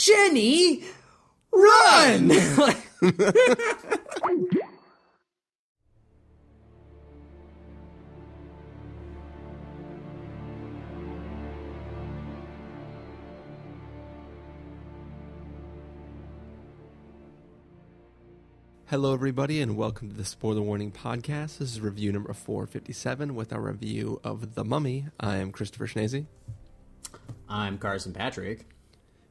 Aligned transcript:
Jenny, 0.00 0.82
run! 1.52 2.30
Hello, 18.86 19.12
everybody, 19.12 19.60
and 19.60 19.76
welcome 19.76 20.08
to 20.08 20.16
the 20.16 20.24
Spoiler 20.24 20.62
Warning 20.62 20.90
Podcast. 20.90 21.58
This 21.58 21.72
is 21.72 21.82
review 21.82 22.10
number 22.10 22.32
457 22.32 23.34
with 23.34 23.52
our 23.52 23.60
review 23.60 24.18
of 24.24 24.54
The 24.54 24.64
Mummy. 24.64 25.08
I 25.20 25.36
am 25.36 25.52
Christopher 25.52 25.86
Schnese. 25.86 26.24
I'm 27.50 27.76
Carson 27.76 28.14
Patrick. 28.14 28.64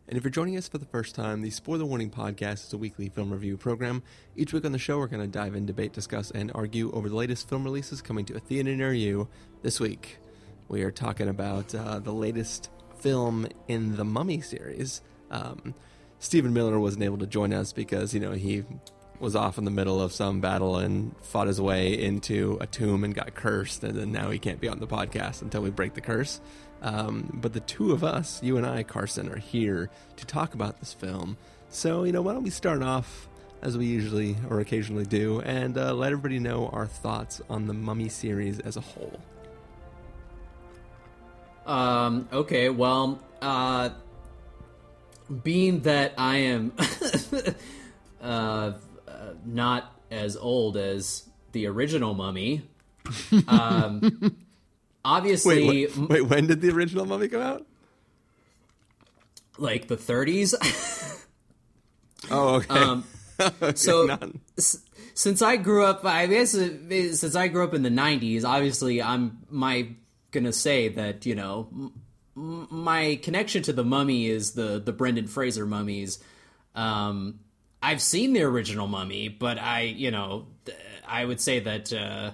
And 0.10 0.18
if 0.18 0.24
you're 0.24 0.32
joining 0.32 0.58
us 0.58 0.68
for 0.68 0.80
the 0.80 0.88
first 0.88 1.14
time, 1.14 1.44
the 1.44 1.52
Spoiler 1.52 1.86
Warning 1.86 2.10
Podcast 2.10 2.66
is 2.66 2.74
a 2.74 2.80
weekly 2.80 3.10
film 3.10 3.32
review 3.32 3.58
program. 3.58 4.02
Each 4.36 4.52
week 4.52 4.66
on 4.66 4.72
the 4.72 4.80
show, 4.80 4.98
we're 4.98 5.06
going 5.06 5.22
to 5.22 5.28
dive 5.28 5.54
in, 5.54 5.68
debate, 5.68 5.94
discuss, 5.94 6.32
and 6.32 6.52
argue 6.56 6.92
over 6.94 7.10
the 7.10 7.16
latest 7.16 7.48
film 7.48 7.64
releases 7.64 8.02
coming 8.02 8.26
to 8.26 8.36
a 8.36 8.40
theater 8.40 8.76
near 8.76 8.92
you. 8.92 9.28
This 9.62 9.80
week, 9.80 10.18
we 10.68 10.82
are 10.82 10.90
talking 10.90 11.30
about 11.30 11.76
uh, 11.76 12.00
the 12.00 12.12
latest 12.12 12.72
film 12.98 13.50
in 13.68 13.98
the 13.98 14.04
Mummy 14.04 14.42
series. 14.42 15.04
Um, 15.30 15.76
Stephen 16.18 16.56
Miller 16.56 16.80
wasn't 16.80 17.04
able 17.04 17.20
to 17.20 17.28
join 17.28 17.54
us 17.54 17.72
because, 17.72 18.12
you 18.12 18.20
know, 18.20 18.32
he 18.32 18.64
was 19.20 19.36
off 19.36 19.58
in 19.58 19.66
the 19.66 19.72
middle 19.72 20.02
of 20.02 20.14
some 20.14 20.40
battle 20.40 20.78
and 20.78 21.16
fought 21.22 21.48
his 21.48 21.60
way 21.60 21.94
into 21.94 22.58
a 22.62 22.68
tomb 22.68 23.04
and 23.04 23.14
got 23.14 23.36
cursed, 23.36 23.84
and 23.84 23.98
then 23.98 24.12
now 24.12 24.30
he 24.30 24.40
can't 24.40 24.62
be 24.62 24.68
on 24.68 24.80
the 24.80 24.88
podcast 24.88 25.42
until 25.42 25.62
we 25.62 25.70
break 25.70 25.94
the 25.94 26.02
curse. 26.02 26.40
Um, 26.82 27.30
but 27.42 27.54
the 27.54 27.60
two 27.60 27.92
of 27.92 28.04
us, 28.04 28.42
you 28.42 28.58
and 28.58 28.66
I, 28.66 28.84
Carson, 28.84 29.30
are 29.30 29.38
here 29.38 29.90
to 30.16 30.26
talk 30.26 30.54
about 30.54 30.80
this 30.80 30.94
film. 30.94 31.38
So, 31.70 32.04
you 32.04 32.12
know, 32.12 32.22
why 32.22 32.34
don't 32.34 32.44
we 32.44 32.50
start 32.50 32.82
off 32.82 33.28
as 33.62 33.78
we 33.78 33.86
usually 33.86 34.38
or 34.50 34.62
occasionally 34.62 35.06
do 35.06 35.42
and 35.42 35.78
uh, 35.78 35.94
let 35.94 36.12
everybody 36.12 36.40
know 36.40 36.70
our 36.70 36.88
thoughts 36.88 37.42
on 37.50 37.68
the 37.68 37.74
Mummy 37.74 38.10
series 38.10 38.60
as 38.60 38.78
a 38.78 38.82
whole? 38.82 39.20
Um, 41.66 42.28
okay, 42.32 42.70
well, 42.70 43.20
uh, 43.42 43.90
being 45.44 45.82
that 45.82 46.14
I 46.18 46.38
am 46.38 46.74
uh, 48.22 48.72
not 49.46 49.94
as 50.12 50.36
old 50.38 50.78
as 50.78 51.28
the 51.52 51.68
original 51.68 52.14
Mummy. 52.14 52.64
Um, 53.48 54.36
obviously, 55.06 55.68
wait, 55.68 55.98
wait, 55.98 56.10
wait, 56.10 56.22
when 56.22 56.48
did 56.48 56.62
the 56.62 56.70
original 56.72 57.06
Mummy 57.06 57.28
come 57.28 57.42
out? 57.42 57.66
Like 59.58 59.88
the 59.88 59.98
30s. 59.98 60.54
oh, 62.32 62.56
okay. 62.56 62.68
Um, 62.70 63.04
okay 63.40 63.76
so 63.76 64.18
s- 64.58 64.84
since 65.14 65.42
I 65.42 65.58
grew 65.58 65.84
up, 65.86 66.06
I 66.06 66.28
guess 66.28 66.52
since 66.52 67.36
I 67.36 67.48
grew 67.50 67.64
up 67.64 67.74
in 67.74 67.84
the 67.84 67.90
90s, 67.90 68.46
obviously 68.46 69.02
I'm 69.02 69.40
my 69.50 69.90
gonna 70.32 70.54
say 70.54 70.90
that 70.90 71.26
you 71.26 71.36
know 71.36 71.68
m- 72.38 72.68
my 72.70 73.20
connection 73.22 73.64
to 73.64 73.74
the 73.74 73.84
Mummy 73.84 74.28
is 74.28 74.54
the 74.54 74.80
the 74.80 74.94
Brendan 74.94 75.28
Fraser 75.28 75.66
mummies. 75.66 76.20
Um, 76.76 77.40
I've 77.82 78.02
seen 78.02 78.34
the 78.34 78.44
original 78.44 78.88
Mummy, 78.88 79.30
but 79.30 79.58
I, 79.58 79.82
you 79.82 80.12
know, 80.12 80.48
I 81.08 81.24
would 81.24 81.40
say 81.40 81.60
that 81.62 81.94
uh, 81.94 82.32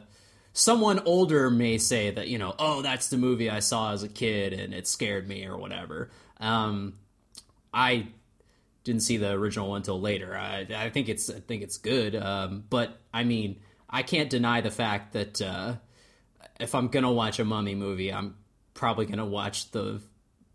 someone 0.53 0.99
older 1.05 1.49
may 1.49 1.77
say 1.77 2.11
that, 2.11 2.27
you 2.27 2.37
know, 2.37 2.55
oh, 2.57 2.81
that's 2.81 3.09
the 3.09 3.17
movie 3.17 3.49
I 3.49 3.59
saw 3.59 3.93
as 3.93 4.03
a 4.03 4.09
kid 4.09 4.53
and 4.53 4.73
it 4.73 4.87
scared 4.87 5.27
me 5.27 5.45
or 5.45 5.57
whatever. 5.57 6.09
Um, 6.39 6.95
I 7.73 8.07
didn't 8.85 9.01
see 9.01 9.17
the 9.17 9.31
original 9.31 9.69
one 9.69 9.77
until 9.77 9.99
later. 9.99 10.37
I, 10.37 10.65
I 10.73 10.89
think 10.89 11.09
it's 11.09 11.29
I 11.29 11.41
think 11.41 11.63
it's 11.63 11.77
good, 11.77 12.15
um, 12.15 12.63
but 12.69 12.97
I 13.13 13.23
mean, 13.23 13.59
I 13.89 14.03
can't 14.03 14.29
deny 14.29 14.61
the 14.61 14.71
fact 14.71 15.13
that 15.13 15.41
uh, 15.41 15.75
if 16.59 16.73
I'm 16.73 16.87
gonna 16.87 17.11
watch 17.11 17.39
a 17.39 17.45
Mummy 17.45 17.75
movie, 17.75 18.13
I'm 18.13 18.35
probably 18.73 19.07
gonna 19.07 19.25
watch 19.25 19.71
the 19.71 20.01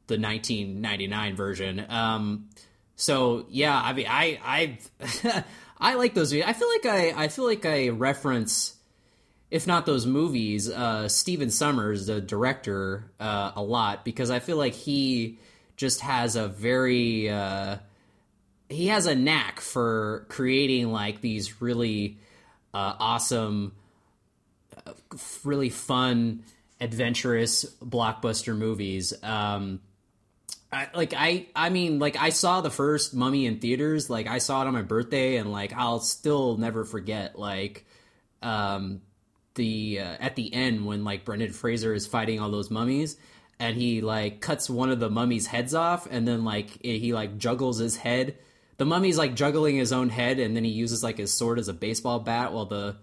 the 0.07 0.19
1999 0.19 1.37
version. 1.37 1.85
Um, 1.89 2.49
so 3.01 3.47
yeah, 3.49 3.81
I 3.83 3.95
mean, 3.95 4.07
I 4.09 4.39
I 4.45 5.45
I 5.81 5.95
like 5.95 6.13
those. 6.13 6.35
I 6.35 6.53
feel 6.53 6.69
like 6.69 6.85
I 6.85 7.25
I 7.25 7.29
feel 7.29 7.47
like 7.47 7.65
I 7.65 7.89
reference, 7.89 8.77
if 9.51 9.67
not 9.67 9.87
those 9.87 10.05
movies, 10.05 10.69
uh, 10.69 11.09
Stephen 11.09 11.49
Sommers, 11.49 12.09
the 12.09 12.21
director, 12.21 13.11
uh, 13.19 13.53
a 13.57 13.63
lot 13.63 14.05
because 14.05 14.31
I 14.31 14.39
feel 14.39 14.59
like 14.59 14.75
he 14.75 15.39
just 15.77 16.03
has 16.03 16.37
a 16.37 16.47
very 16.47 17.31
uh, 17.31 17.79
he 18.69 18.89
has 18.89 19.07
a 19.07 19.15
knack 19.15 19.63
for 19.63 20.27
creating 20.29 20.93
like 20.93 21.23
these 21.23 21.63
really 21.63 22.19
uh, 22.75 22.97
awesome, 22.99 23.73
uh, 24.87 24.93
really 25.43 25.71
fun, 25.71 26.45
adventurous 26.83 27.65
blockbuster 27.83 28.55
movies. 28.55 29.15
Um, 29.23 29.81
I, 30.73 30.89
like 30.95 31.15
I 31.17 31.47
I 31.55 31.69
mean 31.71 31.99
like 31.99 32.17
I 32.17 32.31
saw 32.31 32.61
the 32.61 32.71
first 32.71 33.13
Mummy 33.13 33.47
in 33.47 33.59
theaters 33.59 34.09
like 34.09 34.29
I 34.29 34.39
saw 34.39 34.63
it 34.63 34.69
on 34.69 34.73
my 34.73 34.83
birthday 34.83 35.37
and 35.37 35.51
like 35.51 35.73
I'll 35.75 35.99
still 35.99 36.57
never 36.59 36.85
forget 36.85 37.39
like 37.39 37.87
um 38.41 39.01
the 39.55 39.99
uh, 40.01 40.17
at 40.21 40.37
the 40.37 40.53
end 40.55 40.87
when 40.87 41.05
like 41.05 41.25
Brendan 41.25 41.53
Fraser 41.53 41.93
is 41.93 42.07
fighting 42.07 42.39
all 42.39 42.51
those 42.51 42.71
mummies 42.71 43.17
and 43.59 43.77
he 43.77 44.01
like 44.01 44.41
cuts 44.41 44.71
one 44.71 44.91
of 44.91 45.01
the 45.01 45.11
mummies 45.11 45.47
heads 45.47 45.75
off 45.75 46.07
and 46.11 46.27
then 46.27 46.45
like 46.45 46.83
he 46.83 47.13
like 47.13 47.37
juggles 47.37 47.79
his 47.79 47.97
head. 47.97 48.37
The 48.79 48.87
mummy's 48.87 49.19
like 49.19 49.35
juggling 49.35 49.77
his 49.77 49.93
own 49.93 50.09
head 50.09 50.39
and 50.39 50.57
then 50.57 50.65
he 50.65 50.71
uses 50.71 51.03
like 51.03 51.19
his 51.19 51.33
sword 51.35 51.59
as 51.59 51.69
a 51.69 51.75
baseball 51.75 52.21
bat 52.21 52.53
while 52.53 52.67
the 52.67 52.97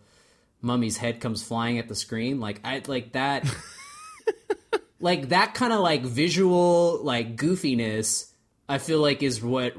mummy's 0.62 0.98
head 0.98 1.20
comes 1.20 1.44
flying 1.44 1.80
at 1.80 1.90
the 1.90 1.96
screen. 1.96 2.40
Like 2.40 2.62
I 2.64 2.82
like 2.88 3.12
that 3.12 3.46
like 5.00 5.30
that 5.30 5.54
kind 5.54 5.74
of 5.74 5.80
like 5.80 6.04
visual 6.04 7.00
like 7.04 7.36
goofiness 7.36 8.32
i 8.68 8.78
feel 8.78 9.00
like 9.00 9.22
is 9.22 9.42
what 9.44 9.76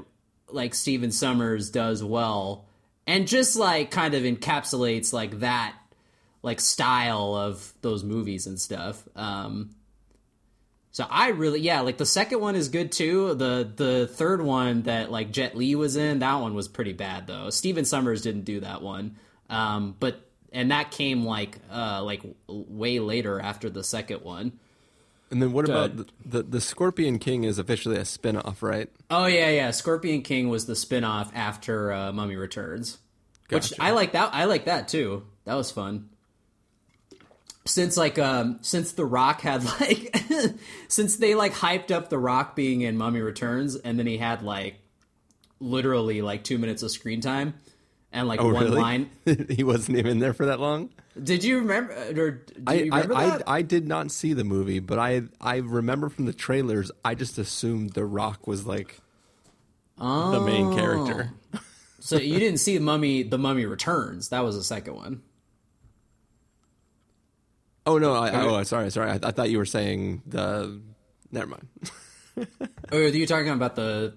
like 0.50 0.74
Stephen 0.74 1.10
Sommers 1.10 1.70
does 1.70 2.02
well. 2.02 2.66
And 3.06 3.26
just 3.26 3.56
like 3.56 3.90
kind 3.90 4.14
of 4.14 4.22
encapsulates 4.22 5.12
like 5.12 5.40
that 5.40 5.74
like 6.42 6.60
style 6.60 7.34
of 7.34 7.72
those 7.80 8.04
movies 8.04 8.46
and 8.46 8.60
stuff. 8.60 9.02
Um 9.16 9.70
so 10.90 11.06
i 11.08 11.28
really 11.28 11.60
yeah 11.60 11.80
like 11.82 11.98
the 11.98 12.06
second 12.06 12.40
one 12.40 12.54
is 12.54 12.68
good 12.68 12.92
too. 12.92 13.34
The 13.34 13.70
the 13.74 14.06
third 14.06 14.42
one 14.42 14.82
that 14.82 15.10
like 15.10 15.30
Jet 15.30 15.56
Li 15.56 15.74
was 15.74 15.96
in 15.96 16.18
that 16.18 16.36
one 16.36 16.54
was 16.54 16.68
pretty 16.68 16.92
bad 16.92 17.26
though. 17.26 17.50
Stephen 17.50 17.84
Sommers 17.84 18.22
didn't 18.22 18.44
do 18.44 18.60
that 18.60 18.82
one. 18.82 19.16
Um 19.48 19.96
but 19.98 20.20
and 20.52 20.70
that 20.70 20.90
came 20.90 21.24
like 21.24 21.58
uh 21.72 22.02
like 22.02 22.22
way 22.46 23.00
later 23.00 23.40
after 23.40 23.70
the 23.70 23.84
second 23.84 24.22
one 24.22 24.52
and 25.30 25.42
then 25.42 25.52
what 25.52 25.68
about 25.68 25.96
the, 25.96 26.06
the, 26.24 26.42
the 26.42 26.60
Scorpion 26.60 27.18
King 27.18 27.44
is 27.44 27.58
officially 27.58 27.96
a 27.96 28.04
spin-off, 28.04 28.62
right? 28.62 28.90
Oh 29.10 29.26
yeah, 29.26 29.50
yeah. 29.50 29.70
Scorpion 29.70 30.22
King 30.22 30.48
was 30.48 30.66
the 30.66 30.76
spin-off 30.76 31.30
after 31.34 31.92
uh, 31.92 32.12
Mummy 32.12 32.36
Returns. 32.36 32.98
Gotcha. 33.48 33.72
Which 33.74 33.80
I 33.80 33.90
like 33.90 34.12
that 34.12 34.34
I 34.34 34.44
like 34.44 34.66
that 34.66 34.88
too. 34.88 35.26
That 35.44 35.54
was 35.54 35.70
fun. 35.70 36.10
Since 37.64 37.96
like 37.96 38.18
um 38.18 38.58
since 38.62 38.92
The 38.92 39.04
Rock 39.04 39.40
had 39.40 39.64
like 39.80 40.16
since 40.88 41.16
they 41.16 41.34
like 41.34 41.54
hyped 41.54 41.90
up 41.90 42.08
The 42.08 42.18
Rock 42.18 42.54
being 42.54 42.82
in 42.82 42.96
Mummy 42.96 43.20
Returns 43.20 43.76
and 43.76 43.98
then 43.98 44.06
he 44.06 44.18
had 44.18 44.42
like 44.42 44.76
literally 45.60 46.22
like 46.22 46.44
2 46.44 46.56
minutes 46.56 46.82
of 46.82 46.90
screen 46.90 47.20
time 47.20 47.54
and 48.12 48.28
like 48.28 48.40
oh, 48.40 48.52
one 48.52 48.64
really? 48.64 48.80
line. 48.80 49.10
he 49.50 49.64
wasn't 49.64 49.98
even 49.98 50.18
there 50.18 50.32
for 50.32 50.46
that 50.46 50.60
long. 50.60 50.90
Did 51.22 51.44
you 51.44 51.58
remember? 51.58 51.92
Or 51.92 52.42
I, 52.66 52.74
you 52.74 52.84
remember 52.84 53.14
I, 53.14 53.26
that? 53.26 53.48
I, 53.48 53.56
I, 53.56 53.62
did 53.62 53.86
not 53.86 54.10
see 54.10 54.32
the 54.32 54.44
movie, 54.44 54.80
but 54.80 54.98
I 54.98 55.22
I 55.40 55.56
remember 55.56 56.08
from 56.08 56.26
the 56.26 56.32
trailers. 56.32 56.90
I 57.04 57.14
just 57.14 57.38
assumed 57.38 57.92
The 57.92 58.04
Rock 58.04 58.46
was 58.46 58.66
like 58.66 58.98
oh. 59.98 60.32
the 60.32 60.40
main 60.40 60.66
oh. 60.66 60.76
character. 60.76 61.32
so 62.00 62.16
you 62.16 62.38
didn't 62.38 62.58
see 62.58 62.76
the 62.76 62.84
Mummy? 62.84 63.22
The 63.24 63.38
Mummy 63.38 63.66
Returns. 63.66 64.28
That 64.30 64.44
was 64.44 64.56
the 64.56 64.64
second 64.64 64.94
one. 64.94 65.22
Oh 67.84 67.98
no! 67.98 68.14
I, 68.14 68.42
oh, 68.42 68.62
sorry, 68.64 68.90
sorry. 68.90 69.10
I, 69.10 69.14
I, 69.14 69.30
thought 69.30 69.50
you 69.50 69.56
were 69.58 69.64
saying 69.64 70.22
the. 70.26 70.80
Never 71.32 71.46
mind. 71.46 71.68
oh, 72.92 72.98
are 72.98 73.08
you 73.08 73.26
talking 73.26 73.48
about 73.48 73.76
the 73.76 74.14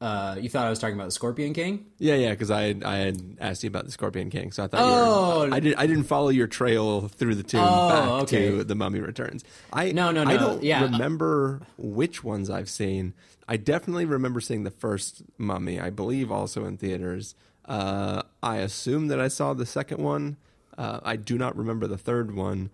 uh, 0.00 0.36
you 0.40 0.48
thought 0.48 0.66
I 0.66 0.70
was 0.70 0.78
talking 0.78 0.94
about 0.94 1.06
the 1.06 1.12
Scorpion 1.12 1.52
King? 1.52 1.84
Yeah, 1.98 2.14
yeah, 2.14 2.30
because 2.30 2.50
I 2.50 2.74
I 2.84 2.96
had 2.96 3.36
asked 3.38 3.62
you 3.62 3.68
about 3.68 3.84
the 3.84 3.92
Scorpion 3.92 4.30
King, 4.30 4.50
so 4.50 4.64
I 4.64 4.66
thought. 4.66 4.80
Oh, 4.80 5.44
you 5.44 5.50
were, 5.50 5.56
I 5.56 5.60
did. 5.60 5.74
I 5.76 5.86
didn't 5.86 6.04
follow 6.04 6.30
your 6.30 6.46
trail 6.46 7.08
through 7.08 7.34
the 7.34 7.42
tomb 7.42 7.60
oh, 7.62 7.88
back 7.88 8.08
okay. 8.22 8.50
to 8.50 8.64
the 8.64 8.74
Mummy 8.74 9.00
Returns. 9.00 9.44
I 9.72 9.92
no, 9.92 10.10
no, 10.10 10.24
no. 10.24 10.30
I 10.30 10.36
don't 10.38 10.62
yeah. 10.62 10.84
remember 10.84 11.60
which 11.76 12.24
ones 12.24 12.48
I've 12.48 12.70
seen. 12.70 13.12
I 13.46 13.58
definitely 13.58 14.06
remember 14.06 14.40
seeing 14.40 14.62
the 14.62 14.70
first 14.70 15.22
Mummy. 15.36 15.78
I 15.78 15.90
believe 15.90 16.32
also 16.32 16.64
in 16.64 16.78
theaters. 16.78 17.34
Uh, 17.66 18.22
I 18.42 18.58
assume 18.58 19.08
that 19.08 19.20
I 19.20 19.28
saw 19.28 19.52
the 19.52 19.66
second 19.66 20.02
one. 20.02 20.38
Uh, 20.78 21.00
I 21.02 21.16
do 21.16 21.36
not 21.36 21.56
remember 21.56 21.86
the 21.86 21.98
third 21.98 22.34
one. 22.34 22.70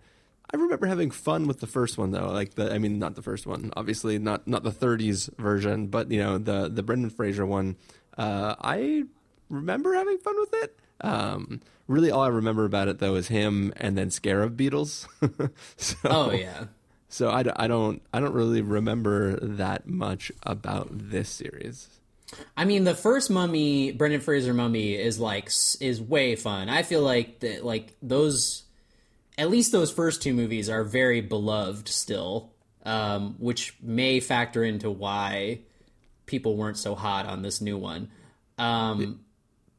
I 0.53 0.57
remember 0.57 0.87
having 0.87 1.11
fun 1.11 1.47
with 1.47 1.59
the 1.59 1.67
first 1.67 1.97
one 1.97 2.11
though. 2.11 2.29
Like 2.29 2.55
the, 2.55 2.73
I 2.73 2.77
mean, 2.77 2.99
not 2.99 3.15
the 3.15 3.21
first 3.21 3.45
one, 3.45 3.71
obviously, 3.75 4.17
not 4.19 4.47
not 4.47 4.63
the 4.63 4.71
'30s 4.71 5.35
version, 5.37 5.87
but 5.87 6.11
you 6.11 6.19
know, 6.19 6.37
the 6.37 6.69
the 6.69 6.83
Brendan 6.83 7.09
Fraser 7.09 7.45
one. 7.45 7.75
Uh, 8.17 8.55
I 8.59 9.03
remember 9.49 9.93
having 9.93 10.17
fun 10.17 10.39
with 10.39 10.53
it. 10.63 10.79
Um, 11.01 11.61
really, 11.87 12.09
all 12.09 12.21
I 12.21 12.29
remember 12.29 12.65
about 12.65 12.87
it 12.87 12.99
though 12.99 13.15
is 13.15 13.27
him 13.27 13.73
and 13.77 13.97
then 13.97 14.09
Scarab 14.09 14.57
Beetles. 14.57 15.07
so, 15.77 15.95
oh 16.05 16.31
yeah. 16.31 16.65
So 17.09 17.29
I, 17.29 17.43
I 17.55 17.67
don't 17.67 18.01
I 18.13 18.19
don't 18.19 18.33
really 18.33 18.61
remember 18.61 19.37
that 19.39 19.87
much 19.87 20.31
about 20.43 20.89
this 20.91 21.29
series. 21.29 21.89
I 22.57 22.65
mean, 22.65 22.83
the 22.83 22.95
first 22.95 23.29
Mummy, 23.29 23.91
Brendan 23.91 24.21
Fraser 24.21 24.53
Mummy, 24.53 24.95
is 24.95 25.19
like 25.19 25.49
is 25.79 26.01
way 26.01 26.35
fun. 26.35 26.69
I 26.69 26.83
feel 26.83 27.01
like 27.01 27.39
that 27.39 27.63
like 27.63 27.95
those, 28.01 28.63
at 29.37 29.49
least 29.49 29.71
those 29.71 29.91
first 29.91 30.21
two 30.21 30.33
movies 30.33 30.69
are 30.69 30.83
very 30.83 31.21
beloved 31.21 31.87
still, 31.87 32.53
um, 32.83 33.35
which 33.39 33.75
may 33.81 34.19
factor 34.19 34.63
into 34.63 34.89
why 34.89 35.61
people 36.25 36.55
weren't 36.55 36.77
so 36.77 36.95
hot 36.95 37.25
on 37.25 37.41
this 37.41 37.61
new 37.61 37.77
one. 37.77 38.09
Um, 38.57 39.01
yeah. 39.01 39.07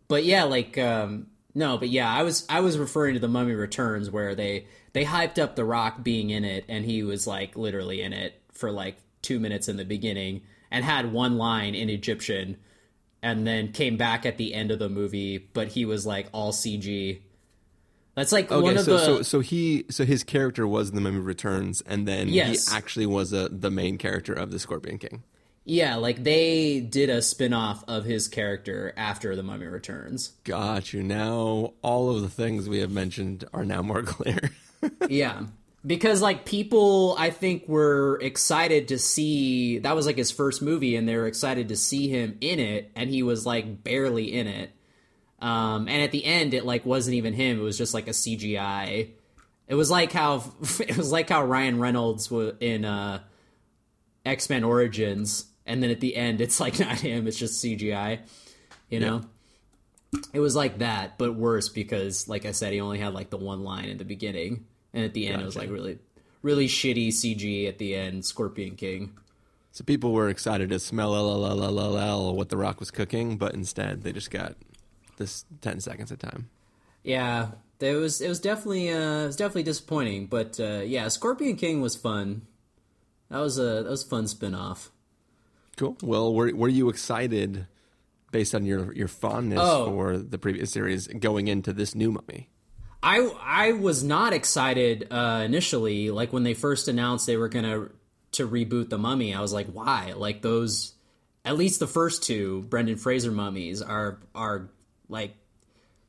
But 0.08 0.24
yeah, 0.24 0.44
like 0.44 0.78
um, 0.78 1.26
no, 1.54 1.76
but 1.76 1.88
yeah, 1.88 2.10
I 2.10 2.22
was 2.22 2.46
I 2.48 2.60
was 2.60 2.78
referring 2.78 3.14
to 3.14 3.20
the 3.20 3.28
Mummy 3.28 3.52
Returns 3.52 4.10
where 4.10 4.34
they 4.34 4.66
they 4.92 5.04
hyped 5.04 5.38
up 5.38 5.56
The 5.56 5.64
Rock 5.64 6.02
being 6.02 6.30
in 6.30 6.44
it, 6.44 6.64
and 6.68 6.84
he 6.84 7.02
was 7.02 7.26
like 7.26 7.56
literally 7.56 8.02
in 8.02 8.12
it 8.12 8.40
for 8.52 8.70
like 8.70 8.96
two 9.22 9.38
minutes 9.38 9.68
in 9.68 9.76
the 9.76 9.84
beginning 9.84 10.42
and 10.70 10.84
had 10.84 11.12
one 11.12 11.36
line 11.36 11.74
in 11.74 11.90
Egyptian, 11.90 12.56
and 13.22 13.46
then 13.46 13.72
came 13.72 13.96
back 13.96 14.24
at 14.24 14.38
the 14.38 14.54
end 14.54 14.70
of 14.70 14.78
the 14.78 14.88
movie, 14.88 15.38
but 15.38 15.68
he 15.68 15.84
was 15.84 16.06
like 16.06 16.28
all 16.32 16.52
CG. 16.52 17.20
That's 18.18 18.32
like 18.32 18.50
okay, 18.50 18.60
one 18.60 18.76
of 18.76 18.84
so, 18.84 18.92
the. 18.92 18.98
So, 18.98 19.22
so 19.22 19.38
he, 19.38 19.84
so 19.90 20.04
his 20.04 20.24
character 20.24 20.66
was 20.66 20.90
the 20.90 21.00
Mummy 21.00 21.20
Returns, 21.20 21.82
and 21.82 22.08
then 22.08 22.28
yes. 22.28 22.68
he 22.68 22.76
actually 22.76 23.06
was 23.06 23.32
a, 23.32 23.48
the 23.48 23.70
main 23.70 23.96
character 23.96 24.32
of 24.32 24.50
the 24.50 24.58
Scorpion 24.58 24.98
King. 24.98 25.22
Yeah, 25.64 25.94
like 25.94 26.24
they 26.24 26.80
did 26.80 27.10
a 27.10 27.22
spin-off 27.22 27.84
of 27.86 28.04
his 28.04 28.26
character 28.26 28.92
after 28.96 29.36
The 29.36 29.44
Mummy 29.44 29.66
Returns. 29.66 30.32
Got 30.42 30.92
you. 30.92 31.04
Now 31.04 31.74
all 31.80 32.10
of 32.10 32.22
the 32.22 32.28
things 32.28 32.68
we 32.68 32.80
have 32.80 32.90
mentioned 32.90 33.44
are 33.52 33.64
now 33.64 33.82
more 33.82 34.02
clear. 34.04 34.50
yeah. 35.08 35.44
Because 35.86 36.20
like 36.20 36.44
people 36.44 37.14
I 37.20 37.30
think 37.30 37.68
were 37.68 38.18
excited 38.20 38.88
to 38.88 38.98
see 38.98 39.78
that 39.78 39.94
was 39.94 40.06
like 40.06 40.16
his 40.16 40.32
first 40.32 40.60
movie 40.60 40.96
and 40.96 41.08
they 41.08 41.14
were 41.16 41.28
excited 41.28 41.68
to 41.68 41.76
see 41.76 42.08
him 42.08 42.36
in 42.40 42.58
it 42.58 42.90
and 42.96 43.08
he 43.08 43.22
was 43.22 43.46
like 43.46 43.84
barely 43.84 44.32
in 44.32 44.48
it. 44.48 44.72
Um 45.40 45.88
and 45.88 46.02
at 46.02 46.10
the 46.10 46.24
end 46.24 46.54
it 46.54 46.64
like 46.64 46.84
wasn't 46.84 47.14
even 47.14 47.34
him, 47.34 47.58
it 47.58 47.62
was 47.62 47.78
just 47.78 47.94
like 47.94 48.08
a 48.08 48.12
CGI. 48.12 49.10
It 49.66 49.74
was 49.74 49.90
like 49.90 50.12
how 50.12 50.44
it 50.80 50.96
was 50.96 51.12
like 51.12 51.28
how 51.28 51.44
Ryan 51.44 51.78
Reynolds 51.78 52.30
was 52.30 52.54
in 52.60 52.84
uh 52.84 53.20
X-Men 54.24 54.64
Origins 54.64 55.46
and 55.66 55.82
then 55.82 55.90
at 55.90 56.00
the 56.00 56.16
end 56.16 56.40
it's 56.40 56.60
like 56.60 56.78
not 56.80 57.00
him, 57.00 57.26
it's 57.26 57.38
just 57.38 57.62
CGI. 57.64 58.20
You 58.88 59.00
know? 59.00 59.16
Yeah. 60.12 60.20
It 60.32 60.40
was 60.40 60.56
like 60.56 60.78
that, 60.78 61.18
but 61.18 61.34
worse 61.34 61.68
because 61.68 62.28
like 62.28 62.46
I 62.46 62.52
said, 62.52 62.72
he 62.72 62.80
only 62.80 62.98
had 62.98 63.12
like 63.12 63.30
the 63.30 63.36
one 63.36 63.62
line 63.62 63.90
in 63.90 63.98
the 63.98 64.04
beginning. 64.04 64.64
And 64.94 65.04
at 65.04 65.12
the 65.12 65.26
end 65.26 65.34
gotcha. 65.34 65.42
it 65.42 65.46
was 65.46 65.56
like 65.56 65.70
really 65.70 65.98
really 66.42 66.68
shitty 66.68 67.08
CG 67.08 67.68
at 67.68 67.78
the 67.78 67.94
end, 67.94 68.24
Scorpion 68.24 68.76
King. 68.76 69.12
So 69.72 69.84
people 69.84 70.12
were 70.12 70.28
excited 70.28 70.70
to 70.70 70.78
smell 70.78 71.14
l 71.14 72.34
what 72.34 72.48
the 72.48 72.56
rock 72.56 72.80
was 72.80 72.90
cooking, 72.90 73.36
but 73.36 73.54
instead 73.54 74.02
they 74.02 74.12
just 74.12 74.30
got 74.30 74.56
this 75.18 75.44
ten 75.60 75.80
seconds 75.80 76.10
of 76.10 76.18
time. 76.18 76.48
Yeah, 77.02 77.50
it 77.80 77.94
was 77.94 78.20
it 78.20 78.28
was 78.28 78.40
definitely 78.40 78.90
uh, 78.90 79.22
it 79.22 79.26
was 79.26 79.36
definitely 79.36 79.64
disappointing, 79.64 80.26
but 80.26 80.58
uh, 80.58 80.80
yeah, 80.84 81.08
Scorpion 81.08 81.56
King 81.56 81.80
was 81.80 81.94
fun. 81.94 82.42
That 83.30 83.38
was 83.38 83.58
a 83.58 83.82
that 83.82 83.90
was 83.90 84.04
a 84.04 84.08
fun 84.08 84.26
spin 84.26 84.54
off. 84.54 84.90
Cool. 85.76 85.96
Well, 86.02 86.34
were 86.34 86.54
were 86.54 86.68
you 86.68 86.88
excited 86.88 87.66
based 88.32 88.54
on 88.54 88.64
your 88.64 88.92
your 88.94 89.08
fondness 89.08 89.60
oh. 89.62 89.86
for 89.86 90.18
the 90.18 90.38
previous 90.38 90.70
series 90.70 91.06
going 91.06 91.48
into 91.48 91.72
this 91.72 91.94
new 91.94 92.10
Mummy? 92.10 92.48
I 93.02 93.18
I 93.40 93.72
was 93.72 94.02
not 94.02 94.32
excited 94.32 95.06
uh, 95.10 95.42
initially. 95.44 96.10
Like 96.10 96.32
when 96.32 96.42
they 96.42 96.54
first 96.54 96.88
announced 96.88 97.26
they 97.26 97.36
were 97.36 97.48
gonna 97.48 97.88
to 98.32 98.48
reboot 98.48 98.88
the 98.88 98.98
Mummy, 98.98 99.34
I 99.34 99.40
was 99.40 99.52
like, 99.52 99.68
why? 99.68 100.14
Like 100.16 100.42
those, 100.42 100.94
at 101.44 101.56
least 101.56 101.80
the 101.80 101.86
first 101.86 102.24
two 102.24 102.62
Brendan 102.62 102.96
Fraser 102.96 103.30
mummies 103.30 103.82
are 103.82 104.18
are 104.34 104.70
like 105.08 105.34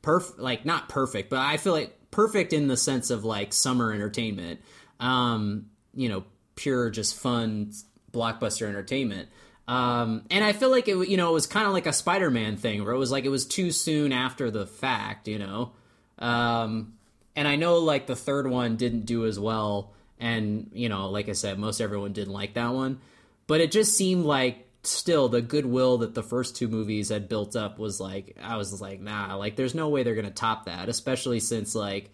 perfect, 0.02 0.38
like 0.38 0.64
not 0.64 0.88
perfect, 0.88 1.30
but 1.30 1.38
I 1.38 1.56
feel 1.56 1.72
like 1.72 1.96
perfect 2.10 2.52
in 2.52 2.68
the 2.68 2.76
sense 2.76 3.10
of 3.10 3.24
like 3.24 3.52
summer 3.52 3.92
entertainment. 3.92 4.60
Um, 4.98 5.66
you 5.94 6.08
know, 6.08 6.24
pure 6.56 6.90
just 6.90 7.16
fun 7.16 7.72
blockbuster 8.12 8.68
entertainment. 8.68 9.28
Um, 9.66 10.24
and 10.30 10.42
I 10.44 10.52
feel 10.52 10.70
like 10.70 10.88
it, 10.88 11.08
you 11.08 11.16
know, 11.16 11.30
it 11.30 11.32
was 11.32 11.46
kind 11.46 11.66
of 11.66 11.72
like 11.72 11.86
a 11.86 11.92
Spider-Man 11.92 12.56
thing 12.56 12.84
where 12.84 12.92
it 12.92 12.98
was 12.98 13.12
like 13.12 13.24
it 13.24 13.28
was 13.28 13.46
too 13.46 13.70
soon 13.70 14.12
after 14.12 14.50
the 14.50 14.66
fact, 14.66 15.28
you 15.28 15.38
know. 15.38 15.72
Um, 16.18 16.94
and 17.36 17.46
I 17.46 17.56
know 17.56 17.78
like 17.78 18.06
the 18.06 18.16
third 18.16 18.48
one 18.48 18.76
didn't 18.76 19.06
do 19.06 19.26
as 19.26 19.38
well, 19.38 19.92
and 20.18 20.70
you 20.74 20.88
know, 20.88 21.08
like 21.08 21.28
I 21.28 21.32
said, 21.32 21.58
most 21.58 21.80
everyone 21.80 22.12
didn't 22.12 22.32
like 22.32 22.54
that 22.54 22.74
one, 22.74 23.00
but 23.46 23.60
it 23.60 23.70
just 23.70 23.96
seemed 23.96 24.24
like 24.24 24.66
still 24.82 25.28
the 25.28 25.42
goodwill 25.42 25.98
that 25.98 26.14
the 26.14 26.22
first 26.22 26.56
two 26.56 26.68
movies 26.68 27.08
had 27.08 27.28
built 27.28 27.56
up 27.56 27.78
was 27.78 28.00
like 28.00 28.36
I 28.42 28.56
was 28.56 28.80
like, 28.80 29.00
nah, 29.00 29.36
like 29.36 29.56
there's 29.56 29.74
no 29.74 29.88
way 29.88 30.02
they're 30.02 30.14
gonna 30.14 30.30
top 30.30 30.66
that, 30.66 30.88
especially 30.88 31.40
since 31.40 31.74
like. 31.74 32.10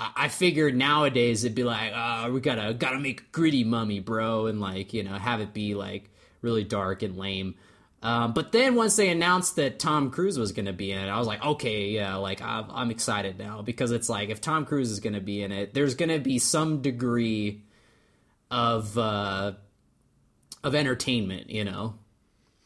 I 0.00 0.28
figured 0.28 0.76
nowadays 0.76 1.42
it'd 1.42 1.56
be 1.56 1.64
like, 1.64 1.90
uh, 1.92 2.30
we 2.30 2.40
gotta 2.40 2.72
gotta 2.72 3.00
make 3.00 3.32
gritty 3.32 3.64
mummy, 3.64 3.98
bro, 3.98 4.46
and 4.46 4.60
like 4.60 4.94
you 4.94 5.02
know 5.02 5.14
have 5.14 5.40
it 5.40 5.52
be 5.52 5.74
like 5.74 6.08
really 6.40 6.62
dark 6.62 7.02
and 7.02 7.16
lame. 7.16 7.56
Um, 8.02 8.32
but 8.32 8.52
then 8.52 8.76
once 8.76 8.94
they 8.96 9.08
announced 9.08 9.56
that 9.56 9.78
Tom 9.78 10.10
Cruise 10.10 10.38
was 10.38 10.52
going 10.52 10.66
to 10.66 10.72
be 10.72 10.92
in 10.92 10.98
it, 11.00 11.08
I 11.08 11.18
was 11.18 11.26
like, 11.26 11.44
okay, 11.44 11.88
yeah, 11.88 12.16
like 12.16 12.40
I'm, 12.40 12.66
I'm 12.70 12.90
excited 12.90 13.38
now 13.38 13.62
because 13.62 13.90
it's 13.90 14.08
like 14.08 14.28
if 14.28 14.40
Tom 14.40 14.66
Cruise 14.66 14.90
is 14.90 15.00
going 15.00 15.14
to 15.14 15.20
be 15.20 15.42
in 15.42 15.50
it, 15.50 15.74
there's 15.74 15.96
going 15.96 16.10
to 16.10 16.20
be 16.20 16.38
some 16.38 16.80
degree 16.80 17.64
of 18.50 18.96
uh, 18.96 19.52
of 20.68 20.74
entertainment, 20.74 21.50
you 21.50 21.64
know. 21.64 21.94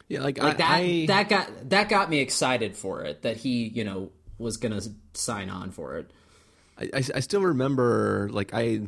Yeah, 0.07 0.21
like, 0.21 0.37
like 0.37 0.55
I, 0.55 0.57
that. 0.57 0.71
I... 0.71 1.05
That 1.07 1.29
got 1.29 1.69
that 1.69 1.89
got 1.89 2.09
me 2.09 2.19
excited 2.19 2.77
for 2.77 3.01
it. 3.03 3.23
That 3.23 3.37
he, 3.37 3.67
you 3.67 3.83
know, 3.83 4.11
was 4.37 4.57
going 4.57 4.79
to 4.79 4.89
sign 5.13 5.49
on 5.49 5.71
for 5.71 5.97
it. 5.97 6.11
I, 6.77 6.89
I, 6.93 7.03
I 7.15 7.19
still 7.19 7.41
remember, 7.41 8.29
like 8.31 8.53
I, 8.53 8.81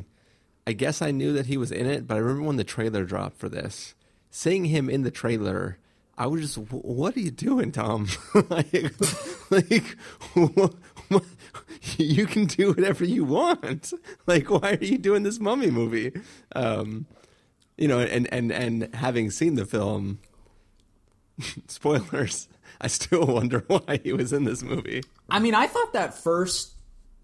I 0.66 0.72
guess 0.72 1.02
I 1.02 1.10
knew 1.10 1.32
that 1.34 1.46
he 1.46 1.56
was 1.56 1.72
in 1.72 1.86
it, 1.86 2.06
but 2.06 2.14
I 2.14 2.18
remember 2.18 2.46
when 2.46 2.56
the 2.56 2.64
trailer 2.64 3.04
dropped 3.04 3.38
for 3.38 3.48
this 3.48 3.94
seeing 4.36 4.66
him 4.66 4.90
in 4.90 5.02
the 5.02 5.10
trailer, 5.10 5.78
I 6.18 6.26
was 6.26 6.42
just, 6.42 6.58
what 6.70 7.16
are 7.16 7.20
you 7.20 7.30
doing, 7.30 7.72
Tom? 7.72 8.06
like, 8.50 8.92
like 9.50 9.96
what, 10.34 10.74
what, 11.08 11.24
you 11.96 12.26
can 12.26 12.44
do 12.44 12.68
whatever 12.68 13.04
you 13.04 13.24
want. 13.24 13.92
Like, 14.26 14.50
why 14.50 14.72
are 14.72 14.84
you 14.84 14.98
doing 14.98 15.22
this 15.22 15.38
mummy 15.38 15.70
movie? 15.70 16.12
Um, 16.54 17.06
you 17.76 17.88
know, 17.88 18.00
and, 18.00 18.32
and, 18.32 18.52
and 18.52 18.94
having 18.94 19.30
seen 19.30 19.54
the 19.54 19.66
film, 19.66 20.18
spoilers, 21.68 22.48
I 22.80 22.88
still 22.88 23.26
wonder 23.26 23.64
why 23.66 24.00
he 24.02 24.12
was 24.12 24.32
in 24.32 24.44
this 24.44 24.62
movie. 24.62 25.02
I 25.30 25.38
mean, 25.38 25.54
I 25.54 25.66
thought 25.66 25.92
that 25.92 26.14
first 26.14 26.72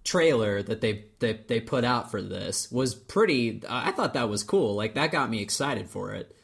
trailer 0.04 0.62
that 0.64 0.80
they, 0.80 1.04
they 1.20 1.34
they 1.46 1.60
put 1.60 1.84
out 1.84 2.10
for 2.10 2.20
this 2.20 2.70
was 2.72 2.94
pretty. 2.94 3.62
I 3.68 3.92
thought 3.92 4.14
that 4.14 4.28
was 4.28 4.42
cool. 4.42 4.74
Like 4.74 4.94
that 4.94 5.12
got 5.12 5.30
me 5.30 5.40
excited 5.40 5.88
for 5.88 6.12
it. 6.12 6.34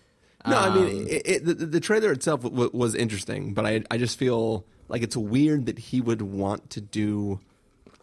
No, 0.46 0.58
um, 0.58 0.72
I 0.72 0.74
mean 0.74 1.02
um, 1.02 1.06
it, 1.08 1.22
it, 1.24 1.44
the, 1.44 1.54
the, 1.54 1.80
trailer 1.80 2.12
itself 2.12 2.42
w- 2.42 2.70
was 2.72 2.94
interesting, 2.94 3.54
but 3.54 3.66
I 3.66 3.82
I 3.90 3.98
just 3.98 4.18
feel 4.18 4.64
like 4.88 5.02
it's 5.02 5.16
weird 5.16 5.66
that 5.66 5.78
he 5.78 6.00
would 6.00 6.22
want 6.22 6.70
to 6.70 6.80
do. 6.80 7.40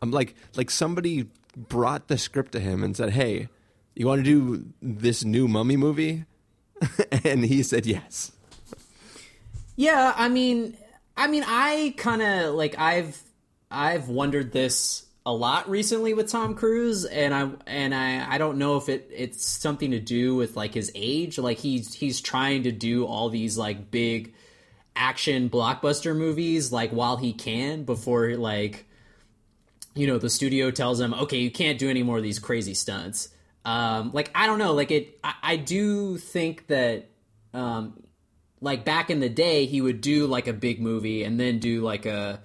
I'm 0.01 0.09
um, 0.09 0.11
like 0.11 0.35
like 0.55 0.69
somebody 0.69 1.29
brought 1.55 2.09
the 2.09 2.17
script 2.17 2.51
to 2.51 2.59
him 2.59 2.83
and 2.83 2.95
said, 2.95 3.11
"Hey, 3.11 3.47
you 3.95 4.07
want 4.07 4.23
to 4.23 4.23
do 4.23 4.65
this 4.81 5.23
new 5.23 5.47
Mummy 5.47 5.77
movie?" 5.77 6.25
and 7.23 7.45
he 7.45 7.63
said 7.63 7.85
yes. 7.85 8.31
Yeah, 9.75 10.13
I 10.15 10.29
mean, 10.29 10.77
I 11.17 11.27
mean, 11.27 11.43
I 11.45 11.93
kind 11.97 12.21
of 12.21 12.55
like 12.55 12.77
I've 12.77 13.21
I've 13.69 14.07
wondered 14.07 14.51
this 14.51 15.05
a 15.25 15.33
lot 15.33 15.69
recently 15.69 16.13
with 16.13 16.29
Tom 16.29 16.55
Cruise, 16.55 17.05
and 17.05 17.33
I 17.33 17.49
and 17.65 17.93
I 17.95 18.33
I 18.33 18.37
don't 18.37 18.57
know 18.57 18.77
if 18.77 18.89
it 18.89 19.09
it's 19.13 19.45
something 19.45 19.91
to 19.91 19.99
do 19.99 20.35
with 20.35 20.55
like 20.55 20.73
his 20.73 20.91
age. 20.95 21.37
Like 21.37 21.57
he's 21.57 21.93
he's 21.93 22.21
trying 22.21 22.63
to 22.63 22.71
do 22.71 23.05
all 23.05 23.29
these 23.29 23.57
like 23.57 23.91
big 23.91 24.33
action 24.95 25.49
blockbuster 25.49 26.15
movies 26.15 26.71
like 26.71 26.91
while 26.91 27.17
he 27.17 27.33
can 27.33 27.83
before 27.83 28.37
like 28.37 28.85
you 29.93 30.07
know 30.07 30.17
the 30.17 30.29
studio 30.29 30.71
tells 30.71 31.01
him 31.01 31.13
okay 31.13 31.37
you 31.37 31.51
can't 31.51 31.77
do 31.77 31.89
any 31.89 32.01
more 32.01 32.15
of 32.15 32.23
these 32.23 32.39
crazy 32.39 32.73
stunts 32.73 33.27
um 33.65 34.11
like 34.13 34.31
i 34.35 34.45
don't 34.45 34.59
know 34.59 34.73
like 34.73 34.91
it 34.91 35.19
i, 35.23 35.33
I 35.43 35.55
do 35.57 36.17
think 36.17 36.67
that 36.67 37.09
um 37.53 38.01
like 38.61 38.85
back 38.85 39.09
in 39.09 39.19
the 39.19 39.29
day 39.29 39.65
he 39.65 39.81
would 39.81 40.01
do 40.01 40.27
like 40.27 40.47
a 40.47 40.53
big 40.53 40.79
movie 40.79 41.23
and 41.23 41.39
then 41.39 41.59
do 41.59 41.81
like 41.81 42.05
a 42.05 42.39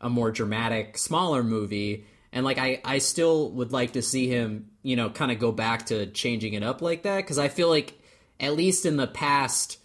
a 0.00 0.08
more 0.08 0.30
dramatic 0.30 0.98
smaller 0.98 1.42
movie. 1.42 2.04
And 2.32 2.44
like 2.44 2.58
I 2.58 2.80
I 2.84 2.98
still 2.98 3.50
would 3.52 3.72
like 3.72 3.92
to 3.92 4.02
see 4.02 4.28
him 4.28 4.70
you 4.82 4.94
know, 4.94 5.10
kind 5.10 5.32
of 5.32 5.40
go 5.40 5.50
back 5.50 5.86
to 5.86 6.06
changing 6.06 6.52
it 6.52 6.62
up 6.62 6.80
like 6.80 7.02
that. 7.02 7.16
Because 7.16 7.38
I 7.38 7.48
feel 7.48 7.68
like 7.68 7.98
at 8.38 8.54
least 8.54 8.86
in 8.86 8.96
the 8.96 9.08
past, 9.08 9.78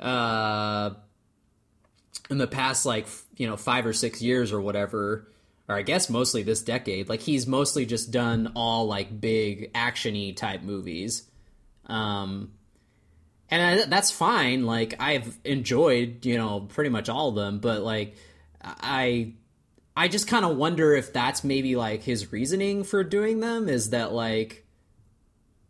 uh, 0.00 0.92
in 2.30 2.38
the 2.38 2.46
past 2.46 2.86
like 2.86 3.06
you 3.36 3.46
know 3.46 3.58
five 3.58 3.84
or 3.84 3.92
six 3.92 4.22
years 4.22 4.50
or 4.50 4.60
whatever, 4.60 5.28
or 5.72 5.76
I 5.76 5.82
guess 5.82 6.10
mostly 6.10 6.42
this 6.42 6.62
decade, 6.62 7.08
like 7.08 7.20
he's 7.20 7.46
mostly 7.46 7.86
just 7.86 8.10
done 8.10 8.52
all 8.54 8.86
like 8.86 9.20
big 9.20 9.72
actiony 9.72 10.36
type 10.36 10.62
movies. 10.62 11.26
Um, 11.86 12.52
and 13.48 13.62
I, 13.62 13.86
that's 13.86 14.10
fine. 14.10 14.66
Like 14.66 14.94
I've 15.00 15.38
enjoyed, 15.44 16.26
you 16.26 16.36
know, 16.36 16.60
pretty 16.60 16.90
much 16.90 17.08
all 17.08 17.30
of 17.30 17.34
them, 17.36 17.58
but 17.58 17.82
like 17.82 18.16
I 18.62 19.32
I 19.96 20.08
just 20.08 20.28
kind 20.28 20.44
of 20.44 20.56
wonder 20.56 20.94
if 20.94 21.12
that's 21.12 21.42
maybe 21.42 21.74
like 21.74 22.02
his 22.02 22.32
reasoning 22.32 22.84
for 22.84 23.02
doing 23.02 23.40
them 23.40 23.68
is 23.68 23.90
that 23.90 24.12
like 24.12 24.66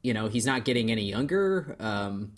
you 0.03 0.15
know, 0.15 0.27
he's 0.27 0.47
not 0.47 0.65
getting 0.65 0.91
any 0.91 1.05
younger 1.05 1.77
um 1.79 2.33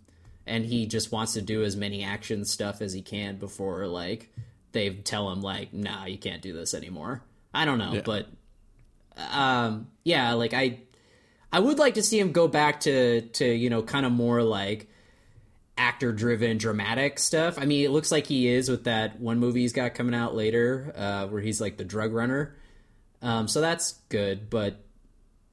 and 0.46 0.66
he 0.66 0.84
just 0.84 1.10
wants 1.10 1.32
to 1.32 1.40
do 1.40 1.64
as 1.64 1.76
many 1.76 2.04
action 2.04 2.44
stuff 2.44 2.82
as 2.82 2.92
he 2.92 3.00
can 3.00 3.36
before 3.36 3.86
like 3.86 4.30
they 4.72 4.90
tell 4.90 5.30
him 5.30 5.40
like, 5.40 5.72
"Nah, 5.72 6.04
you 6.04 6.18
can't 6.18 6.42
do 6.42 6.52
this 6.52 6.74
anymore." 6.74 7.22
I 7.54 7.64
don't 7.64 7.78
know, 7.78 7.94
yeah. 7.94 8.02
but 8.04 8.26
um 9.16 9.88
yeah, 10.04 10.32
like 10.32 10.52
I 10.52 10.80
I 11.52 11.60
would 11.60 11.78
like 11.78 11.94
to 11.94 12.02
see 12.02 12.18
him 12.18 12.32
go 12.32 12.48
back 12.48 12.80
to 12.80 13.22
to 13.22 13.46
you 13.46 13.70
know 13.70 13.82
kind 13.82 14.04
of 14.04 14.12
more 14.12 14.42
like 14.42 14.88
actor 15.76 16.12
driven 16.12 16.58
dramatic 16.58 17.18
stuff. 17.18 17.58
I 17.58 17.64
mean, 17.64 17.84
it 17.84 17.90
looks 17.90 18.12
like 18.12 18.26
he 18.26 18.48
is 18.48 18.68
with 18.68 18.84
that 18.84 19.20
one 19.20 19.38
movie 19.38 19.60
he's 19.60 19.72
got 19.72 19.94
coming 19.94 20.14
out 20.14 20.34
later, 20.34 20.92
uh, 20.96 21.26
where 21.26 21.40
he's 21.40 21.60
like 21.60 21.76
the 21.76 21.84
drug 21.84 22.12
runner. 22.12 22.56
Um, 23.22 23.48
so 23.48 23.60
that's 23.60 23.92
good, 24.08 24.50
but 24.50 24.84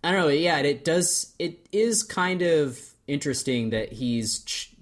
I 0.03 0.11
don't 0.11 0.21
know. 0.21 0.27
Yeah, 0.27 0.59
it 0.59 0.83
does. 0.83 1.33
It 1.39 1.67
is 1.71 2.03
kind 2.03 2.41
of 2.41 2.79
interesting 3.07 3.71
that 3.71 3.91
he's 3.93 4.43
ch- 4.43 4.73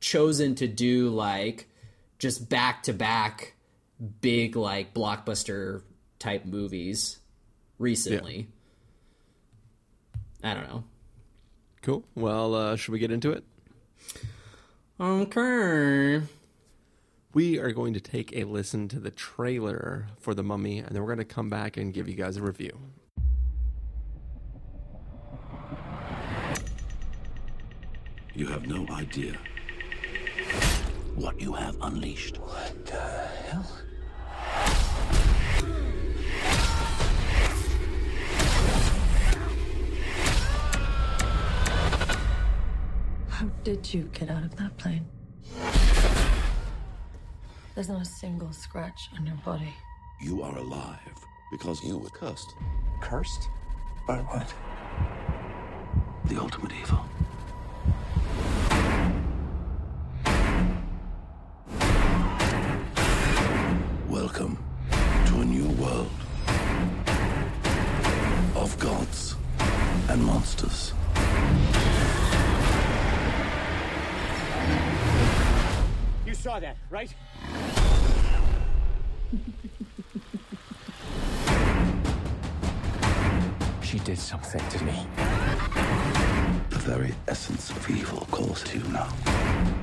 chosen 0.00 0.54
to 0.56 0.66
do 0.66 1.08
like 1.10 1.68
just 2.18 2.48
back 2.48 2.84
to 2.84 2.92
back 2.92 3.54
big 4.20 4.56
like 4.56 4.94
blockbuster 4.94 5.82
type 6.22 6.44
movies 6.44 7.18
recently. 7.78 8.46
Yeah. 10.44 10.50
I 10.50 10.54
don't 10.54 10.68
know. 10.68 10.84
Cool. 11.82 12.04
Well, 12.14 12.54
uh, 12.54 12.76
should 12.76 12.92
we 12.92 13.00
get 13.00 13.10
into 13.10 13.32
it? 13.32 13.44
Okay. 15.00 16.22
We 17.34 17.58
are 17.58 17.72
going 17.72 17.94
to 17.94 18.00
take 18.00 18.36
a 18.36 18.44
listen 18.44 18.86
to 18.88 19.00
the 19.00 19.10
trailer 19.10 20.06
for 20.20 20.32
The 20.32 20.44
Mummy, 20.44 20.78
and 20.78 20.90
then 20.90 21.02
we're 21.02 21.08
going 21.08 21.18
to 21.18 21.24
come 21.24 21.50
back 21.50 21.76
and 21.76 21.92
give 21.92 22.08
you 22.08 22.14
guys 22.14 22.36
a 22.36 22.42
review. 22.42 22.78
You 28.34 28.46
have 28.46 28.66
no 28.68 28.86
idea 28.90 29.36
what 31.16 31.40
you 31.40 31.52
have 31.52 31.76
unleashed. 31.82 32.38
What 32.38 32.86
the 32.86 33.00
hell? 33.50 33.81
How 43.42 43.48
did 43.64 43.92
you 43.92 44.08
get 44.12 44.30
out 44.30 44.44
of 44.44 44.54
that 44.54 44.78
plane? 44.78 45.04
There's 47.74 47.88
not 47.88 48.02
a 48.02 48.04
single 48.04 48.52
scratch 48.52 49.08
on 49.18 49.26
your 49.26 49.34
body. 49.44 49.74
You 50.20 50.42
are 50.42 50.56
alive 50.56 51.18
because 51.50 51.82
you 51.82 51.98
were 51.98 52.08
cursed. 52.10 52.54
Cursed? 53.00 53.48
By 54.06 54.18
what? 54.18 54.54
The 56.26 56.40
ultimate 56.40 56.70
evil. 56.70 57.04
Welcome 64.08 64.56
to 65.26 65.40
a 65.40 65.44
new 65.44 65.66
world 65.82 66.12
of 68.54 68.78
gods 68.78 69.34
and 70.08 70.24
monsters. 70.24 70.92
Saw 76.42 76.58
that, 76.58 76.76
right? 76.90 77.14
she 83.80 84.00
did 84.00 84.18
something 84.18 84.60
to 84.70 84.84
me. 84.84 85.06
The 86.70 86.78
very 86.78 87.14
essence 87.28 87.70
of 87.70 87.88
evil 87.88 88.26
calls 88.32 88.64
to 88.64 88.78
you 88.78 88.84
now. 88.88 89.81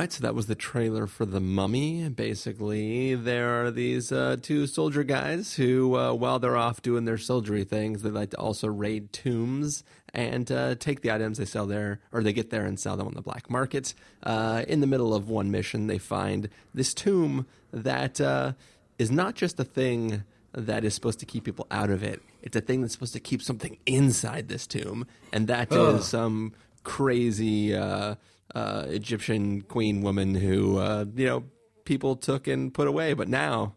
Right, 0.00 0.12
so 0.14 0.22
that 0.22 0.34
was 0.34 0.46
the 0.46 0.54
trailer 0.54 1.06
for 1.06 1.26
The 1.26 1.40
Mummy. 1.40 2.08
Basically, 2.08 3.14
there 3.14 3.62
are 3.62 3.70
these 3.70 4.10
uh, 4.10 4.38
two 4.40 4.66
soldier 4.66 5.04
guys 5.04 5.52
who, 5.54 5.94
uh, 5.94 6.14
while 6.14 6.38
they're 6.38 6.56
off 6.56 6.80
doing 6.80 7.04
their 7.04 7.18
soldiery 7.18 7.64
things, 7.64 8.00
they 8.00 8.08
like 8.08 8.30
to 8.30 8.38
also 8.38 8.66
raid 8.66 9.12
tombs 9.12 9.84
and 10.14 10.50
uh, 10.50 10.74
take 10.76 11.02
the 11.02 11.12
items 11.12 11.36
they 11.36 11.44
sell 11.44 11.66
there, 11.66 12.00
or 12.12 12.22
they 12.22 12.32
get 12.32 12.48
there 12.48 12.64
and 12.64 12.80
sell 12.80 12.96
them 12.96 13.08
on 13.08 13.12
the 13.12 13.20
black 13.20 13.50
market. 13.50 13.92
Uh, 14.22 14.64
in 14.66 14.80
the 14.80 14.86
middle 14.86 15.12
of 15.12 15.28
one 15.28 15.50
mission, 15.50 15.86
they 15.86 15.98
find 15.98 16.48
this 16.72 16.94
tomb 16.94 17.46
that 17.70 18.22
uh, 18.22 18.52
is 18.98 19.10
not 19.10 19.34
just 19.34 19.60
a 19.60 19.64
thing 19.64 20.24
that 20.52 20.82
is 20.82 20.94
supposed 20.94 21.20
to 21.20 21.26
keep 21.26 21.44
people 21.44 21.66
out 21.70 21.90
of 21.90 22.02
it. 22.02 22.22
It's 22.40 22.56
a 22.56 22.62
thing 22.62 22.80
that's 22.80 22.94
supposed 22.94 23.12
to 23.12 23.20
keep 23.20 23.42
something 23.42 23.76
inside 23.84 24.48
this 24.48 24.66
tomb, 24.66 25.06
and 25.30 25.46
that 25.48 25.70
is 25.70 26.06
some 26.06 26.54
crazy 26.84 27.74
uh, 27.74 28.14
uh, 28.54 28.86
Egyptian 28.88 29.62
queen 29.62 30.02
woman 30.02 30.34
who 30.34 30.78
uh, 30.78 31.04
you 31.14 31.26
know 31.26 31.44
people 31.84 32.16
took 32.16 32.46
and 32.46 32.72
put 32.72 32.88
away, 32.88 33.12
but 33.14 33.28
now 33.28 33.74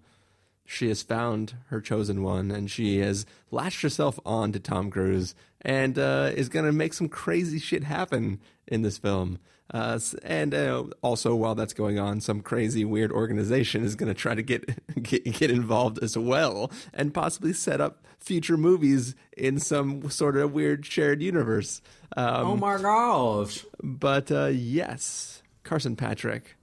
she 0.65 0.87
has 0.87 1.03
found 1.03 1.55
her 1.67 1.81
chosen 1.81 2.23
one, 2.23 2.51
and 2.51 2.69
she 2.69 2.99
has 2.99 3.25
latched 3.51 3.81
herself 3.81 4.19
on 4.25 4.51
to 4.51 4.59
Tom 4.59 4.89
Cruise 4.89 5.35
and 5.61 5.97
uh, 5.97 6.31
is 6.35 6.49
going 6.49 6.65
to 6.65 6.71
make 6.71 6.93
some 6.93 7.09
crazy 7.09 7.59
shit 7.59 7.83
happen 7.83 8.39
in 8.67 8.81
this 8.81 8.97
film. 8.97 9.39
Uh, 9.71 9.99
and 10.23 10.53
uh, 10.53 10.83
also, 11.01 11.33
while 11.33 11.55
that's 11.55 11.73
going 11.73 11.97
on, 11.97 12.21
some 12.21 12.41
crazy 12.41 12.83
weird 12.85 13.11
organization 13.11 13.83
is 13.83 13.95
going 13.95 14.07
to 14.07 14.13
try 14.13 14.35
to 14.35 14.43
get, 14.43 14.65
get 15.01 15.23
get 15.23 15.49
involved 15.49 15.99
as 16.03 16.17
well, 16.17 16.71
and 16.93 17.13
possibly 17.13 17.53
set 17.53 17.79
up 17.79 18.05
future 18.19 18.57
movies 18.57 19.15
in 19.35 19.59
some 19.59 20.09
sort 20.09 20.37
of 20.37 20.53
weird 20.53 20.85
shared 20.85 21.21
universe. 21.21 21.81
Um, 22.15 22.47
oh 22.47 22.57
my 22.57 22.77
gosh! 22.77 23.65
But 23.81 24.31
uh, 24.31 24.47
yes, 24.47 25.41
Carson 25.63 25.95
Patrick, 25.95 26.55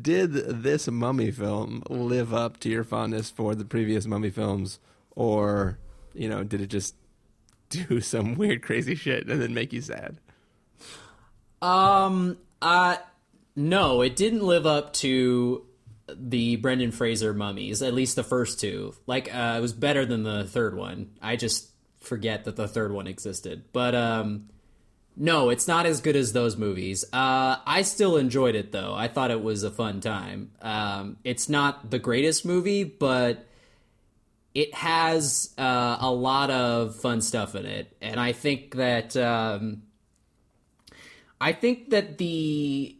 did 0.00 0.32
this 0.32 0.88
Mummy 0.88 1.30
film 1.30 1.82
live 1.88 2.32
up 2.32 2.58
to 2.60 2.68
your 2.68 2.84
fondness 2.84 3.30
for 3.30 3.54
the 3.54 3.64
previous 3.64 4.06
Mummy 4.06 4.30
films, 4.30 4.78
or 5.10 5.78
you 6.14 6.28
know, 6.28 6.44
did 6.44 6.60
it 6.60 6.68
just 6.68 6.94
do 7.68 8.00
some 8.00 8.34
weird, 8.36 8.62
crazy 8.62 8.94
shit 8.94 9.28
and 9.28 9.42
then 9.42 9.54
make 9.54 9.72
you 9.72 9.80
sad? 9.80 10.18
Um, 11.62 12.36
uh, 12.60 12.96
no, 13.56 14.02
it 14.02 14.16
didn't 14.16 14.42
live 14.42 14.66
up 14.66 14.92
to 14.94 15.64
the 16.14 16.56
Brendan 16.56 16.92
Fraser 16.92 17.32
mummies, 17.32 17.80
at 17.80 17.94
least 17.94 18.16
the 18.16 18.24
first 18.24 18.60
two. 18.60 18.94
Like, 19.06 19.34
uh, 19.34 19.54
it 19.56 19.60
was 19.60 19.72
better 19.72 20.04
than 20.04 20.24
the 20.24 20.44
third 20.44 20.76
one. 20.76 21.12
I 21.22 21.36
just 21.36 21.70
forget 22.00 22.44
that 22.44 22.56
the 22.56 22.68
third 22.68 22.92
one 22.92 23.06
existed. 23.06 23.64
But, 23.72 23.94
um, 23.94 24.48
no, 25.16 25.50
it's 25.50 25.68
not 25.68 25.86
as 25.86 26.00
good 26.00 26.16
as 26.16 26.32
those 26.32 26.56
movies. 26.56 27.04
Uh, 27.12 27.56
I 27.66 27.82
still 27.82 28.16
enjoyed 28.16 28.54
it 28.54 28.72
though. 28.72 28.94
I 28.94 29.08
thought 29.08 29.30
it 29.30 29.42
was 29.42 29.62
a 29.62 29.70
fun 29.70 30.00
time. 30.00 30.52
Um, 30.62 31.18
it's 31.22 31.48
not 31.48 31.90
the 31.90 31.98
greatest 31.98 32.46
movie, 32.46 32.84
but 32.84 33.46
it 34.54 34.74
has 34.74 35.52
uh, 35.58 35.98
a 36.00 36.10
lot 36.10 36.50
of 36.50 36.96
fun 36.96 37.20
stuff 37.20 37.54
in 37.54 37.66
it, 37.66 37.94
and 38.00 38.18
I 38.20 38.32
think 38.32 38.76
that 38.76 39.16
um, 39.16 39.82
I 41.42 41.52
think 41.52 41.90
that 41.90 42.18
the 42.18 42.96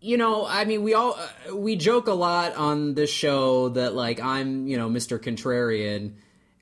you 0.00 0.16
know 0.16 0.46
I 0.46 0.64
mean 0.64 0.84
we 0.84 0.94
all 0.94 1.18
uh, 1.18 1.56
we 1.56 1.74
joke 1.74 2.06
a 2.06 2.12
lot 2.12 2.54
on 2.54 2.94
this 2.94 3.10
show 3.10 3.70
that 3.70 3.92
like 3.92 4.20
I'm 4.20 4.68
you 4.68 4.76
know 4.76 4.88
Mr. 4.88 5.18
Contrarian, 5.18 6.14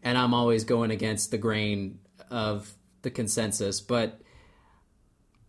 and 0.02 0.16
I'm 0.16 0.32
always 0.32 0.64
going 0.64 0.90
against 0.90 1.30
the 1.30 1.36
grain 1.38 1.98
of 2.30 2.72
the 3.02 3.10
consensus, 3.10 3.80
but. 3.80 4.20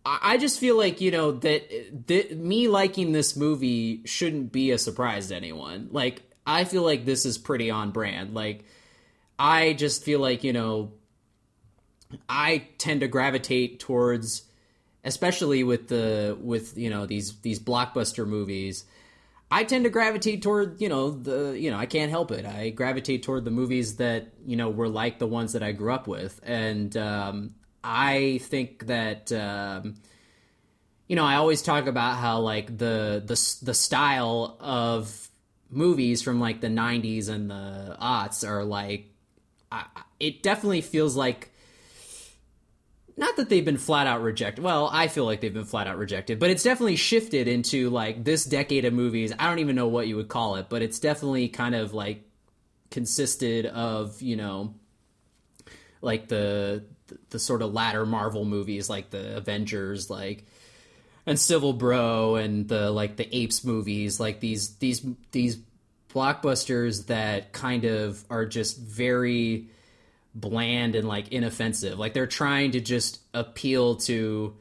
I 0.04 0.36
just 0.36 0.58
feel 0.58 0.76
like 0.76 1.00
you 1.00 1.12
know 1.12 1.30
that, 1.30 1.62
that 2.08 2.36
me 2.36 2.66
liking 2.66 3.12
this 3.12 3.36
movie 3.36 4.02
shouldn't 4.04 4.50
be 4.50 4.72
a 4.72 4.78
surprise 4.78 5.28
to 5.28 5.36
anyone. 5.36 5.90
Like 5.92 6.22
I 6.44 6.64
feel 6.64 6.82
like 6.82 7.04
this 7.04 7.24
is 7.24 7.38
pretty 7.38 7.70
on 7.70 7.92
brand. 7.92 8.34
Like 8.34 8.64
I 9.38 9.74
just 9.74 10.02
feel 10.02 10.18
like 10.18 10.42
you 10.42 10.52
know 10.52 10.90
I 12.28 12.66
tend 12.78 13.02
to 13.02 13.06
gravitate 13.06 13.78
towards, 13.78 14.42
especially 15.04 15.64
with 15.64 15.88
the 15.88 16.36
with 16.40 16.76
you 16.76 16.90
know 16.90 17.06
these 17.06 17.38
these 17.40 17.58
blockbuster 17.58 18.26
movies. 18.26 18.84
I 19.50 19.64
tend 19.64 19.84
to 19.84 19.90
gravitate 19.90 20.42
toward 20.42 20.80
you 20.80 20.88
know 20.88 21.10
the 21.10 21.58
you 21.58 21.70
know 21.70 21.78
I 21.78 21.86
can't 21.86 22.10
help 22.10 22.30
it. 22.30 22.46
I 22.46 22.70
gravitate 22.70 23.22
toward 23.22 23.44
the 23.44 23.50
movies 23.50 23.96
that 23.96 24.28
you 24.46 24.56
know 24.56 24.70
were 24.70 24.88
like 24.88 25.18
the 25.18 25.26
ones 25.26 25.52
that 25.52 25.62
I 25.62 25.72
grew 25.72 25.92
up 25.92 26.06
with, 26.06 26.40
and 26.42 26.96
um, 26.96 27.54
I 27.84 28.40
think 28.44 28.86
that 28.86 29.30
um, 29.32 29.96
you 31.08 31.16
know 31.16 31.24
I 31.24 31.34
always 31.34 31.62
talk 31.62 31.86
about 31.86 32.16
how 32.16 32.40
like 32.40 32.78
the 32.78 33.22
the 33.24 33.64
the 33.64 33.74
style 33.74 34.56
of 34.60 35.28
movies 35.72 36.22
from 36.22 36.38
like 36.38 36.60
the 36.60 36.68
90s 36.68 37.30
and 37.30 37.50
the 37.50 37.96
aughts 37.98 38.46
are 38.46 38.62
like 38.62 39.06
I, 39.72 39.86
it 40.20 40.42
definitely 40.42 40.82
feels 40.82 41.16
like 41.16 41.51
not 43.16 43.36
that 43.36 43.48
they've 43.48 43.64
been 43.64 43.76
flat 43.76 44.06
out 44.06 44.22
rejected. 44.22 44.64
Well, 44.64 44.88
I 44.92 45.08
feel 45.08 45.24
like 45.24 45.40
they've 45.40 45.52
been 45.52 45.64
flat 45.64 45.86
out 45.86 45.98
rejected, 45.98 46.38
but 46.38 46.50
it's 46.50 46.62
definitely 46.62 46.96
shifted 46.96 47.48
into 47.48 47.90
like 47.90 48.24
this 48.24 48.44
decade 48.44 48.84
of 48.84 48.92
movies. 48.92 49.32
I 49.38 49.48
don't 49.48 49.58
even 49.58 49.76
know 49.76 49.88
what 49.88 50.08
you 50.08 50.16
would 50.16 50.28
call 50.28 50.56
it, 50.56 50.66
but 50.68 50.82
it's 50.82 50.98
definitely 50.98 51.48
kind 51.48 51.74
of 51.74 51.92
like 51.94 52.24
consisted 52.90 53.66
of, 53.66 54.20
you 54.22 54.36
know, 54.36 54.74
like 56.00 56.28
the 56.28 56.84
the 57.30 57.38
sort 57.38 57.62
of 57.62 57.72
latter 57.72 58.06
Marvel 58.06 58.44
movies 58.44 58.88
like 58.88 59.10
the 59.10 59.36
Avengers 59.36 60.08
like 60.08 60.44
and 61.26 61.38
Civil 61.38 61.72
Bro 61.72 62.36
and 62.36 62.68
the 62.68 62.90
like 62.90 63.16
the 63.16 63.36
Apes 63.36 63.64
movies 63.64 64.18
like 64.18 64.40
these 64.40 64.76
these 64.76 65.04
these 65.30 65.58
blockbusters 66.12 67.06
that 67.06 67.52
kind 67.52 67.84
of 67.84 68.24
are 68.30 68.46
just 68.46 68.78
very 68.78 69.68
bland 70.34 70.94
and 70.94 71.06
like 71.06 71.32
inoffensive. 71.32 71.98
Like 71.98 72.14
they're 72.14 72.26
trying 72.26 72.72
to 72.72 72.80
just 72.80 73.20
appeal 73.34 73.96
to 73.96 74.56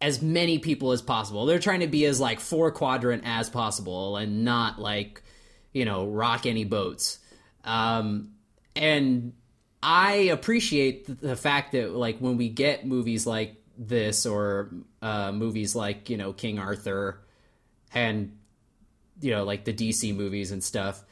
as 0.00 0.20
many 0.20 0.58
people 0.58 0.92
as 0.92 1.00
possible. 1.00 1.46
They're 1.46 1.58
trying 1.58 1.80
to 1.80 1.86
be 1.86 2.04
as 2.06 2.20
like 2.20 2.40
four 2.40 2.70
quadrant 2.72 3.22
as 3.24 3.48
possible 3.48 4.16
and 4.16 4.44
not 4.44 4.78
like 4.78 5.22
you 5.72 5.84
know 5.84 6.06
rock 6.06 6.46
any 6.46 6.64
boats. 6.64 7.18
Um 7.64 8.32
and 8.74 9.34
I 9.82 10.14
appreciate 10.14 11.20
the 11.20 11.36
fact 11.36 11.72
that 11.72 11.92
like 11.92 12.18
when 12.18 12.36
we 12.36 12.48
get 12.48 12.86
movies 12.86 13.26
like 13.26 13.56
this 13.76 14.26
or 14.26 14.70
uh, 15.00 15.32
movies 15.32 15.74
like 15.74 16.08
you 16.10 16.16
know 16.16 16.32
King 16.32 16.58
Arthur 16.58 17.20
and 17.92 18.36
you 19.20 19.32
know 19.32 19.44
like 19.44 19.64
the 19.64 19.72
DC 19.72 20.14
movies 20.14 20.52
and 20.52 20.62
stuff 20.62 21.02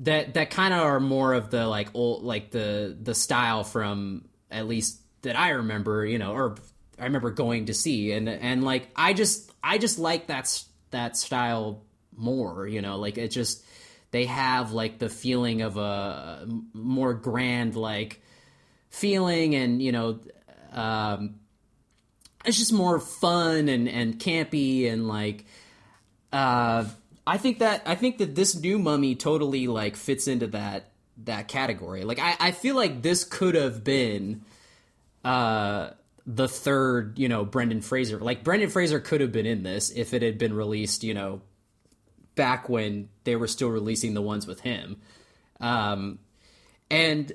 that 0.00 0.34
that 0.34 0.50
kind 0.50 0.74
of 0.74 0.80
are 0.80 1.00
more 1.00 1.34
of 1.34 1.50
the 1.50 1.66
like 1.66 1.88
old 1.94 2.22
like 2.22 2.50
the 2.50 2.96
the 3.00 3.14
style 3.14 3.64
from 3.64 4.24
at 4.50 4.66
least 4.66 5.00
that 5.22 5.38
I 5.38 5.50
remember 5.50 6.04
you 6.04 6.18
know 6.18 6.32
or 6.32 6.56
I 7.00 7.04
remember 7.04 7.30
going 7.30 7.66
to 7.66 7.74
see. 7.74 8.12
And 8.12 8.28
and 8.28 8.62
like 8.62 8.88
I 8.94 9.14
just 9.14 9.50
I 9.62 9.78
just 9.78 9.98
like 9.98 10.26
that 10.26 10.62
that 10.90 11.16
style 11.16 11.82
more 12.16 12.66
you 12.66 12.82
know? 12.82 12.98
Like 12.98 13.18
it 13.18 13.28
just 13.28 13.64
they 14.10 14.26
have 14.26 14.72
like 14.72 14.98
the 14.98 15.08
feeling 15.08 15.62
of 15.62 15.76
a 15.76 16.46
more 16.74 17.14
grand 17.14 17.76
like 17.76 18.20
feeling 18.90 19.54
and 19.54 19.80
you 19.80 19.92
know 19.92 20.18
um 20.72 21.36
it's 22.44 22.58
just 22.58 22.72
more 22.72 22.98
fun 22.98 23.68
and 23.68 23.88
and 23.88 24.18
campy 24.18 24.90
and 24.90 25.06
like 25.06 25.44
uh 26.32 26.84
i 27.30 27.38
think 27.38 27.58
that 27.60 27.82
i 27.86 27.94
think 27.94 28.18
that 28.18 28.34
this 28.34 28.54
new 28.54 28.78
mummy 28.78 29.14
totally 29.14 29.66
like 29.66 29.96
fits 29.96 30.26
into 30.28 30.46
that 30.46 30.90
that 31.16 31.48
category 31.48 32.04
like 32.04 32.18
i 32.18 32.36
i 32.40 32.50
feel 32.50 32.76
like 32.76 33.02
this 33.02 33.24
could 33.24 33.54
have 33.54 33.84
been 33.84 34.42
uh 35.24 35.90
the 36.26 36.48
third 36.48 37.18
you 37.18 37.28
know 37.28 37.44
brendan 37.44 37.80
fraser 37.80 38.18
like 38.18 38.44
brendan 38.44 38.70
fraser 38.70 39.00
could 39.00 39.20
have 39.20 39.32
been 39.32 39.46
in 39.46 39.62
this 39.62 39.90
if 39.90 40.14
it 40.14 40.22
had 40.22 40.38
been 40.38 40.54
released 40.54 41.02
you 41.04 41.14
know 41.14 41.40
back 42.40 42.70
when 42.70 43.08
they 43.24 43.36
were 43.36 43.46
still 43.46 43.68
releasing 43.68 44.14
the 44.14 44.22
ones 44.22 44.46
with 44.46 44.60
him. 44.60 44.96
Um, 45.60 46.18
and 46.90 47.30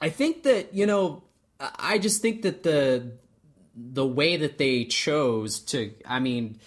I 0.00 0.08
think 0.08 0.44
that, 0.44 0.72
you 0.72 0.86
know, 0.86 1.22
I 1.60 1.98
just 1.98 2.22
think 2.22 2.42
that 2.42 2.62
the 2.62 3.12
the 3.74 4.06
way 4.06 4.38
that 4.38 4.56
they 4.58 4.84
chose 4.84 5.60
to 5.60 5.92
I 6.06 6.18
mean 6.18 6.60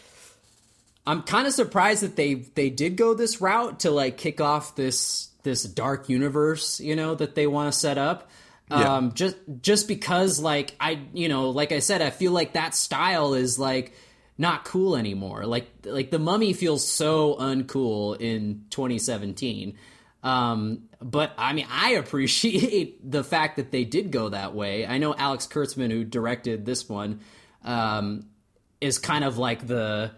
I'm 1.07 1.21
kind 1.23 1.47
of 1.47 1.53
surprised 1.53 2.03
that 2.03 2.15
they 2.15 2.33
they 2.33 2.69
did 2.69 2.95
go 2.97 3.13
this 3.13 3.41
route 3.41 3.81
to 3.81 3.91
like 3.91 4.17
kick 4.17 4.41
off 4.41 4.75
this 4.75 5.29
this 5.43 5.63
dark 5.63 6.09
universe, 6.09 6.79
you 6.79 6.95
know, 6.95 7.15
that 7.15 7.35
they 7.35 7.47
want 7.47 7.71
to 7.71 7.79
set 7.79 7.97
up. 7.97 8.29
Yeah. 8.71 8.95
Um 8.95 9.13
just 9.13 9.37
just 9.61 9.87
because 9.87 10.39
like 10.39 10.75
I 10.79 10.99
you 11.13 11.29
know, 11.29 11.49
like 11.51 11.71
I 11.71 11.79
said, 11.79 12.01
I 12.01 12.09
feel 12.09 12.31
like 12.31 12.53
that 12.53 12.73
style 12.73 13.35
is 13.35 13.59
like 13.59 13.93
not 14.37 14.65
cool 14.65 14.95
anymore. 14.95 15.45
Like 15.45 15.69
like 15.83 16.09
the 16.09 16.19
mummy 16.19 16.53
feels 16.53 16.87
so 16.87 17.35
uncool 17.35 18.19
in 18.19 18.65
2017. 18.71 19.77
Um, 20.23 20.89
but 20.99 21.33
I 21.37 21.53
mean, 21.53 21.67
I 21.69 21.91
appreciate 21.91 22.99
the 23.11 23.23
fact 23.23 23.57
that 23.57 23.71
they 23.71 23.85
did 23.85 24.11
go 24.11 24.29
that 24.29 24.55
way. 24.55 24.85
I 24.87 24.97
know 24.97 25.13
Alex 25.15 25.47
Kurtzman, 25.47 25.91
who 25.91 26.03
directed 26.03 26.65
this 26.65 26.89
one, 26.89 27.19
um, 27.63 28.25
is 28.81 28.97
kind 28.97 29.23
of 29.23 29.37
like 29.37 29.67
the 29.67 30.11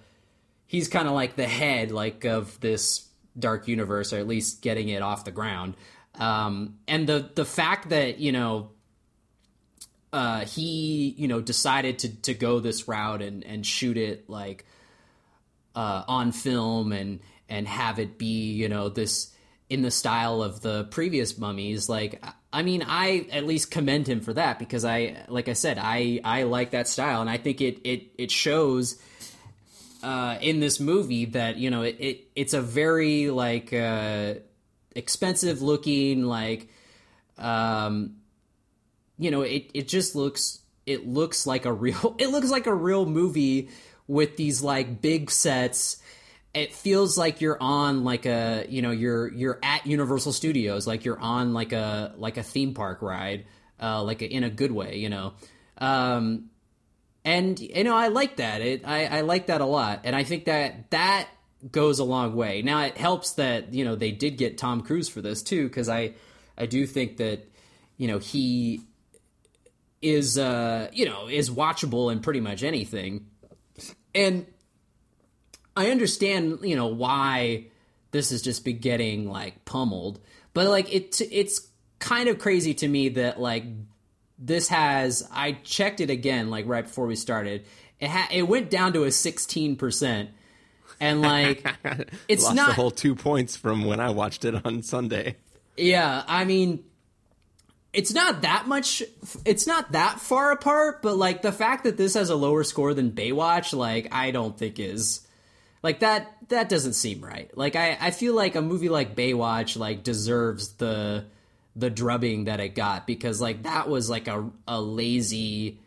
he's 0.67 0.87
kind 0.87 1.07
of 1.07 1.13
like 1.13 1.35
the 1.35 1.47
head 1.47 1.91
like 1.91 2.25
of 2.25 2.59
this 2.59 3.07
dark 3.37 3.67
universe, 3.67 4.13
or 4.13 4.17
at 4.17 4.27
least 4.27 4.61
getting 4.61 4.89
it 4.89 5.01
off 5.01 5.25
the 5.25 5.31
ground. 5.31 5.75
Um, 6.15 6.77
and 6.87 7.07
the 7.07 7.29
the 7.33 7.45
fact 7.45 7.89
that 7.89 8.19
you 8.19 8.31
know 8.31 8.71
uh, 10.13 10.45
he 10.45 11.15
you 11.17 11.27
know 11.27 11.41
decided 11.41 11.99
to 11.99 12.21
to 12.23 12.33
go 12.33 12.59
this 12.59 12.87
route 12.87 13.21
and 13.21 13.43
and 13.43 13.65
shoot 13.65 13.97
it 13.97 14.29
like 14.29 14.65
uh, 15.75 16.03
on 16.07 16.31
film 16.31 16.91
and 16.91 17.19
and 17.49 17.67
have 17.67 17.99
it 17.99 18.17
be 18.17 18.51
you 18.53 18.69
know 18.69 18.89
this 18.89 19.33
in 19.69 19.81
the 19.81 19.91
style 19.91 20.41
of 20.41 20.61
the 20.61 20.85
previous 20.85 21.37
mummies 21.37 21.89
like 21.89 22.23
i 22.53 22.63
mean 22.63 22.83
i 22.87 23.27
at 23.33 23.45
least 23.45 23.69
commend 23.69 24.07
him 24.07 24.21
for 24.21 24.33
that 24.33 24.59
because 24.59 24.85
i 24.85 25.15
like 25.27 25.49
i 25.49 25.53
said 25.53 25.77
i 25.77 26.21
i 26.23 26.43
like 26.43 26.71
that 26.71 26.87
style 26.87 27.19
and 27.19 27.29
i 27.29 27.37
think 27.37 27.59
it 27.59 27.79
it 27.83 28.07
it 28.17 28.31
shows 28.31 28.97
uh 30.03 30.37
in 30.41 30.59
this 30.59 30.79
movie 30.79 31.25
that 31.25 31.57
you 31.57 31.69
know 31.69 31.81
it, 31.81 31.95
it 31.99 32.27
it's 32.35 32.53
a 32.53 32.61
very 32.61 33.29
like 33.29 33.73
uh 33.73 34.35
expensive 34.95 35.61
looking 35.61 36.23
like 36.23 36.69
um 37.37 38.15
you 39.17 39.31
know 39.31 39.41
it 39.41 39.69
it 39.73 39.87
just 39.87 40.15
looks 40.15 40.59
it 40.85 41.07
looks 41.07 41.45
like 41.45 41.65
a 41.65 41.73
real 41.85 42.15
it 42.17 42.29
looks 42.29 42.49
like 42.49 42.67
a 42.67 42.73
real 42.73 43.05
movie 43.05 43.69
with 44.07 44.37
these 44.37 44.61
like 44.61 45.01
big 45.01 45.29
sets. 45.29 45.97
It 46.53 46.73
feels 46.73 47.17
like 47.17 47.41
you're 47.41 47.61
on 47.61 48.03
like 48.03 48.25
a 48.25 48.65
you 48.67 48.81
know 48.81 48.89
you're 48.91 49.31
you're 49.31 49.59
at 49.61 49.85
Universal 49.85 50.33
Studios 50.33 50.87
like 50.87 51.05
you're 51.05 51.19
on 51.19 51.53
like 51.53 51.71
a 51.71 52.13
like 52.17 52.37
a 52.37 52.43
theme 52.43 52.73
park 52.73 53.01
ride 53.03 53.45
uh 53.79 54.01
like 54.01 54.23
a, 54.23 54.25
in 54.25 54.43
a 54.43 54.49
good 54.49 54.71
way 54.71 54.97
you 54.97 55.09
know? 55.09 55.33
Um 55.77 56.49
and 57.27 57.59
you 57.59 57.83
know 57.83 57.95
I 57.95 58.07
like 58.07 58.37
that. 58.37 58.61
It 58.61 58.83
I 58.85 59.05
I 59.05 59.21
like 59.21 59.47
that 59.47 59.59
a 59.59 59.65
lot. 59.65 60.01
And 60.05 60.15
I 60.15 60.23
think 60.23 60.45
that 60.45 60.89
that 60.91 61.27
goes 61.69 61.99
a 61.99 62.05
long 62.05 62.35
way. 62.35 62.61
Now 62.61 62.81
it 62.83 62.97
helps 62.97 63.33
that 63.33 63.73
you 63.73 63.83
know 63.83 63.95
they 63.95 64.11
did 64.11 64.37
get 64.37 64.57
Tom 64.57 64.81
Cruise 64.81 65.09
for 65.09 65.21
this 65.21 65.43
too 65.43 65.67
cuz 65.69 65.89
I 65.89 66.13
I 66.57 66.67
do 66.67 66.87
think 66.87 67.17
that 67.17 67.45
you 67.97 68.07
know 68.07 68.17
he 68.17 68.81
is 70.01 70.37
uh 70.37 70.89
you 70.93 71.05
know 71.05 71.27
is 71.27 71.49
watchable 71.49 72.13
in 72.13 72.21
pretty 72.21 72.39
much 72.39 72.63
anything. 72.63 73.27
And 74.15 74.45
I 75.75 75.91
understand, 75.91 76.59
you 76.63 76.77
know, 76.77 76.87
why 76.87 77.67
this 78.11 78.29
has 78.29 78.41
just 78.41 78.63
been 78.63 78.79
getting 78.79 79.29
like 79.29 79.65
pummeled, 79.65 80.21
but 80.53 80.67
like 80.67 80.93
it 80.95 81.19
it's 81.29 81.67
kind 81.99 82.29
of 82.29 82.39
crazy 82.39 82.73
to 82.75 82.87
me 82.87 83.09
that 83.09 83.37
like 83.37 83.65
this 84.37 84.67
has 84.69 85.27
I 85.31 85.53
checked 85.63 85.99
it 85.99 86.09
again 86.09 86.49
like 86.49 86.67
right 86.67 86.85
before 86.85 87.07
we 87.07 87.15
started. 87.15 87.65
It 87.99 88.09
ha- 88.09 88.29
it 88.31 88.43
went 88.43 88.69
down 88.69 88.93
to 88.93 89.03
a 89.03 89.07
16% 89.07 90.27
and 90.99 91.21
like 91.21 91.65
it's 92.27 92.43
Lost 92.43 92.55
not 92.55 92.67
the 92.69 92.73
whole 92.73 92.91
two 92.91 93.15
points 93.15 93.55
from 93.55 93.85
when 93.85 93.99
I 93.99 94.09
watched 94.11 94.45
it 94.45 94.65
on 94.65 94.83
Sunday. 94.83 95.37
Yeah, 95.75 96.23
I 96.27 96.43
mean, 96.43 96.83
it's 97.93 98.13
not 98.13 98.41
that 98.41 98.67
much. 98.67 99.03
It's 99.45 99.67
not 99.67 99.91
that 99.93 100.19
far 100.19 100.51
apart, 100.51 101.01
but 101.01 101.17
like 101.17 101.41
the 101.41 101.51
fact 101.51 101.83
that 101.85 101.97
this 101.97 102.15
has 102.15 102.29
a 102.29 102.35
lower 102.35 102.63
score 102.63 102.93
than 102.93 103.11
Baywatch, 103.11 103.73
like 103.73 104.13
I 104.13 104.31
don't 104.31 104.57
think 104.57 104.79
is 104.79 105.25
like 105.83 105.99
that. 105.99 106.35
That 106.49 106.69
doesn't 106.69 106.93
seem 106.93 107.21
right. 107.21 107.55
Like 107.57 107.75
I, 107.75 107.97
I 107.99 108.11
feel 108.11 108.33
like 108.33 108.55
a 108.55 108.61
movie 108.61 108.89
like 108.89 109.15
Baywatch 109.15 109.77
like 109.77 110.03
deserves 110.03 110.73
the 110.73 111.25
the 111.77 111.89
drubbing 111.89 112.45
that 112.45 112.59
it 112.59 112.75
got 112.75 113.05
because 113.05 113.39
like 113.39 113.63
that 113.63 113.87
was 113.87 114.09
like 114.09 114.27
a 114.27 114.49
a 114.67 114.81
lazy 114.81 115.79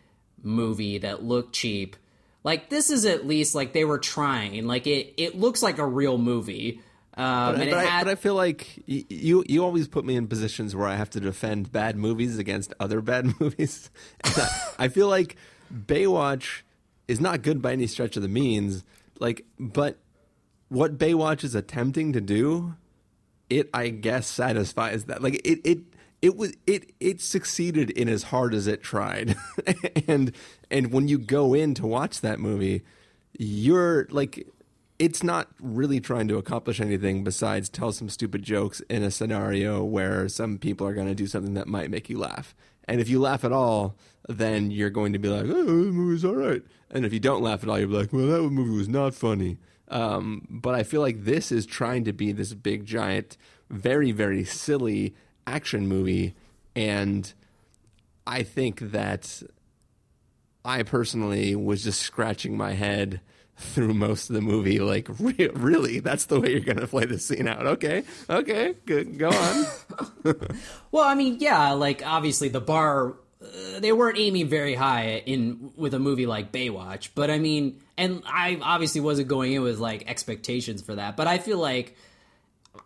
movie 0.43 0.99
that 0.99 1.23
looked 1.23 1.53
cheap. 1.53 1.97
Like 2.45 2.71
this 2.71 2.91
is 2.91 3.05
at 3.05 3.27
least 3.27 3.55
like 3.55 3.73
they 3.73 3.85
were 3.85 3.99
trying. 3.99 4.67
Like 4.67 4.87
it 4.87 5.15
it 5.17 5.37
looks 5.37 5.63
like 5.63 5.79
a 5.79 5.87
real 5.87 6.17
movie. 6.17 6.81
Um, 7.17 7.55
But, 7.55 7.55
and 7.55 7.59
but 7.59 7.69
it 7.69 7.75
I, 7.75 7.85
had, 7.85 8.05
but 8.05 8.11
I 8.13 8.15
feel 8.15 8.35
like 8.35 8.83
you 8.87 9.45
you 9.47 9.65
always 9.65 9.89
put 9.89 10.05
me 10.05 10.15
in 10.15 10.29
positions 10.29 10.77
where 10.77 10.87
I 10.87 10.95
have 10.95 11.11
to 11.11 11.21
defend 11.21 11.73
bad 11.73 11.97
movies 11.97 12.39
against 12.39 12.73
other 12.79 13.01
bad 13.01 13.35
movies. 13.41 13.91
I, 14.25 14.49
I 14.79 14.89
feel 14.89 15.09
like 15.09 15.37
Baywatch 15.75 16.63
is 17.09 17.21
not 17.21 17.43
good 17.43 17.61
by 17.61 17.73
any 17.73 17.89
stretch 17.89 18.17
of 18.17 18.23
the 18.23 18.29
means. 18.29 18.85
Like, 19.19 19.45
but 19.59 19.99
what 20.69 20.97
Baywatch 20.97 21.43
is 21.43 21.55
attempting 21.57 22.13
to 22.13 22.21
do, 22.21 22.77
it 23.51 23.69
I 23.75 23.89
guess 23.89 24.27
satisfies 24.27 25.05
that. 25.05 25.23
Like 25.23 25.35
it 25.47 25.61
it 25.65 25.79
it 26.23 26.37
was 26.37 26.55
it 26.67 26.93
it 27.01 27.21
succeeded 27.21 27.91
in 27.91 28.09
as 28.09 28.25
hard 28.25 28.55
as 28.55 28.67
it 28.67 28.83
tried, 28.83 29.37
and 30.09 30.33
and 30.71 30.93
when 30.93 31.09
you 31.09 31.19
go 31.19 31.53
in 31.55 31.75
to 31.75 31.87
watch 31.87 32.21
that 32.21 32.39
movie, 32.39 32.83
you're 33.39 34.07
like 34.11 34.47
it's 34.99 35.23
not 35.23 35.49
really 35.61 35.99
trying 35.99 36.29
to 36.29 36.37
accomplish 36.37 36.79
anything 36.79 37.25
besides 37.25 37.71
tell 37.71 37.91
some 37.91 38.11
stupid 38.11 38.43
jokes 38.43 38.81
in 38.91 39.03
a 39.03 39.11
scenario 39.11 39.83
where 39.83 40.29
some 40.29 40.59
people 40.59 40.87
are 40.87 40.93
going 40.93 41.07
to 41.07 41.15
do 41.15 41.27
something 41.27 41.55
that 41.55 41.67
might 41.67 41.91
make 41.91 42.11
you 42.11 42.19
laugh. 42.19 42.55
And 42.85 43.01
if 43.01 43.09
you 43.09 43.19
laugh 43.19 43.43
at 43.43 43.51
all, 43.51 43.97
then 44.29 44.71
you're 44.71 44.91
going 44.91 45.15
to 45.15 45.19
be 45.19 45.29
like, 45.29 45.47
"Oh, 45.47 45.65
the 45.65 45.93
movie's 45.93 46.25
all 46.25 46.35
right." 46.35 46.63
And 46.91 47.07
if 47.07 47.13
you 47.13 47.21
don't 47.21 47.43
laugh 47.43 47.63
at 47.63 47.69
all, 47.69 47.79
you're 47.79 47.89
like, 47.89 48.13
"Well, 48.13 48.27
that 48.27 48.43
movie 48.43 48.77
was 48.77 48.89
not 48.89 49.15
funny." 49.15 49.59
Um, 49.91 50.47
but 50.49 50.75
I 50.75 50.85
feel 50.85 51.01
like 51.01 51.25
this 51.25 51.51
is 51.51 51.67
trying 51.67 52.05
to 52.05 52.13
be 52.13 52.33
this 52.33 52.55
big, 52.55 52.87
giant, 52.87 53.37
very, 53.69 54.13
very 54.13 54.45
silly 54.45 55.15
action 55.47 55.89
movie, 55.89 56.35
and 56.77 57.33
I 58.27 58.45
think 58.45 58.81
that 58.81 59.43
I 60.65 60.85
personally 60.85 61.57
was 61.57 61.83
just 61.83 62.01
scratching 62.01 62.57
my 62.57 62.73
head 62.73 63.21
through 63.57 63.95
most 63.95 64.31
of 64.31 64.35
the 64.35 64.41
movie. 64.41 64.79
Like, 64.79 65.09
re- 65.19 65.51
really, 65.55 66.01
that's 66.01 66.27
the 66.27 66.41
way 66.41 66.53
you're 66.53 66.61
going 66.61 66.79
to 66.79 66.87
play 66.87 67.05
this 67.05 67.25
scene 67.25 67.49
out? 67.49 67.67
Okay, 67.67 68.05
okay, 68.29 68.75
good, 68.87 69.19
go 69.19 69.31
on. 69.31 69.67
Well, 70.93 71.05
I 71.05 71.15
mean, 71.15 71.37
yeah, 71.39 71.71
like 71.73 72.05
obviously 72.05 72.49
the 72.49 72.61
bar 72.61 73.15
uh, 73.43 73.81
they 73.81 73.93
weren't 73.93 74.19
aiming 74.19 74.49
very 74.49 74.75
high 74.75 75.23
in 75.25 75.73
with 75.77 75.95
a 75.95 75.99
movie 75.99 76.27
like 76.27 76.53
Baywatch, 76.53 77.11
but 77.15 77.31
I 77.31 77.39
mean, 77.39 77.81
and 78.01 78.23
I 78.27 78.59
obviously 78.61 79.01
wasn't 79.01 79.29
going 79.29 79.53
in 79.53 79.63
with 79.63 79.79
like 79.79 80.09
expectations 80.09 80.83
for 80.83 80.95
that, 80.95 81.17
but 81.17 81.27
I 81.27 81.39
feel 81.39 81.59
like 81.59 81.97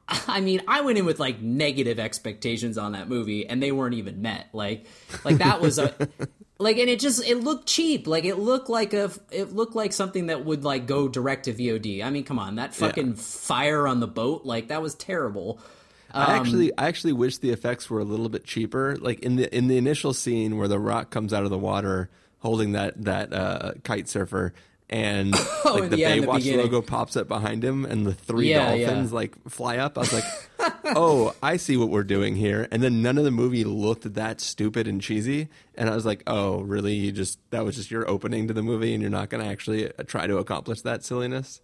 I 0.09 0.41
mean, 0.41 0.63
I 0.67 0.81
went 0.81 0.99
in 0.99 1.05
with 1.05 1.19
like 1.19 1.41
negative 1.41 1.99
expectations 1.99 2.77
on 2.77 2.93
that 2.93 3.09
movie 3.09 3.47
and 3.47 3.63
they 3.63 3.71
weren't 3.73 3.95
even 3.95 4.23
met. 4.23 4.49
Like 4.53 4.87
like 5.25 5.39
that 5.39 5.61
was 5.61 5.79
a 5.79 5.95
like 6.59 6.79
and 6.79 6.91
it 6.91 6.99
just 6.99 7.27
it 7.27 7.37
looked 7.37 7.69
cheap. 7.69 8.07
Like 8.07 8.25
it 8.25 8.37
looked 8.37 8.69
like 8.69 8.93
a 8.93 9.11
it 9.31 9.55
looked 9.55 9.77
like 9.77 9.93
something 9.93 10.27
that 10.27 10.45
would 10.45 10.65
like 10.65 10.87
go 10.87 11.09
direct 11.09 11.45
to 11.45 11.55
VOD. 11.55 12.05
I 12.05 12.11
mean, 12.11 12.25
come 12.25 12.41
on, 12.41 12.57
that 12.57 12.75
fucking 12.75 13.15
fire 13.15 13.87
on 13.87 14.01
the 14.01 14.09
boat, 14.09 14.45
like 14.45 14.69
that 14.69 14.83
was 14.83 14.95
terrible. 14.95 15.61
I 16.13 16.37
actually, 16.37 16.77
I 16.79 16.87
actually 16.87 17.13
wish 17.13 17.39
the 17.39 17.51
effects 17.51 17.91
were 17.91 17.99
a 17.99 18.05
little 18.05 18.29
bit 18.29 18.45
cheaper. 18.45 18.97
Like 19.01 19.21
in 19.21 19.37
the 19.37 19.55
in 19.57 19.69
the 19.69 19.77
initial 19.77 20.13
scene 20.13 20.59
where 20.59 20.69
the 20.69 20.79
rock 20.79 21.11
comes 21.11 21.33
out 21.33 21.45
of 21.45 21.51
the 21.51 21.59
water 21.59 22.09
holding 22.39 22.73
that 22.73 23.03
that 23.03 23.33
uh, 23.33 23.73
kite 23.83 24.09
surfer, 24.09 24.53
and 24.91 25.33
like 25.65 25.91
the 25.91 25.99
yeah, 25.99 26.11
in 26.11 26.21
the 26.21 26.27
Baywatch 26.27 26.57
logo 26.57 26.83
pops 26.83 27.17
up 27.17 27.29
behind 27.29 27.65
him, 27.65 27.85
and 27.85 28.07
the 28.07 28.13
three 28.13 28.51
Yeah, 28.51 28.75
yeah. 28.75 28.87
dolphins 28.87 29.13
like 29.13 29.35
fly 29.49 29.79
up. 29.79 29.97
I 29.97 30.01
was 30.03 30.13
like, 30.13 30.25
oh, 30.85 31.35
I 31.43 31.57
see 31.57 31.77
what 31.77 31.89
we're 31.89 32.05
doing 32.05 32.37
here. 32.37 32.69
And 32.71 32.83
then 32.83 33.03
none 33.03 33.19
of 33.19 33.25
the 33.25 33.31
movie 33.31 33.65
looked 33.65 34.15
that 34.15 34.41
stupid 34.41 34.87
and 34.87 35.01
cheesy, 35.01 35.49
and 35.75 35.89
I 35.89 35.95
was 35.95 36.05
like, 36.07 36.23
oh, 36.27 36.61
really? 36.61 36.95
You 36.95 37.13
just 37.13 37.39
that 37.51 37.65
was 37.65 37.77
just 37.77 37.91
your 37.91 38.09
opening 38.09 38.47
to 38.49 38.55
the 38.55 38.63
movie, 38.63 38.93
and 38.93 39.01
you're 39.03 39.11
not 39.11 39.31
going 39.31 39.43
to 39.43 39.51
actually 39.51 39.89
uh, 39.89 40.03
try 40.07 40.27
to 40.27 40.39
accomplish 40.39 40.83
that 40.83 41.05
silliness. 41.05 41.61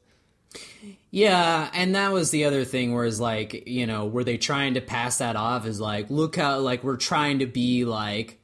Yeah, 1.12 1.70
and 1.74 1.94
that 1.94 2.12
was 2.12 2.30
the 2.30 2.44
other 2.44 2.64
thing 2.64 2.92
where 2.92 3.04
it's 3.04 3.20
like, 3.20 3.68
you 3.68 3.86
know, 3.86 4.06
were 4.06 4.24
they 4.24 4.36
trying 4.36 4.74
to 4.74 4.80
pass 4.80 5.18
that 5.18 5.36
off 5.36 5.64
as 5.66 5.80
like, 5.80 6.10
look 6.10 6.36
how 6.36 6.58
like 6.58 6.82
we're 6.82 6.96
trying 6.96 7.40
to 7.40 7.46
be 7.46 7.84
like 7.84 8.39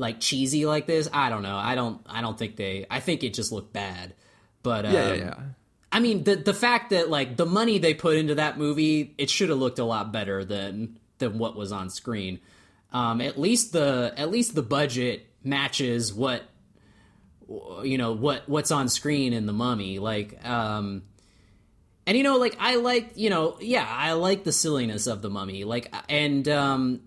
like 0.00 0.18
cheesy 0.18 0.66
like 0.66 0.86
this? 0.86 1.08
I 1.12 1.28
don't 1.28 1.42
know. 1.42 1.56
I 1.56 1.74
don't 1.74 2.00
I 2.06 2.20
don't 2.20 2.38
think 2.38 2.56
they 2.56 2.86
I 2.90 3.00
think 3.00 3.22
it 3.22 3.34
just 3.34 3.52
looked 3.52 3.72
bad. 3.72 4.14
But 4.62 4.86
um, 4.86 4.92
Yeah, 4.92 5.08
yeah, 5.08 5.14
yeah. 5.14 5.34
I 5.92 6.00
mean 6.00 6.24
the 6.24 6.36
the 6.36 6.54
fact 6.54 6.90
that 6.90 7.10
like 7.10 7.36
the 7.36 7.46
money 7.46 7.78
they 7.78 7.94
put 7.94 8.16
into 8.16 8.34
that 8.36 8.58
movie, 8.58 9.14
it 9.18 9.30
should 9.30 9.50
have 9.50 9.58
looked 9.58 9.78
a 9.78 9.84
lot 9.84 10.12
better 10.12 10.44
than 10.44 10.98
than 11.18 11.38
what 11.38 11.56
was 11.56 11.70
on 11.70 11.90
screen. 11.90 12.40
Um, 12.92 13.20
at 13.20 13.38
least 13.38 13.72
the 13.72 14.12
at 14.16 14.30
least 14.30 14.54
the 14.54 14.62
budget 14.62 15.26
matches 15.44 16.12
what 16.12 16.42
you 17.82 17.98
know 17.98 18.12
what 18.12 18.48
what's 18.48 18.70
on 18.70 18.88
screen 18.88 19.32
in 19.32 19.46
the 19.46 19.52
mummy 19.52 19.98
like 19.98 20.38
um 20.46 21.02
and 22.06 22.16
you 22.16 22.22
know 22.22 22.36
like 22.36 22.56
i 22.60 22.76
like 22.76 23.12
you 23.16 23.28
know 23.28 23.56
yeah 23.60 23.86
i 23.88 24.12
like 24.12 24.44
the 24.44 24.52
silliness 24.52 25.08
of 25.08 25.20
the 25.20 25.30
mummy 25.30 25.64
like 25.64 25.92
and 26.08 26.48
um 26.48 27.00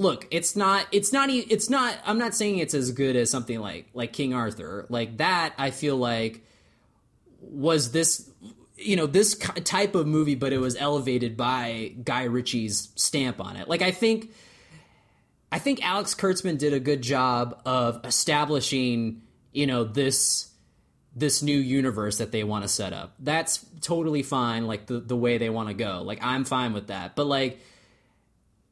look 0.00 0.26
it's 0.30 0.56
not 0.56 0.86
it's 0.92 1.12
not 1.12 1.28
it's 1.30 1.68
not 1.70 1.96
i'm 2.04 2.18
not 2.18 2.34
saying 2.34 2.58
it's 2.58 2.74
as 2.74 2.90
good 2.92 3.16
as 3.16 3.30
something 3.30 3.60
like 3.60 3.86
like 3.94 4.12
king 4.12 4.32
arthur 4.34 4.86
like 4.88 5.18
that 5.18 5.52
i 5.58 5.70
feel 5.70 5.96
like 5.96 6.44
was 7.40 7.92
this 7.92 8.30
you 8.76 8.96
know 8.96 9.06
this 9.06 9.36
type 9.36 9.94
of 9.94 10.06
movie 10.06 10.34
but 10.34 10.52
it 10.52 10.58
was 10.58 10.74
elevated 10.76 11.36
by 11.36 11.94
guy 12.02 12.24
ritchie's 12.24 12.88
stamp 12.96 13.40
on 13.40 13.56
it 13.56 13.68
like 13.68 13.82
i 13.82 13.90
think 13.90 14.32
I 15.52 15.58
think 15.58 15.84
Alex 15.84 16.14
Kurtzman 16.14 16.58
did 16.58 16.72
a 16.72 16.80
good 16.80 17.02
job 17.02 17.60
of 17.66 18.04
establishing, 18.04 19.22
you 19.52 19.66
know, 19.66 19.84
this 19.84 20.48
this 21.16 21.42
new 21.42 21.58
universe 21.58 22.18
that 22.18 22.30
they 22.30 22.44
want 22.44 22.62
to 22.62 22.68
set 22.68 22.92
up. 22.92 23.14
That's 23.18 23.64
totally 23.80 24.22
fine, 24.22 24.66
like 24.66 24.86
the 24.86 25.00
the 25.00 25.16
way 25.16 25.38
they 25.38 25.50
want 25.50 25.68
to 25.68 25.74
go. 25.74 26.02
Like 26.02 26.20
I'm 26.22 26.44
fine 26.44 26.72
with 26.72 26.86
that. 26.86 27.16
But 27.16 27.26
like 27.26 27.58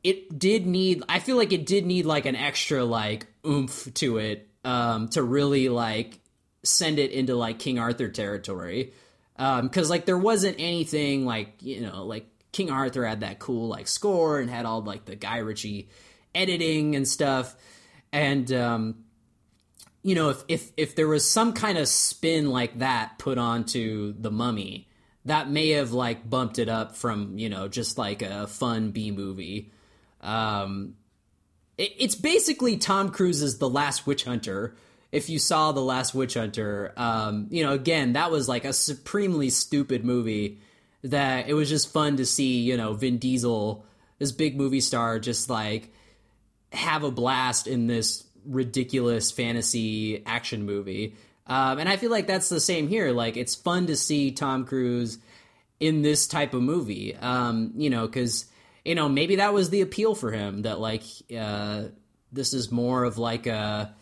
it 0.02 0.38
did 0.38 0.66
need 0.66 1.02
I 1.08 1.18
feel 1.18 1.36
like 1.36 1.52
it 1.52 1.66
did 1.66 1.86
need 1.86 2.06
like 2.06 2.26
an 2.26 2.36
extra 2.36 2.84
like 2.84 3.26
oomph 3.46 3.92
to 3.94 4.18
it 4.18 4.48
um 4.64 5.08
to 5.10 5.22
really 5.22 5.68
like 5.68 6.20
send 6.62 6.98
it 6.98 7.10
into 7.12 7.34
like 7.34 7.58
King 7.58 7.78
Arthur 7.78 8.08
territory. 8.08 8.92
Um 9.36 9.68
cuz 9.68 9.90
like 9.90 10.06
there 10.06 10.18
wasn't 10.18 10.56
anything 10.58 11.24
like, 11.24 11.54
you 11.60 11.80
know, 11.80 12.04
like 12.04 12.26
King 12.52 12.70
Arthur 12.70 13.04
had 13.04 13.20
that 13.20 13.38
cool 13.38 13.68
like 13.68 13.88
score 13.88 14.40
and 14.40 14.50
had 14.50 14.66
all 14.66 14.82
like 14.82 15.04
the 15.04 15.16
Guy 15.16 15.38
Ritchie 15.38 15.88
editing 16.34 16.96
and 16.96 17.06
stuff. 17.06 17.56
And 18.12 18.50
um 18.52 19.04
you 20.02 20.14
know, 20.14 20.30
if 20.30 20.44
if 20.48 20.72
if 20.76 20.94
there 20.94 21.08
was 21.08 21.28
some 21.28 21.52
kind 21.52 21.76
of 21.76 21.88
spin 21.88 22.50
like 22.50 22.78
that 22.78 23.18
put 23.18 23.36
onto 23.36 24.14
the 24.18 24.30
Mummy, 24.30 24.88
that 25.24 25.50
may 25.50 25.70
have 25.70 25.92
like 25.92 26.28
bumped 26.28 26.58
it 26.58 26.68
up 26.68 26.96
from 26.96 27.38
you 27.38 27.48
know 27.48 27.68
just 27.68 27.98
like 27.98 28.22
a 28.22 28.46
fun 28.46 28.90
B 28.90 29.10
movie. 29.10 29.70
Um, 30.20 30.94
it, 31.76 31.92
it's 31.98 32.14
basically 32.14 32.76
Tom 32.76 33.10
Cruise's 33.10 33.58
The 33.58 33.68
Last 33.68 34.06
Witch 34.06 34.24
Hunter. 34.24 34.76
If 35.10 35.30
you 35.30 35.38
saw 35.38 35.72
The 35.72 35.80
Last 35.80 36.14
Witch 36.14 36.34
Hunter, 36.34 36.92
um, 36.96 37.46
you 37.50 37.62
know, 37.62 37.72
again, 37.72 38.12
that 38.12 38.30
was 38.30 38.48
like 38.48 38.64
a 38.64 38.72
supremely 38.72 39.50
stupid 39.50 40.04
movie 40.04 40.60
that 41.04 41.48
it 41.48 41.54
was 41.54 41.68
just 41.68 41.92
fun 41.92 42.16
to 42.16 42.26
see, 42.26 42.60
you 42.60 42.76
know, 42.76 42.92
Vin 42.92 43.18
Diesel, 43.18 43.86
this 44.18 44.32
big 44.32 44.56
movie 44.56 44.80
star, 44.80 45.18
just 45.18 45.48
like 45.48 45.92
have 46.72 47.04
a 47.04 47.10
blast 47.10 47.66
in 47.66 47.86
this 47.86 48.26
ridiculous 48.44 49.30
fantasy 49.30 50.22
action 50.26 50.66
movie. 50.66 51.14
Um, 51.46 51.78
and 51.78 51.88
I 51.88 51.96
feel 51.96 52.10
like 52.10 52.26
that's 52.26 52.50
the 52.50 52.60
same 52.60 52.88
here. 52.88 53.12
Like, 53.12 53.36
it's 53.36 53.54
fun 53.54 53.86
to 53.86 53.96
see 53.96 54.32
Tom 54.32 54.66
Cruise 54.66 55.18
in 55.80 56.02
this 56.02 56.26
type 56.26 56.52
of 56.52 56.62
movie. 56.62 57.16
Um, 57.16 57.72
you 57.76 57.88
know, 57.88 58.06
because 58.06 58.46
you 58.88 58.94
know 58.94 59.06
maybe 59.06 59.36
that 59.36 59.52
was 59.52 59.68
the 59.68 59.82
appeal 59.82 60.14
for 60.14 60.32
him 60.32 60.62
that 60.62 60.80
like 60.80 61.02
uh, 61.38 61.82
this 62.32 62.54
is 62.54 62.72
more 62.72 63.04
of 63.04 63.18
like 63.18 63.46
a 63.46 63.94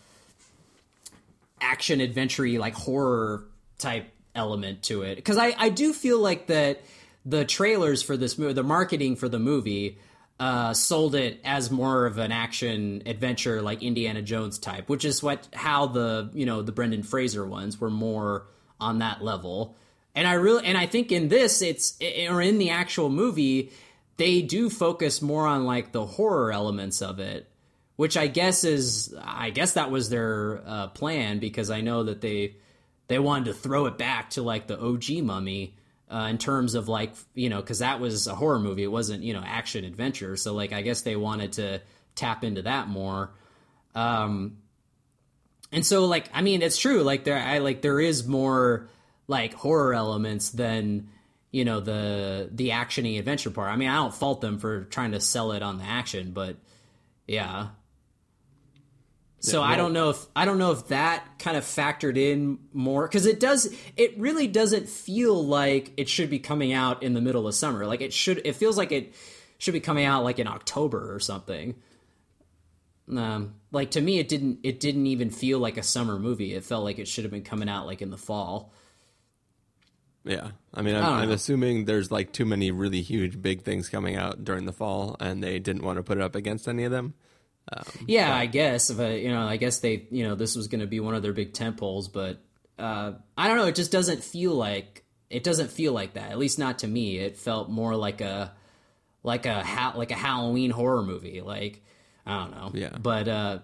action 1.61 2.01
adventure 2.01 2.47
like 2.61 2.75
horror 2.75 3.45
type 3.79 4.09
element 4.37 4.85
to 4.85 5.03
it. 5.03 5.17
Because 5.17 5.39
I 5.39 5.55
I 5.59 5.71
do 5.71 5.93
feel 5.93 6.21
like 6.21 6.47
that 6.47 6.83
the 7.25 7.45
trailers 7.45 8.01
for 8.05 8.17
this 8.17 8.39
movie, 8.39 8.53
the 8.53 8.63
marketing 8.63 9.17
for 9.17 9.29
the 9.29 9.41
movie. 9.41 9.99
Uh, 10.39 10.75
sold 10.75 11.15
it 11.15 11.41
as 11.45 11.71
more 11.71 12.05
of 12.05 12.19
an 12.19 12.31
action 12.31 13.03
adventure 13.07 13.63
like 13.63 13.83
Indiana 13.83 14.21
Jones 14.21 14.59
type, 14.59 14.87
which 14.87 15.03
is 15.07 15.23
what 15.23 15.49
how 15.55 15.87
the 15.87 16.29
you 16.35 16.45
know 16.45 16.61
the 16.61 16.73
Brendan 16.73 17.05
Fraser 17.05 17.47
ones 17.47 17.81
were 17.81 17.89
more 17.89 18.47
on 18.79 18.99
that 18.99 19.25
level 19.25 19.75
and 20.17 20.27
I 20.27 20.33
really 20.33 20.65
and 20.65 20.77
I 20.77 20.87
think 20.87 21.13
in 21.13 21.29
this 21.29 21.63
it's 21.63 21.97
or 22.29 22.41
in 22.41 22.59
the 22.59 22.71
actual 22.71 23.11
movie 23.11 23.71
they 24.17 24.43
do 24.43 24.71
focus 24.71 25.21
more 25.21 25.47
on 25.47 25.65
like 25.65 25.93
the 25.93 26.05
horror 26.05 26.53
elements 26.53 27.03
of 27.03 27.19
it, 27.19 27.49
which 27.97 28.17
I 28.17 28.27
guess 28.27 28.65
is 28.65 29.15
I 29.23 29.51
guess 29.51 29.75
that 29.75 29.91
was 29.91 30.09
their 30.09 30.63
uh, 30.67 30.87
plan 30.89 31.39
because 31.39 31.71
I 31.71 31.81
know 31.81 32.05
that 32.05 32.21
they 32.21 32.57
they 33.09 33.19
wanted 33.19 33.47
to 33.47 33.55
throw 33.55 33.87
it 33.87 33.99
back 33.99 34.31
to 34.31 34.43
like 34.43 34.67
the 34.67 34.81
OG 34.81 35.23
Mummy. 35.23 35.75
Uh, 36.09 36.29
in 36.31 36.39
terms 36.39 36.77
of 36.77 36.87
like 36.89 37.13
you 37.35 37.49
know 37.49 37.61
because 37.61 37.81
that 37.81 37.99
was 37.99 38.29
a 38.29 38.35
horror 38.35 38.61
movie. 38.61 38.85
It 38.85 38.93
wasn't 38.93 39.25
you 39.25 39.33
know 39.33 39.43
action 39.45 39.85
adventure. 39.85 40.37
So 40.37 40.55
like 40.55 40.73
i 40.73 40.83
guess 40.83 41.03
they 41.03 41.17
wanted 41.17 41.55
to 41.55 41.81
tap 42.15 42.45
into 42.45 42.63
that 42.63 42.87
more. 42.87 43.33
Um 43.97 44.59
and 45.73 45.85
so 45.85 46.05
like 46.05 46.31
i 46.33 46.43
mean 46.43 46.63
it's 46.63 46.79
true. 46.79 47.03
Like 47.03 47.25
there 47.25 47.37
i 47.37 47.59
like 47.59 47.83
there 47.83 47.99
is 47.99 48.25
more 48.25 48.89
like 49.27 49.55
horror 49.55 49.95
elements 49.95 50.51
than 50.51 51.09
you 51.57 51.65
know 51.65 51.81
the 51.81 52.51
the 52.53 52.69
actiony 52.69 53.19
adventure 53.19 53.51
part 53.51 53.73
i 53.73 53.77
mean 53.77 53.89
i 53.89 53.95
don't 53.95 54.15
fault 54.15 54.43
them 54.43 54.59
for 54.59 54.85
trying 54.85 55.13
to 55.13 55.21
sell 55.21 55.53
it 55.53 55.63
on 55.63 55.79
the 55.79 55.85
action 55.85 56.33
but 56.33 56.57
yeah 57.27 57.69
so 59.41 59.61
Yeah, 59.63 59.69
i 59.69 59.77
don't 59.77 59.95
know 59.95 60.11
if 60.11 60.19
i 60.37 60.45
don't 60.45 60.59
know 60.59 60.73
if 60.73 60.89
that 60.89 61.25
kind 61.39 61.57
of 61.57 61.65
factored 61.65 62.19
in 62.19 62.59
more 62.75 63.09
because 63.09 63.25
it 63.25 63.41
does 63.41 63.75
it 63.97 64.19
really 64.19 64.47
doesn't 64.47 64.87
feel 64.87 65.43
like 65.43 65.95
it 65.97 66.11
should 66.11 66.29
be 66.29 66.39
coming 66.39 66.75
out 66.75 67.03
in 67.03 67.15
the 67.15 67.23
middle 67.23 67.49
of 67.49 67.55
summer 67.55 67.87
like 67.87 68.03
it 68.03 68.13
should 68.13 68.43
it 68.45 68.55
feels 68.55 68.77
like 68.77 68.93
it 68.93 69.15
should 69.57 69.73
be 69.73 69.81
coming 69.81 70.05
out 70.05 70.25
like 70.25 70.39
in 70.39 70.47
october 70.47 71.15
or 71.15 71.19
something 71.19 71.75
um, 73.09 73.55
like 73.71 73.93
to 73.93 74.01
me, 74.01 74.19
it 74.19 74.27
didn't. 74.27 74.59
It 74.65 74.81
didn't 74.81 75.07
even 75.07 75.31
feel 75.31 75.61
like 75.61 75.77
a 75.77 75.83
summer 75.85 76.19
movie. 76.19 76.55
It 76.55 76.65
felt 76.65 76.83
like 76.83 76.99
it 76.99 77.07
should 77.07 77.23
have 77.23 77.31
been 77.31 77.45
coming 77.45 77.69
out 77.69 77.87
like 77.87 78.03
in 78.03 78.11
the 78.11 78.17
fall. 78.17 78.73
Yeah, 80.27 80.51
I 80.75 80.83
mean, 80.83 80.97
I'm, 80.97 81.05
I 81.05 81.23
I'm 81.23 81.31
assuming 81.31 81.85
there's 81.85 82.11
like 82.11 82.33
too 82.33 82.45
many 82.45 82.71
really 82.71 83.01
huge, 83.01 83.41
big 83.41 83.63
things 83.63 83.89
coming 83.89 84.17
out 84.17 84.45
during 84.45 84.67
the 84.67 84.73
fall, 84.73 85.17
and 85.21 85.43
they 85.43 85.59
didn't 85.59 85.83
want 85.83 85.99
to 85.99 86.03
put 86.03 86.19
it 86.19 86.23
up 86.23 86.35
against 86.35 86.67
any 86.69 86.85
of 86.85 86.91
them. 86.91 87.15
Yeah, 88.07 88.35
I 88.35 88.47
guess. 88.47 88.91
But 88.91 89.21
you 89.21 89.29
know, 89.29 89.43
I 89.43 89.57
guess 89.57 89.79
they, 89.79 90.07
you 90.11 90.27
know, 90.27 90.35
this 90.35 90.57
was 90.57 90.69
going 90.69 90.81
to 90.81 90.87
be 90.87 91.01
one 91.01 91.15
of 91.15 91.23
their 91.23 91.33
big 91.33 91.53
tent 91.53 91.77
poles, 91.77 92.09
but 92.09 92.41
uh, 92.79 93.13
I 93.37 93.49
don't 93.49 93.57
know. 93.57 93.67
It 93.67 93.75
just 93.75 93.93
doesn't 93.93 94.23
feel 94.23 94.55
like 94.55 95.05
it 95.31 95.43
doesn't 95.45 95.71
feel 95.71 95.93
like 95.93 96.15
that. 96.15 96.31
At 96.31 96.39
least 96.39 96.59
not 96.59 96.81
to 96.81 96.87
me. 96.87 97.19
It 97.19 97.37
felt 97.37 97.71
more 97.71 97.97
like 97.97 98.21
a 98.21 98.53
like 99.23 99.47
a 99.47 99.65
ha- 99.65 99.95
like 99.97 100.11
a 100.11 100.17
Halloween 100.17 100.71
horror 100.71 101.03
movie. 101.03 101.41
Like 101.41 101.83
I 102.25 102.43
don't 102.43 102.51
know. 102.53 102.71
Yeah. 102.75 102.97
But 102.99 103.29
uh, 103.29 103.59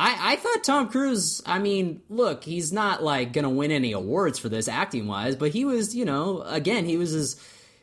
I 0.00 0.32
I 0.32 0.36
thought 0.36 0.64
Tom 0.64 0.88
Cruise. 0.88 1.42
I 1.44 1.58
mean, 1.58 2.00
look, 2.08 2.42
he's 2.42 2.72
not 2.72 3.02
like 3.02 3.32
going 3.34 3.44
to 3.44 3.50
win 3.50 3.70
any 3.70 3.92
awards 3.92 4.38
for 4.38 4.48
this 4.48 4.66
acting 4.66 5.06
wise, 5.06 5.36
but 5.36 5.50
he 5.50 5.64
was, 5.64 5.94
you 5.94 6.06
know, 6.06 6.40
again, 6.42 6.86
he 6.86 6.96
was 6.96 7.10
his 7.10 7.36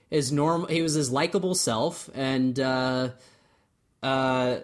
his 0.09 0.31
normal. 0.31 0.67
He 0.67 0.81
was 0.81 0.95
his 0.95 1.11
likable 1.11 1.53
self, 1.53 2.09
and 2.15 2.59
uh, 2.59 3.09
uh 4.01 4.57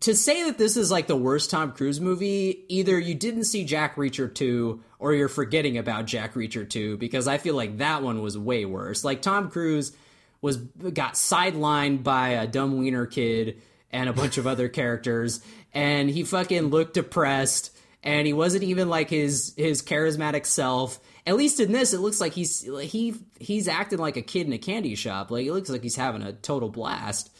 to 0.00 0.14
say 0.14 0.44
that 0.44 0.58
this 0.58 0.76
is 0.76 0.90
like 0.90 1.06
the 1.06 1.16
worst 1.16 1.50
Tom 1.50 1.72
Cruise 1.72 2.00
movie, 2.00 2.64
either 2.68 2.98
you 2.98 3.14
didn't 3.14 3.44
see 3.44 3.64
Jack 3.64 3.96
Reacher 3.96 4.32
2 4.32 4.82
or 4.98 5.14
you're 5.14 5.28
forgetting 5.28 5.78
about 5.78 6.04
Jack 6.04 6.34
Reacher 6.34 6.68
2 6.68 6.98
because 6.98 7.26
I 7.26 7.38
feel 7.38 7.54
like 7.54 7.78
that 7.78 8.02
one 8.02 8.20
was 8.20 8.36
way 8.36 8.66
worse. 8.66 9.02
Like 9.02 9.22
Tom 9.22 9.50
Cruise 9.50 9.96
was 10.42 10.58
got 10.58 11.14
sidelined 11.14 12.02
by 12.02 12.30
a 12.30 12.46
dumb 12.46 12.76
wiener 12.76 13.06
kid 13.06 13.62
and 13.90 14.08
a 14.08 14.12
bunch 14.12 14.36
of 14.36 14.46
other 14.46 14.68
characters 14.68 15.40
and 15.72 16.08
he 16.10 16.24
fucking 16.24 16.66
looked 16.68 16.94
depressed 16.94 17.76
and 18.02 18.26
he 18.26 18.32
wasn't 18.32 18.62
even 18.62 18.88
like 18.88 19.10
his 19.10 19.54
his 19.56 19.82
charismatic 19.82 20.46
self. 20.46 21.00
At 21.26 21.36
least 21.36 21.60
in 21.60 21.72
this 21.72 21.92
it 21.92 21.98
looks 22.00 22.20
like 22.20 22.32
he's 22.32 22.60
he 22.82 23.14
he's 23.38 23.68
acting 23.68 23.98
like 23.98 24.16
a 24.16 24.22
kid 24.22 24.46
in 24.46 24.52
a 24.52 24.58
candy 24.58 24.94
shop. 24.94 25.30
Like 25.30 25.46
it 25.46 25.52
looks 25.52 25.68
like 25.68 25.82
he's 25.82 25.96
having 25.96 26.22
a 26.22 26.32
total 26.32 26.68
blast. 26.68 27.30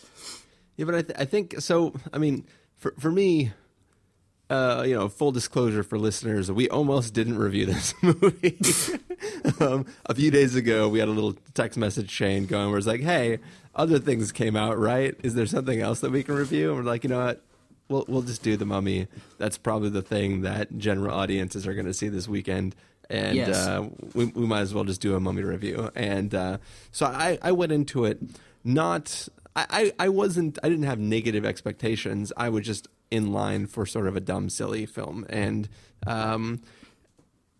Yeah, 0.76 0.84
but 0.84 0.94
I, 0.94 1.02
th- 1.02 1.18
I 1.18 1.24
think 1.24 1.60
so. 1.60 1.94
I 2.12 2.18
mean, 2.18 2.46
for 2.76 2.94
for 2.98 3.10
me, 3.10 3.52
uh, 4.50 4.84
you 4.86 4.94
know, 4.94 5.08
full 5.08 5.32
disclosure 5.32 5.82
for 5.82 5.98
listeners, 5.98 6.50
we 6.52 6.68
almost 6.68 7.14
didn't 7.14 7.38
review 7.38 7.66
this 7.66 7.94
movie. 8.02 8.58
um, 9.60 9.86
a 10.06 10.14
few 10.14 10.30
days 10.30 10.54
ago, 10.54 10.88
we 10.88 10.98
had 11.00 11.08
a 11.08 11.12
little 11.12 11.34
text 11.54 11.78
message 11.78 12.08
chain 12.08 12.46
going 12.46 12.68
where 12.68 12.78
it's 12.78 12.86
like, 12.86 13.00
"Hey, 13.00 13.38
other 13.74 13.98
things 13.98 14.32
came 14.32 14.54
out, 14.54 14.78
right? 14.78 15.16
Is 15.22 15.34
there 15.34 15.46
something 15.46 15.80
else 15.80 16.00
that 16.00 16.12
we 16.12 16.22
can 16.22 16.34
review?" 16.34 16.68
And 16.68 16.78
we're 16.78 16.90
like, 16.90 17.04
you 17.04 17.10
know 17.10 17.24
what? 17.24 17.42
We'll 17.88 18.04
we'll 18.08 18.22
just 18.22 18.42
do 18.42 18.56
the 18.56 18.66
Mummy. 18.66 19.06
That's 19.38 19.56
probably 19.58 19.88
the 19.90 20.02
thing 20.02 20.42
that 20.42 20.76
general 20.78 21.14
audiences 21.14 21.66
are 21.66 21.74
going 21.74 21.86
to 21.86 21.94
see 21.94 22.08
this 22.08 22.28
weekend. 22.28 22.74
And 23.10 23.36
Yes. 23.36 23.56
uh, 23.56 23.88
we, 24.14 24.26
we 24.26 24.46
might 24.46 24.60
as 24.60 24.74
well 24.74 24.84
just 24.84 25.00
do 25.00 25.14
a 25.14 25.20
mummy 25.20 25.42
review. 25.42 25.90
And 25.94 26.34
uh, 26.34 26.58
so 26.92 27.06
I, 27.06 27.38
I 27.40 27.52
went 27.52 27.72
into 27.72 28.04
it 28.04 28.18
not, 28.64 29.28
I, 29.56 29.94
I 29.98 30.10
wasn't, 30.10 30.58
I 30.62 30.68
didn't 30.68 30.84
have 30.84 30.98
negative 30.98 31.46
expectations. 31.46 32.34
I 32.36 32.50
was 32.50 32.66
just 32.66 32.86
in 33.10 33.32
line 33.32 33.66
for 33.66 33.86
sort 33.86 34.08
of 34.08 34.14
a 34.16 34.20
dumb, 34.20 34.50
silly 34.50 34.84
film. 34.84 35.24
And, 35.30 35.70
um, 36.06 36.60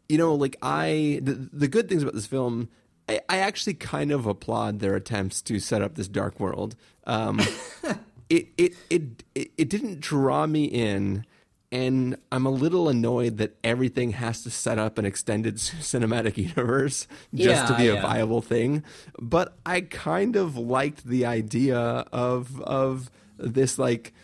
you 0.07 0.19
know, 0.19 0.35
like 0.35 0.57
I, 0.61 1.21
the, 1.23 1.49
the 1.51 1.69
good 1.69 1.89
things 1.89 2.03
about 2.03 2.13
this 2.15 2.27
film, 2.27 2.69
I, 3.09 3.21
I 3.31 3.39
actually 3.39 3.73
kind 3.75 4.13
of 4.13 4.27
applaud 4.27 4.81
their 4.81 4.97
attempts 4.97 5.41
to 5.43 5.61
set 5.61 5.81
up 5.81 5.95
this 5.95 6.09
dark 6.09 6.39
world. 6.39 6.77
Um, 7.07 7.41
it, 8.29 8.49
it, 8.57 8.75
it, 8.91 9.25
it, 9.35 9.51
it 9.57 9.69
didn't 9.69 10.01
draw 10.01 10.47
me 10.47 10.65
in. 10.65 11.25
And 11.71 12.17
I'm 12.33 12.47
a 12.47 12.51
little 12.51 12.89
annoyed 12.89 13.37
that 13.39 13.57
everything 13.63 14.13
has 14.13 14.43
to 14.45 14.51
set 14.51 14.79
up 14.79 14.97
an 14.97 15.05
extended 15.05 15.57
cinematic 15.59 16.37
universe 16.39 17.07
just 17.35 17.67
to 17.67 17.73
Yeah, 17.73 17.77
be 17.77 17.89
a 17.89 17.95
yeah. 17.95 18.03
viable 18.03 18.41
thing. 18.41 18.85
But 19.21 19.57
I 19.67 19.83
kind 19.83 20.37
of 20.37 20.57
liked 20.57 21.05
the 21.05 21.27
idea 21.27 21.79
of 21.79 22.61
of 22.63 23.11
this 23.37 23.79
like 23.79 24.15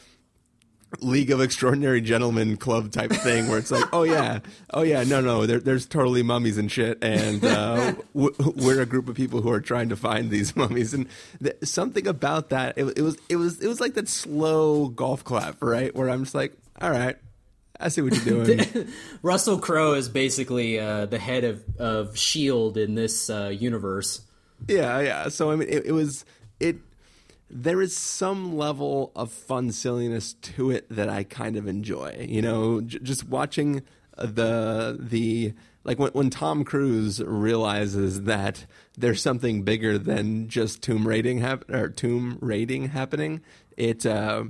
League 1.00 1.30
of 1.30 1.40
Extraordinary 1.40 2.00
Gentlemen 2.00 2.56
club 2.56 2.90
type 2.92 3.10
thing 3.10 3.48
where 3.48 3.58
it's 3.58 3.70
like, 3.70 3.84
oh 3.92 4.02
yeah, 4.02 4.40
oh 4.72 4.82
yeah, 4.82 5.04
no, 5.04 5.20
no, 5.20 5.46
there, 5.46 5.60
there's 5.60 5.86
totally 5.86 6.22
mummies 6.22 6.58
and 6.58 6.70
shit, 6.70 7.02
and 7.02 7.44
uh, 7.44 7.92
w- 8.14 8.34
we're 8.56 8.80
a 8.80 8.86
group 8.86 9.08
of 9.08 9.14
people 9.16 9.40
who 9.40 9.50
are 9.50 9.60
trying 9.60 9.88
to 9.88 9.96
find 9.96 10.30
these 10.30 10.54
mummies, 10.56 10.94
and 10.94 11.06
th- 11.42 11.56
something 11.64 12.06
about 12.06 12.50
that, 12.50 12.78
it, 12.78 12.84
it 12.98 13.02
was, 13.02 13.16
it 13.28 13.36
was, 13.36 13.60
it 13.60 13.68
was 13.68 13.80
like 13.80 13.94
that 13.94 14.08
slow 14.08 14.88
golf 14.88 15.24
clap, 15.24 15.62
right? 15.62 15.94
Where 15.94 16.08
I'm 16.10 16.24
just 16.24 16.34
like, 16.34 16.52
all 16.80 16.90
right, 16.90 17.16
I 17.80 17.88
see 17.88 18.02
what 18.02 18.14
you're 18.24 18.44
doing. 18.44 18.88
Russell 19.22 19.58
Crowe 19.58 19.94
is 19.94 20.08
basically 20.08 20.78
uh, 20.78 21.06
the 21.06 21.18
head 21.18 21.44
of, 21.44 21.62
of 21.78 22.16
Shield 22.16 22.76
in 22.76 22.94
this 22.94 23.28
uh, 23.28 23.48
universe. 23.48 24.20
Yeah, 24.68 25.00
yeah. 25.00 25.28
So 25.28 25.50
I 25.50 25.56
mean, 25.56 25.68
it, 25.68 25.86
it 25.86 25.92
was 25.92 26.24
it. 26.60 26.76
There 27.50 27.80
is 27.82 27.96
some 27.96 28.56
level 28.56 29.12
of 29.14 29.30
fun 29.30 29.70
silliness 29.70 30.32
to 30.32 30.70
it 30.70 30.86
that 30.90 31.08
I 31.08 31.24
kind 31.24 31.56
of 31.56 31.66
enjoy. 31.68 32.26
You 32.28 32.42
know, 32.42 32.80
j- 32.80 32.98
just 33.02 33.28
watching 33.28 33.82
the 34.16 34.96
the 34.98 35.52
like 35.84 35.98
when 35.98 36.10
when 36.12 36.30
Tom 36.30 36.64
Cruise 36.64 37.22
realizes 37.22 38.22
that 38.22 38.66
there's 38.96 39.20
something 39.22 39.62
bigger 39.62 39.98
than 39.98 40.48
just 40.48 40.82
tomb 40.82 41.06
raiding 41.06 41.38
hap- 41.38 41.68
or 41.70 41.88
tomb 41.88 42.38
raiding 42.40 42.88
happening. 42.88 43.40
It, 43.76 44.06
uh, 44.06 44.44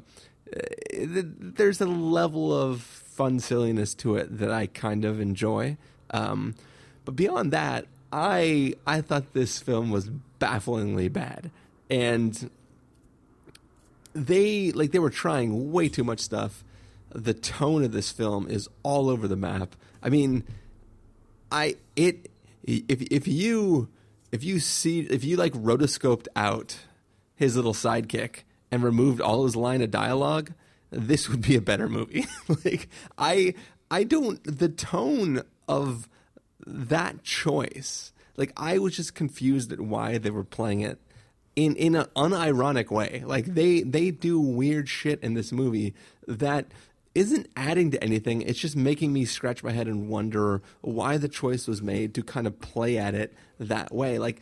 it 0.46 1.56
there's 1.56 1.80
a 1.80 1.86
level 1.86 2.56
of 2.56 2.82
fun 2.82 3.40
silliness 3.40 3.94
to 3.94 4.16
it 4.16 4.38
that 4.38 4.50
I 4.50 4.66
kind 4.66 5.04
of 5.04 5.20
enjoy. 5.20 5.76
Um, 6.10 6.54
but 7.04 7.16
beyond 7.16 7.52
that, 7.52 7.86
I 8.12 8.74
I 8.86 9.00
thought 9.00 9.32
this 9.32 9.58
film 9.58 9.90
was 9.90 10.10
bafflingly 10.38 11.08
bad, 11.08 11.50
and 11.90 12.50
they 14.14 14.72
like 14.72 14.92
they 14.92 14.98
were 14.98 15.10
trying 15.10 15.72
way 15.72 15.88
too 15.88 16.04
much 16.04 16.20
stuff. 16.20 16.64
The 17.10 17.34
tone 17.34 17.84
of 17.84 17.92
this 17.92 18.10
film 18.10 18.48
is 18.48 18.68
all 18.82 19.08
over 19.08 19.28
the 19.28 19.36
map. 19.36 19.76
I 20.02 20.08
mean, 20.08 20.44
I 21.50 21.76
it 21.96 22.30
if 22.64 23.02
if 23.02 23.28
you 23.28 23.88
if 24.32 24.42
you 24.42 24.60
see 24.60 25.00
if 25.00 25.24
you 25.24 25.36
like 25.36 25.52
rotoscoped 25.52 26.28
out 26.34 26.78
his 27.34 27.56
little 27.56 27.74
sidekick 27.74 28.44
and 28.70 28.82
removed 28.82 29.20
all 29.20 29.44
his 29.44 29.56
line 29.56 29.82
of 29.82 29.90
dialogue, 29.90 30.52
this 30.90 31.28
would 31.28 31.42
be 31.42 31.56
a 31.56 31.60
better 31.60 31.88
movie. 31.88 32.26
like 32.64 32.88
I 33.18 33.54
I 33.90 34.04
don't 34.04 34.42
the 34.44 34.68
tone 34.68 35.42
of 35.68 36.08
that 36.66 37.22
choice. 37.22 38.12
Like 38.36 38.52
I 38.56 38.78
was 38.78 38.96
just 38.96 39.14
confused 39.14 39.72
at 39.72 39.80
why 39.80 40.18
they 40.18 40.30
were 40.30 40.44
playing 40.44 40.80
it 40.80 40.98
in 41.56 41.76
in 41.76 41.94
an 41.94 42.06
unironic 42.16 42.90
way. 42.90 43.22
Like 43.24 43.46
they 43.46 43.82
they 43.82 44.10
do 44.10 44.40
weird 44.40 44.88
shit 44.88 45.20
in 45.22 45.34
this 45.34 45.52
movie 45.52 45.94
that 46.26 46.66
isn't 47.14 47.48
adding 47.56 47.90
to 47.92 48.02
anything. 48.02 48.42
It's 48.42 48.58
just 48.58 48.76
making 48.76 49.12
me 49.12 49.24
scratch 49.24 49.62
my 49.62 49.72
head 49.72 49.86
and 49.86 50.08
wonder 50.08 50.62
why 50.80 51.16
the 51.16 51.28
choice 51.28 51.68
was 51.68 51.80
made 51.80 52.14
to 52.14 52.22
kind 52.22 52.46
of 52.46 52.60
play 52.60 52.98
at 52.98 53.14
it 53.14 53.34
that 53.60 53.94
way. 53.94 54.18
Like 54.18 54.40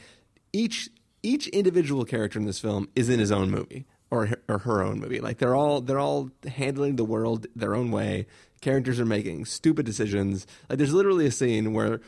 each 0.53 0.89
each 1.23 1.47
individual 1.49 2.05
character 2.05 2.39
in 2.39 2.47
this 2.47 2.59
film 2.59 2.89
is 2.97 3.09
in 3.09 3.21
his 3.21 3.31
own 3.31 3.51
movie 3.51 3.87
or 4.11 4.31
or 4.49 4.59
her 4.59 4.83
own 4.83 5.01
movie. 5.01 5.21
Like 5.21 5.39
they're 5.39 5.55
all 5.55 5.81
they're 5.81 6.01
all 6.01 6.31
handling 6.47 6.97
the 6.97 7.05
world 7.05 7.47
their 7.55 7.75
own 7.75 7.91
way. 7.91 8.27
Characters 8.61 9.01
are 9.01 9.07
making 9.07 9.45
stupid 9.45 9.85
decisions. 9.85 10.47
Like 10.69 10.79
there's 10.79 10.95
literally 10.95 11.27
a 11.27 11.33
scene 11.33 11.73
where 11.75 12.01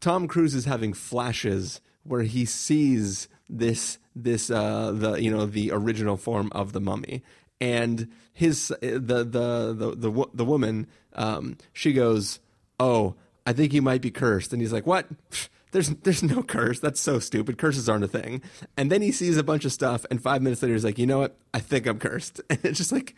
Tom 0.00 0.26
Cruise 0.26 0.54
is 0.54 0.64
having 0.64 0.92
flashes 0.92 1.80
where 2.04 2.22
he 2.22 2.44
sees 2.44 3.28
this 3.48 3.98
this 4.14 4.50
uh 4.50 4.92
the 4.92 5.14
you 5.14 5.30
know 5.30 5.46
the 5.46 5.70
original 5.72 6.16
form 6.16 6.50
of 6.52 6.72
the 6.72 6.80
mummy. 6.80 7.22
And 7.60 8.08
his 8.32 8.68
the 8.80 8.98
the 8.98 9.24
the 9.24 9.94
the, 9.96 10.28
the 10.34 10.44
woman 10.44 10.86
um 11.14 11.56
she 11.72 11.92
goes 11.92 12.40
oh 12.80 13.14
i 13.46 13.52
think 13.52 13.72
you 13.72 13.82
might 13.82 14.00
be 14.02 14.10
cursed. 14.10 14.52
And 14.52 14.60
he's 14.60 14.72
like 14.72 14.86
what? 14.86 15.06
There's 15.72 15.88
there's 15.88 16.22
no 16.22 16.42
curse. 16.42 16.80
That's 16.80 17.00
so 17.00 17.18
stupid. 17.18 17.56
Curses 17.56 17.88
aren't 17.88 18.04
a 18.04 18.08
thing. 18.08 18.42
And 18.76 18.90
then 18.90 19.00
he 19.00 19.10
sees 19.10 19.36
a 19.36 19.42
bunch 19.42 19.64
of 19.64 19.72
stuff 19.72 20.04
and 20.10 20.22
5 20.22 20.42
minutes 20.42 20.62
later 20.62 20.74
he's 20.74 20.84
like 20.84 20.98
you 20.98 21.06
know 21.06 21.20
what? 21.20 21.36
I 21.54 21.60
think 21.60 21.86
i'm 21.86 21.98
cursed. 21.98 22.40
And 22.50 22.58
it's 22.64 22.78
just 22.78 22.92
like 22.92 23.14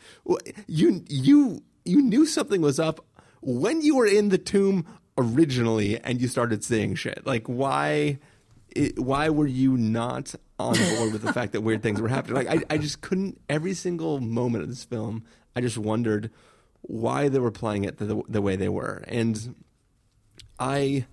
you 0.67 1.05
you 1.09 1.63
you 1.85 2.03
knew 2.03 2.27
something 2.27 2.61
was 2.61 2.79
up 2.79 3.05
when 3.41 3.83
you 3.83 3.97
were 3.97 4.07
in 4.07 4.31
the 4.31 4.39
tomb 4.39 4.87
originally 5.19 5.99
and 6.01 6.21
you 6.21 6.29
started 6.29 6.65
seeing 6.65 6.95
shit. 6.95 7.27
Like 7.27 7.47
why 7.47 8.19
it, 8.75 8.99
why 8.99 9.29
were 9.29 9.47
you 9.47 9.77
not 9.77 10.35
on 10.59 10.75
board 10.97 11.13
with 11.13 11.23
the 11.23 11.33
fact 11.33 11.53
that 11.53 11.61
weird 11.61 11.83
things 11.83 12.01
were 12.01 12.09
happening? 12.09 12.37
Like, 12.37 12.49
I, 12.71 12.75
I 12.75 12.79
just 12.79 13.01
couldn't. 13.01 13.41
Every 13.49 13.75
single 13.75 14.21
moment 14.21 14.65
of 14.65 14.71
this 14.71 14.85
film, 14.85 15.25
I 15.55 15.61
just 15.61 15.79
wondered 15.79 16.31
why 16.83 17.29
they 17.29 17.39
were 17.39 17.51
playing 17.51 17.85
it 17.85 17.99
the, 17.99 18.23
the 18.29 18.43
way 18.43 18.57
they 18.57 18.69
were, 18.69 19.05
and 19.09 19.55
I. 20.59 21.07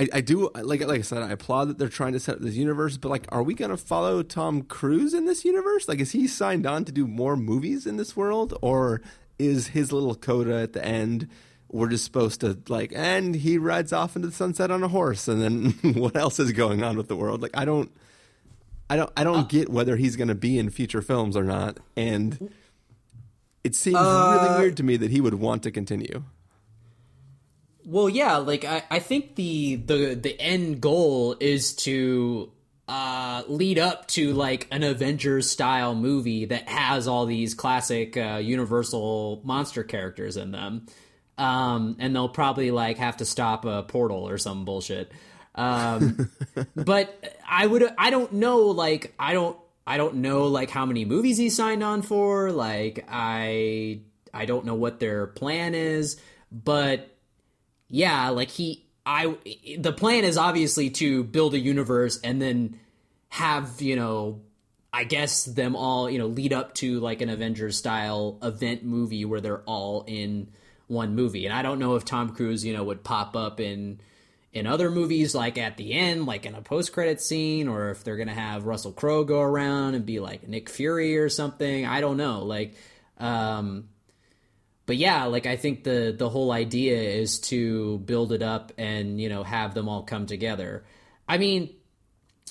I, 0.00 0.08
I 0.12 0.20
do 0.20 0.48
like 0.54 0.80
like 0.86 1.00
I 1.00 1.02
said 1.02 1.24
I 1.24 1.30
applaud 1.30 1.70
that 1.70 1.78
they're 1.78 1.88
trying 1.88 2.12
to 2.12 2.20
set 2.20 2.36
up 2.36 2.40
this 2.40 2.54
universe, 2.54 2.96
but 2.96 3.08
like, 3.08 3.26
are 3.30 3.42
we 3.42 3.52
gonna 3.52 3.76
follow 3.76 4.22
Tom 4.22 4.62
Cruise 4.62 5.12
in 5.12 5.24
this 5.24 5.44
universe? 5.44 5.88
Like, 5.88 5.98
is 5.98 6.12
he 6.12 6.28
signed 6.28 6.66
on 6.66 6.84
to 6.84 6.92
do 6.92 7.04
more 7.08 7.36
movies 7.36 7.84
in 7.84 7.96
this 7.96 8.16
world, 8.16 8.56
or 8.62 9.02
is 9.40 9.68
his 9.68 9.90
little 9.90 10.14
coda 10.14 10.54
at 10.54 10.72
the 10.72 10.84
end 10.84 11.28
we're 11.70 11.88
just 11.88 12.04
supposed 12.04 12.40
to 12.40 12.58
like 12.68 12.92
and 12.94 13.34
he 13.34 13.58
rides 13.58 13.92
off 13.92 14.16
into 14.16 14.28
the 14.28 14.34
sunset 14.34 14.70
on 14.70 14.82
a 14.82 14.88
horse 14.88 15.28
and 15.28 15.42
then 15.42 15.94
what 15.94 16.16
else 16.16 16.38
is 16.38 16.52
going 16.52 16.82
on 16.82 16.96
with 16.96 17.08
the 17.08 17.16
world? 17.16 17.42
Like 17.42 17.56
i 17.56 17.64
don't 17.64 17.90
i 18.88 18.96
don't 18.96 19.10
i 19.16 19.24
don't 19.24 19.48
get 19.48 19.68
whether 19.68 19.96
he's 19.96 20.16
going 20.16 20.28
to 20.28 20.34
be 20.34 20.58
in 20.58 20.70
future 20.70 21.02
films 21.02 21.36
or 21.36 21.44
not 21.44 21.78
and 21.96 22.50
it 23.64 23.74
seems 23.74 23.98
really 23.98 24.58
weird 24.60 24.76
to 24.78 24.82
me 24.82 24.96
that 24.96 25.10
he 25.10 25.20
would 25.20 25.34
want 25.34 25.62
to 25.64 25.70
continue. 25.70 26.22
Well, 27.84 28.08
yeah, 28.08 28.36
like 28.36 28.64
I, 28.64 28.82
I 28.90 28.98
think 28.98 29.34
the 29.34 29.76
the 29.76 30.14
the 30.14 30.40
end 30.40 30.80
goal 30.80 31.36
is 31.40 31.74
to 31.76 32.52
uh, 32.86 33.42
lead 33.48 33.78
up 33.78 34.06
to 34.08 34.32
like 34.32 34.68
an 34.70 34.82
Avengers 34.82 35.50
style 35.50 35.94
movie 35.94 36.46
that 36.46 36.68
has 36.68 37.08
all 37.08 37.26
these 37.26 37.54
classic 37.54 38.16
uh, 38.16 38.40
Universal 38.42 39.40
monster 39.44 39.84
characters 39.84 40.36
in 40.36 40.52
them, 40.52 40.86
um, 41.38 41.96
and 41.98 42.14
they'll 42.14 42.28
probably 42.28 42.70
like 42.70 42.98
have 42.98 43.18
to 43.18 43.24
stop 43.24 43.64
a 43.64 43.82
portal 43.84 44.28
or 44.28 44.36
some 44.38 44.64
bullshit. 44.64 45.10
Um, 45.54 46.30
but 46.74 47.38
I 47.48 47.66
would 47.66 47.88
I 47.96 48.10
don't 48.10 48.34
know 48.34 48.58
like 48.66 49.14
I 49.18 49.32
don't 49.32 49.56
I 49.86 49.96
don't 49.96 50.16
know 50.16 50.46
like 50.48 50.70
how 50.70 50.84
many 50.84 51.04
movies 51.04 51.38
he 51.38 51.48
signed 51.48 51.82
on 51.82 52.02
for. 52.02 52.52
Like 52.52 53.06
I 53.08 54.00
I 54.34 54.44
don't 54.44 54.66
know 54.66 54.74
what 54.74 55.00
their 55.00 55.26
plan 55.26 55.74
is, 55.74 56.20
but 56.50 57.08
yeah, 57.88 58.28
like 58.30 58.50
he 58.50 58.84
I 59.06 59.36
the 59.78 59.92
plan 59.92 60.24
is 60.24 60.36
obviously 60.36 60.90
to 60.90 61.24
build 61.24 61.54
a 61.54 61.58
universe 61.58 62.20
and 62.22 62.42
then 62.42 62.78
have, 63.30 63.80
you 63.80 63.96
know, 63.96 64.42
I 64.92 65.04
guess 65.04 65.44
them 65.44 65.76
all, 65.76 66.10
you 66.10 66.18
know, 66.18 66.26
lead 66.26 66.52
up 66.52 66.74
to 66.76 67.00
like 67.00 67.20
an 67.20 67.30
Avengers 67.30 67.76
style 67.76 68.38
event 68.42 68.84
movie 68.84 69.24
where 69.24 69.40
they're 69.40 69.62
all 69.62 70.04
in 70.06 70.50
one 70.88 71.14
movie. 71.14 71.46
And 71.46 71.54
I 71.54 71.62
don't 71.62 71.78
know 71.78 71.94
if 71.94 72.04
Tom 72.04 72.34
Cruise, 72.34 72.64
you 72.64 72.72
know, 72.76 72.84
would 72.84 73.04
pop 73.04 73.36
up 73.36 73.60
in 73.60 74.00
in 74.52 74.66
other 74.66 74.90
movies 74.90 75.34
like 75.34 75.58
at 75.58 75.76
the 75.76 75.92
end, 75.92 76.26
like 76.26 76.46
in 76.46 76.54
a 76.54 76.62
post 76.62 76.92
credit 76.92 77.20
scene, 77.20 77.68
or 77.68 77.90
if 77.90 78.02
they're 78.02 78.16
gonna 78.16 78.34
have 78.34 78.64
Russell 78.64 78.92
Crowe 78.92 79.24
go 79.24 79.40
around 79.40 79.94
and 79.94 80.04
be 80.04 80.18
like 80.20 80.48
Nick 80.48 80.68
Fury 80.68 81.16
or 81.18 81.28
something. 81.28 81.86
I 81.86 82.00
don't 82.00 82.16
know. 82.16 82.44
Like 82.44 82.74
um 83.18 83.88
but 84.88 84.96
yeah, 84.96 85.24
like 85.24 85.44
I 85.44 85.56
think 85.56 85.84
the 85.84 86.14
the 86.16 86.30
whole 86.30 86.50
idea 86.50 86.98
is 86.98 87.40
to 87.40 87.98
build 87.98 88.32
it 88.32 88.42
up 88.42 88.72
and 88.78 89.20
you 89.20 89.28
know 89.28 89.42
have 89.42 89.74
them 89.74 89.86
all 89.86 90.02
come 90.02 90.24
together. 90.24 90.84
I 91.28 91.36
mean, 91.36 91.74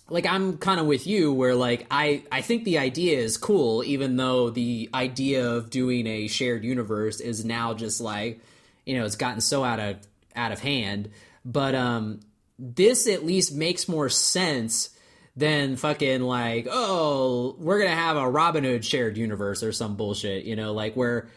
like 0.10 0.26
I'm 0.26 0.58
kind 0.58 0.80
of 0.80 0.86
with 0.86 1.06
you 1.06 1.34
where 1.34 1.56
like 1.56 1.88
I 1.92 2.24
I 2.32 2.42
think 2.42 2.64
the 2.64 2.78
idea 2.78 3.20
is 3.20 3.38
cool 3.38 3.84
even 3.84 4.16
though 4.16 4.50
the 4.50 4.90
idea 4.94 5.50
of 5.50 5.70
doing 5.70 6.08
a 6.08 6.28
shared 6.28 6.64
universe 6.64 7.20
is 7.20 7.44
now 7.44 7.74
just 7.74 8.00
like 8.00 8.40
you 8.86 8.98
know 8.98 9.06
it's 9.06 9.16
gotten 9.16 9.42
so 9.42 9.64
out 9.64 9.80
of 9.80 9.98
out 10.36 10.52
of 10.52 10.60
hand. 10.60 11.10
But 11.44 11.76
um 11.76 12.22
this 12.60 13.08
at 13.08 13.26
least 13.26 13.54
makes 13.54 13.88
more 13.88 14.10
sense 14.10 14.90
than 15.36 15.76
fucking 15.76 16.22
like 16.22 16.68
oh 16.70 17.56
we're 17.60 17.78
going 17.78 17.92
to 17.92 17.96
have 17.96 18.18
a 18.18 18.28
Robin 18.28 18.64
Hood 18.64 18.84
shared 18.84 19.18
universe 19.18 19.62
or 19.62 19.72
some 19.72 19.96
bullshit 19.96 20.46
you 20.46 20.56
know? 20.56 20.74
Like 20.74 20.96
where 20.96 21.28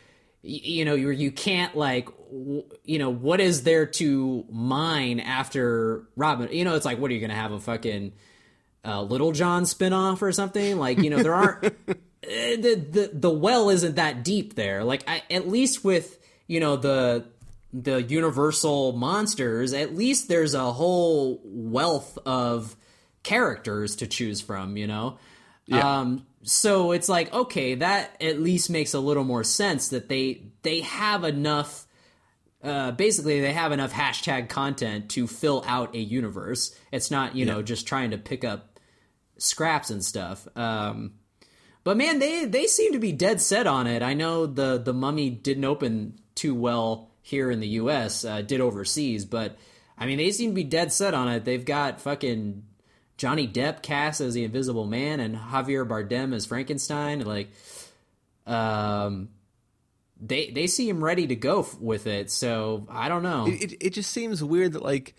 you 0.42 0.84
know 0.84 0.94
you 0.94 1.10
you 1.10 1.32
can't 1.32 1.76
like 1.76 2.08
you 2.84 2.98
know 2.98 3.10
what 3.10 3.40
is 3.40 3.64
there 3.64 3.84
to 3.84 4.44
mine 4.48 5.18
after 5.18 6.04
Robin 6.14 6.48
you 6.52 6.64
know? 6.64 6.76
It's 6.76 6.86
like 6.86 6.98
what 6.98 7.10
are 7.10 7.14
you 7.14 7.20
going 7.20 7.30
to 7.30 7.36
have 7.36 7.52
a 7.52 7.60
fucking 7.60 8.12
uh, 8.84 9.02
Little 9.02 9.32
John 9.32 9.64
spinoff 9.64 10.22
or 10.22 10.32
something. 10.32 10.78
Like 10.78 10.98
you 10.98 11.10
know 11.10 11.22
there 11.22 11.34
aren't 11.34 11.64
uh, 11.64 11.70
the 12.22 12.86
the 12.90 13.10
the 13.12 13.30
well 13.30 13.70
isn't 13.70 13.96
that 13.96 14.24
deep 14.24 14.54
there. 14.54 14.84
Like 14.84 15.04
I, 15.08 15.22
at 15.30 15.48
least 15.48 15.84
with 15.84 16.18
you 16.46 16.60
know 16.60 16.76
the 16.76 17.26
the 17.72 18.02
Universal 18.02 18.92
monsters, 18.92 19.72
at 19.72 19.94
least 19.94 20.28
there's 20.28 20.54
a 20.54 20.72
whole 20.72 21.40
wealth 21.44 22.18
of 22.26 22.76
characters 23.22 23.96
to 23.96 24.06
choose 24.06 24.40
from. 24.40 24.76
You 24.76 24.86
know. 24.86 25.18
Um, 25.70 26.26
so 26.42 26.90
it's 26.90 27.08
like 27.08 27.32
okay, 27.32 27.76
that 27.76 28.16
at 28.20 28.40
least 28.40 28.70
makes 28.70 28.94
a 28.94 29.00
little 29.00 29.24
more 29.24 29.44
sense 29.44 29.88
that 29.90 30.08
they 30.08 30.42
they 30.62 30.80
have 30.80 31.22
enough 31.24 31.86
uh, 32.62 32.92
basically 32.92 33.40
they 33.40 33.52
have 33.52 33.72
enough 33.72 33.92
hashtag 33.92 34.48
content 34.48 35.10
to 35.10 35.26
fill 35.26 35.64
out 35.66 35.94
a 35.94 35.98
universe. 35.98 36.76
It's 36.92 37.10
not 37.10 37.36
you 37.36 37.44
know 37.44 37.62
just 37.62 37.86
trying 37.86 38.10
to 38.10 38.18
pick 38.18 38.44
up 38.44 38.78
scraps 39.38 39.90
and 39.90 40.04
stuff. 40.04 40.46
Um, 40.56 41.14
but 41.84 41.96
man, 41.96 42.18
they 42.18 42.44
they 42.44 42.66
seem 42.66 42.92
to 42.92 42.98
be 42.98 43.12
dead 43.12 43.40
set 43.40 43.66
on 43.66 43.86
it. 43.86 44.02
I 44.02 44.14
know 44.14 44.46
the 44.46 44.78
the 44.78 44.92
Mummy 44.92 45.30
didn't 45.30 45.64
open 45.64 46.18
too 46.34 46.54
well 46.54 47.10
here 47.22 47.50
in 47.50 47.60
the 47.60 47.68
U.S. 47.68 48.24
Uh, 48.24 48.42
did 48.42 48.60
overseas, 48.60 49.24
but 49.24 49.56
I 49.96 50.06
mean 50.06 50.18
they 50.18 50.30
seem 50.30 50.50
to 50.50 50.54
be 50.54 50.64
dead 50.64 50.92
set 50.92 51.14
on 51.14 51.28
it. 51.28 51.44
They've 51.44 51.64
got 51.64 52.00
fucking 52.00 52.64
Johnny 53.20 53.46
Depp 53.46 53.82
cast 53.82 54.22
as 54.22 54.32
the 54.32 54.44
Invisible 54.44 54.86
Man 54.86 55.20
and 55.20 55.36
Javier 55.36 55.86
Bardem 55.86 56.34
as 56.34 56.46
Frankenstein. 56.46 57.20
Like, 57.20 57.50
um, 58.46 59.28
they 60.20 60.50
they 60.50 60.66
seem 60.66 61.02
ready 61.02 61.26
to 61.26 61.36
go 61.36 61.60
f- 61.60 61.78
with 61.80 62.06
it. 62.06 62.30
So 62.30 62.86
I 62.90 63.08
don't 63.08 63.22
know. 63.22 63.46
it, 63.46 63.72
it, 63.72 63.76
it 63.80 63.90
just 63.94 64.10
seems 64.10 64.42
weird 64.44 64.72
that 64.74 64.82
like 64.82 65.14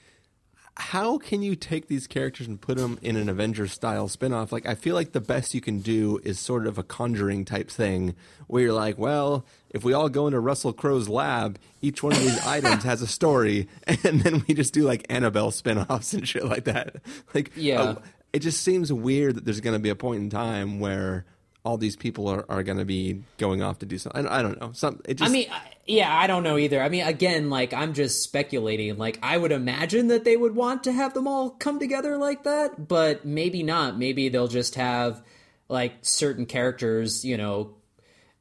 how 0.77 1.17
can 1.17 1.41
you 1.43 1.53
take 1.55 1.87
these 1.87 2.07
characters 2.07 2.47
and 2.47 2.59
put 2.59 2.77
them 2.77 2.97
in 3.01 3.17
an 3.17 3.27
Avengers 3.27 3.73
style 3.73 4.07
spin-off? 4.07 4.51
Like 4.53 4.65
I 4.65 4.73
feel 4.73 4.95
like 4.95 5.11
the 5.11 5.19
best 5.19 5.53
you 5.53 5.59
can 5.59 5.79
do 5.79 6.19
is 6.23 6.39
sort 6.39 6.65
of 6.65 6.77
a 6.77 6.83
conjuring 6.83 7.43
type 7.43 7.69
thing 7.69 8.15
where 8.47 8.63
you're 8.63 8.73
like, 8.73 8.97
well, 8.97 9.45
if 9.71 9.83
we 9.83 9.91
all 9.93 10.07
go 10.07 10.27
into 10.27 10.39
Russell 10.39 10.71
Crowe's 10.71 11.09
lab, 11.09 11.59
each 11.81 12.01
one 12.01 12.13
of 12.13 12.19
these 12.21 12.39
items 12.47 12.83
has 12.83 13.01
a 13.01 13.07
story 13.07 13.67
and 13.85 14.21
then 14.21 14.45
we 14.47 14.53
just 14.53 14.73
do 14.73 14.83
like 14.83 15.05
Annabelle 15.09 15.51
spin-offs 15.51 16.13
and 16.13 16.27
shit 16.27 16.45
like 16.45 16.63
that. 16.63 16.95
Like 17.33 17.51
Yeah. 17.55 17.81
uh, 17.81 17.95
it 18.31 18.39
just 18.39 18.61
seems 18.61 18.93
weird 18.93 19.35
that 19.35 19.45
there's 19.45 19.59
going 19.59 19.75
to 19.75 19.79
be 19.79 19.89
a 19.89 19.95
point 19.95 20.21
in 20.23 20.29
time 20.29 20.79
where 20.79 21.25
all 21.63 21.78
these 21.78 21.95
people 21.95 22.28
are, 22.28 22.45
are 22.50 22.63
going 22.63 22.78
to 22.78 22.86
be 22.86 23.24
going 23.38 23.62
off 23.62 23.80
to 23.80 23.86
do 23.86 23.97
something. 23.97 24.26
I, 24.26 24.39
I 24.39 24.41
don't 24.41 24.60
know. 24.60 24.71
Some 24.74 25.02
it 25.06 25.15
just 25.15 25.30
I 25.30 25.32
mean, 25.32 25.47
yeah, 25.86 26.15
I 26.15 26.28
don't 26.28 26.43
know 26.43 26.58
either. 26.58 26.82
I 26.82 26.89
mean, 26.89 27.06
again, 27.06 27.50
like 27.50 27.74
I'm 27.74 27.93
just 27.93 28.24
speculating. 28.24 28.97
Like 28.97 29.19
I 29.21 29.38
would 29.38 29.52
imagine 29.52 30.08
that 30.08 30.24
they 30.24 30.38
would 30.38 30.56
want 30.56 30.84
to 30.86 30.91
have 30.91 31.13
them 31.13 31.28
all 31.28 31.52
come 31.52 31.80
together 31.80 32.17
like 32.17 32.43
that, 32.43 32.88
but 32.88 33.26
maybe 33.26 33.63
not. 33.63 33.97
Maybe 33.97 34.30
they'll 34.30 34.47
just 34.47 34.76
have 34.76 35.21
like 35.69 35.93
certain 36.02 36.45
characters, 36.45 37.24
you 37.24 37.38
know, 37.38 37.76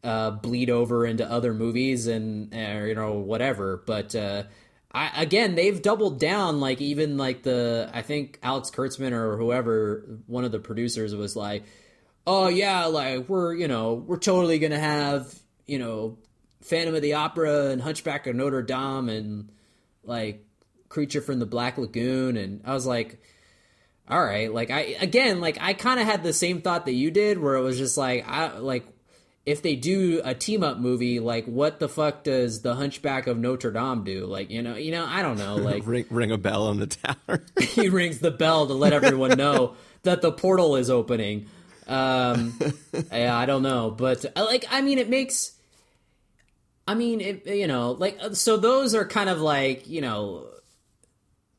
uh, 0.03 0.31
bleed 0.31 0.71
over 0.71 1.05
into 1.05 1.31
other 1.31 1.53
movies 1.53 2.07
and 2.07 2.55
or, 2.55 2.87
you 2.87 2.95
know 2.95 3.15
whatever. 3.15 3.83
But 3.87 4.15
uh, 4.15 4.45
I, 4.93 5.23
again, 5.23 5.55
they've 5.55 5.81
doubled 5.81 6.19
down. 6.19 6.61
Like 6.61 6.81
even 6.81 7.19
like 7.19 7.43
the 7.43 7.91
I 7.93 8.01
think 8.03 8.39
Alex 8.43 8.71
Kurtzman 8.71 9.13
or 9.13 9.37
whoever 9.37 10.21
one 10.27 10.45
of 10.45 10.53
the 10.53 10.59
producers 10.59 11.15
was 11.15 11.37
like, 11.37 11.65
oh 12.31 12.47
yeah, 12.47 12.85
like 12.87 13.29
we're 13.29 13.55
you 13.55 13.67
know 13.67 13.95
we're 13.95 14.17
totally 14.17 14.61
gonna 14.61 14.79
have 14.79 15.35
you 15.67 15.81
know 15.81 16.17
Phantom 16.63 16.95
of 16.95 17.03
the 17.03 17.15
Opera 17.15 17.71
and 17.71 17.83
Hunchback 17.83 18.29
of 18.29 18.37
Notre 18.37 18.63
Dame 18.63 19.09
and 19.09 19.51
like 20.05 20.47
Creature 20.89 21.23
from 21.23 21.41
the 21.41 21.47
Black 21.47 21.77
Lagoon, 21.77 22.37
and 22.37 22.63
I 22.65 22.73
was 22.73 22.87
like, 22.87 23.21
all 24.09 24.23
right, 24.23 24.53
like 24.53 24.71
I 24.71 24.97
again 25.01 25.41
like 25.41 25.59
I 25.61 25.75
kind 25.75 25.99
of 25.99 26.07
had 26.07 26.23
the 26.23 26.33
same 26.33 26.63
thought 26.63 26.87
that 26.87 26.93
you 26.93 27.11
did, 27.11 27.39
where 27.39 27.57
it 27.57 27.63
was 27.63 27.79
just 27.79 27.97
like 27.97 28.25
I 28.29 28.59
like 28.59 28.87
if 29.45 29.63
they 29.63 29.75
do 29.75 30.21
a 30.25 30.33
team 30.33 30.63
up 30.63 30.79
movie, 30.79 31.19
like 31.19 31.47
what 31.47 31.81
the 31.81 31.89
fuck 31.89 32.23
does 32.23 32.63
the 32.63 32.77
Hunchback 32.77 33.27
of 33.27 33.39
Notre 33.39 33.73
Dame 33.73 34.05
do? 34.05 34.27
Like 34.27 34.51
you 34.51 34.63
know, 34.63 34.77
you 34.77 34.93
know, 34.93 35.05
I 35.05 35.23
don't 35.23 35.39
know. 35.39 35.57
Like 35.57 35.83
ring, 35.87 36.05
ring 36.11 36.31
a 36.31 36.39
bell 36.39 36.69
on 36.69 36.79
the 36.79 36.87
tower. 36.87 37.43
he 37.61 37.89
rings 37.89 38.21
the 38.21 38.31
bell 38.31 38.69
to 38.69 38.75
let 38.75 38.93
everyone 38.93 39.37
know 39.37 39.75
that 40.05 40.23
the 40.23 40.31
portal 40.31 40.77
is 40.77 40.91
opening. 40.91 41.49
Um, 41.91 42.57
yeah, 43.13 43.37
I 43.37 43.47
don't 43.47 43.63
know, 43.63 43.91
but 43.91 44.25
uh, 44.37 44.45
like, 44.45 44.65
I 44.71 44.81
mean, 44.81 44.99
it 44.99 45.11
makes. 45.11 45.53
I 46.87 46.95
mean, 46.95 47.21
it, 47.21 47.47
you 47.47 47.67
know, 47.67 47.93
like, 47.93 48.19
uh, 48.21 48.33
so 48.33 48.57
those 48.57 48.95
are 48.95 49.07
kind 49.07 49.29
of 49.29 49.41
like, 49.41 49.89
you 49.89 50.01
know, 50.01 50.49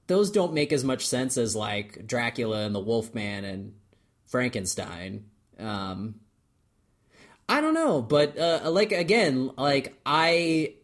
those 0.08 0.32
don't 0.32 0.54
make 0.54 0.74
as 0.74 0.84
much 0.84 1.06
sense 1.06 1.38
as 1.38 1.56
like 1.56 2.06
Dracula 2.06 2.66
and 2.66 2.74
the 2.76 2.80
Wolfman 2.80 3.46
and 3.46 3.74
Frankenstein. 4.26 5.26
Um, 5.60 6.16
I 7.48 7.62
don't 7.62 7.74
know, 7.74 8.02
but 8.02 8.38
uh, 8.38 8.70
like 8.72 8.92
again, 8.94 9.52
like 9.58 9.98
I, 10.06 10.76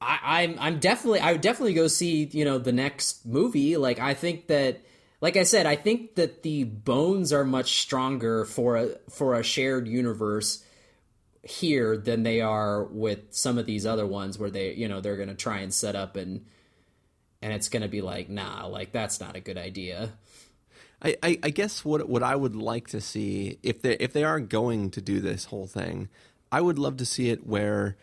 I, 0.00 0.18
I'm 0.22 0.56
I'm 0.58 0.78
definitely 0.78 1.20
I 1.20 1.32
would 1.32 1.42
definitely 1.42 1.74
go 1.74 1.88
see 1.88 2.24
you 2.32 2.44
know 2.44 2.58
the 2.58 2.72
next 2.72 3.26
movie. 3.26 3.76
Like 3.76 3.98
I 3.98 4.14
think 4.14 4.46
that, 4.48 4.80
like 5.22 5.36
I 5.36 5.44
said, 5.44 5.66
I 5.66 5.76
think 5.76 6.16
that 6.16 6.42
the 6.42 6.64
bones 6.64 7.32
are 7.32 7.44
much 7.44 7.80
stronger 7.80 8.44
for 8.44 8.76
a 8.76 8.88
for 9.08 9.34
a 9.34 9.44
shared 9.44 9.86
universe 9.86 10.64
here 11.44 11.96
than 11.96 12.24
they 12.24 12.40
are 12.40 12.84
with 12.84 13.20
some 13.30 13.56
of 13.56 13.64
these 13.64 13.86
other 13.86 14.06
ones 14.06 14.36
where 14.36 14.50
they 14.50 14.74
you 14.74 14.88
know 14.88 15.00
they're 15.00 15.16
gonna 15.16 15.34
try 15.34 15.60
and 15.60 15.72
set 15.72 15.94
up 15.94 16.16
and 16.16 16.44
and 17.40 17.52
it's 17.52 17.68
gonna 17.68 17.88
be 17.88 18.00
like 18.00 18.28
nah 18.28 18.66
like 18.66 18.90
that's 18.90 19.20
not 19.20 19.36
a 19.36 19.40
good 19.40 19.56
idea. 19.56 20.12
I, 21.00 21.16
I, 21.22 21.38
I 21.44 21.50
guess 21.50 21.84
what 21.84 22.08
what 22.08 22.24
I 22.24 22.34
would 22.34 22.56
like 22.56 22.88
to 22.88 23.00
see 23.00 23.58
if 23.62 23.80
they 23.80 23.96
if 23.98 24.12
they 24.12 24.24
are 24.24 24.40
going 24.40 24.90
to 24.90 25.00
do 25.00 25.20
this 25.20 25.46
whole 25.46 25.68
thing, 25.68 26.08
I 26.50 26.60
would 26.60 26.80
love 26.80 26.96
to 26.96 27.06
see 27.06 27.30
it 27.30 27.46
where 27.46 27.96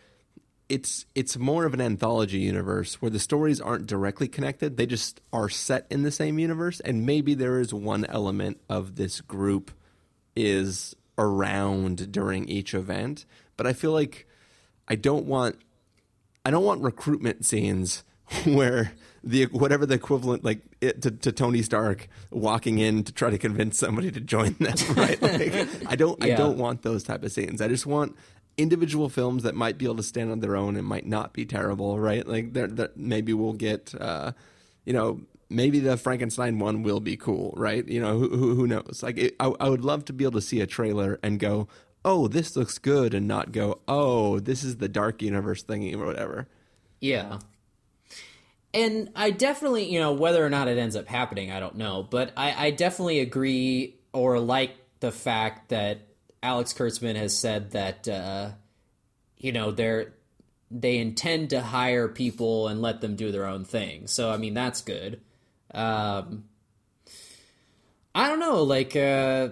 it's 0.70 1.04
it's 1.16 1.36
more 1.36 1.64
of 1.64 1.74
an 1.74 1.80
anthology 1.80 2.38
universe 2.38 3.02
where 3.02 3.10
the 3.10 3.18
stories 3.18 3.60
aren't 3.60 3.86
directly 3.86 4.28
connected. 4.28 4.76
They 4.76 4.86
just 4.86 5.20
are 5.32 5.48
set 5.48 5.84
in 5.90 6.02
the 6.02 6.12
same 6.12 6.38
universe, 6.38 6.78
and 6.80 7.04
maybe 7.04 7.34
there 7.34 7.58
is 7.58 7.74
one 7.74 8.04
element 8.06 8.60
of 8.68 8.94
this 8.94 9.20
group 9.20 9.72
is 10.36 10.94
around 11.18 12.12
during 12.12 12.48
each 12.48 12.72
event. 12.72 13.26
But 13.56 13.66
I 13.66 13.72
feel 13.72 13.90
like 13.90 14.28
I 14.86 14.94
don't 14.94 15.26
want 15.26 15.56
I 16.46 16.52
don't 16.52 16.64
want 16.64 16.82
recruitment 16.82 17.44
scenes 17.44 18.04
where 18.44 18.92
the 19.24 19.46
whatever 19.46 19.86
the 19.86 19.96
equivalent 19.96 20.44
like 20.44 20.60
it, 20.80 21.02
to, 21.02 21.10
to 21.10 21.32
Tony 21.32 21.62
Stark 21.62 22.08
walking 22.30 22.78
in 22.78 23.02
to 23.02 23.12
try 23.12 23.28
to 23.28 23.38
convince 23.38 23.76
somebody 23.76 24.12
to 24.12 24.20
join 24.20 24.54
them. 24.60 24.74
Right? 24.96 25.20
Like, 25.20 25.68
I 25.88 25.96
don't 25.96 26.22
I 26.22 26.30
don't 26.30 26.58
want 26.58 26.82
those 26.82 27.02
type 27.02 27.24
of 27.24 27.32
scenes. 27.32 27.60
I 27.60 27.66
just 27.66 27.86
want 27.86 28.16
individual 28.60 29.08
films 29.08 29.42
that 29.42 29.54
might 29.54 29.78
be 29.78 29.84
able 29.84 29.96
to 29.96 30.02
stand 30.02 30.30
on 30.30 30.40
their 30.40 30.56
own 30.56 30.76
and 30.76 30.86
might 30.86 31.06
not 31.06 31.32
be 31.32 31.44
terrible. 31.44 31.98
Right? 31.98 32.26
Like 32.26 32.52
there 32.52 32.66
that 32.66 32.96
maybe 32.96 33.32
we'll 33.32 33.54
get. 33.54 33.94
Uh, 33.94 34.32
you 34.84 34.92
know. 34.92 35.20
Maybe 35.52 35.80
the 35.80 35.96
Frankenstein 35.96 36.60
one 36.60 36.84
will 36.84 37.00
be 37.00 37.16
cool, 37.16 37.52
right? 37.56 37.84
You 37.88 38.00
know, 38.00 38.20
who, 38.20 38.28
who, 38.28 38.54
who 38.54 38.66
knows? 38.68 39.00
Like, 39.02 39.18
it, 39.18 39.34
I, 39.40 39.52
I 39.58 39.68
would 39.68 39.84
love 39.84 40.04
to 40.04 40.12
be 40.12 40.22
able 40.22 40.38
to 40.38 40.40
see 40.40 40.60
a 40.60 40.66
trailer 40.68 41.18
and 41.24 41.40
go, 41.40 41.66
"Oh, 42.04 42.28
this 42.28 42.54
looks 42.54 42.78
good," 42.78 43.14
and 43.14 43.26
not 43.26 43.50
go, 43.50 43.80
"Oh, 43.88 44.38
this 44.38 44.62
is 44.62 44.76
the 44.76 44.88
dark 44.88 45.20
universe 45.22 45.64
thingy" 45.64 45.92
or 45.96 46.06
whatever. 46.06 46.46
Yeah. 47.00 47.40
And 48.72 49.10
I 49.16 49.32
definitely, 49.32 49.92
you 49.92 49.98
know, 49.98 50.12
whether 50.12 50.46
or 50.46 50.50
not 50.50 50.68
it 50.68 50.78
ends 50.78 50.94
up 50.94 51.08
happening, 51.08 51.50
I 51.50 51.58
don't 51.58 51.74
know. 51.74 52.06
But 52.08 52.32
I, 52.36 52.66
I 52.66 52.70
definitely 52.70 53.18
agree 53.18 53.96
or 54.12 54.38
like 54.38 54.76
the 55.00 55.10
fact 55.10 55.70
that 55.70 55.98
Alex 56.42 56.72
Kurtzman 56.72 57.16
has 57.16 57.36
said 57.36 57.72
that, 57.72 58.08
uh, 58.08 58.50
you 59.36 59.52
know, 59.52 59.70
they're 59.70 60.14
they 60.70 60.98
intend 60.98 61.50
to 61.50 61.60
hire 61.60 62.06
people 62.06 62.68
and 62.68 62.80
let 62.80 63.00
them 63.00 63.16
do 63.16 63.32
their 63.32 63.46
own 63.46 63.64
thing. 63.64 64.06
So 64.06 64.30
I 64.30 64.36
mean, 64.36 64.54
that's 64.54 64.82
good. 64.82 65.20
Um, 65.72 66.44
I 68.14 68.28
don't 68.28 68.40
know, 68.40 68.62
like. 68.62 68.96
Uh, 68.96 69.50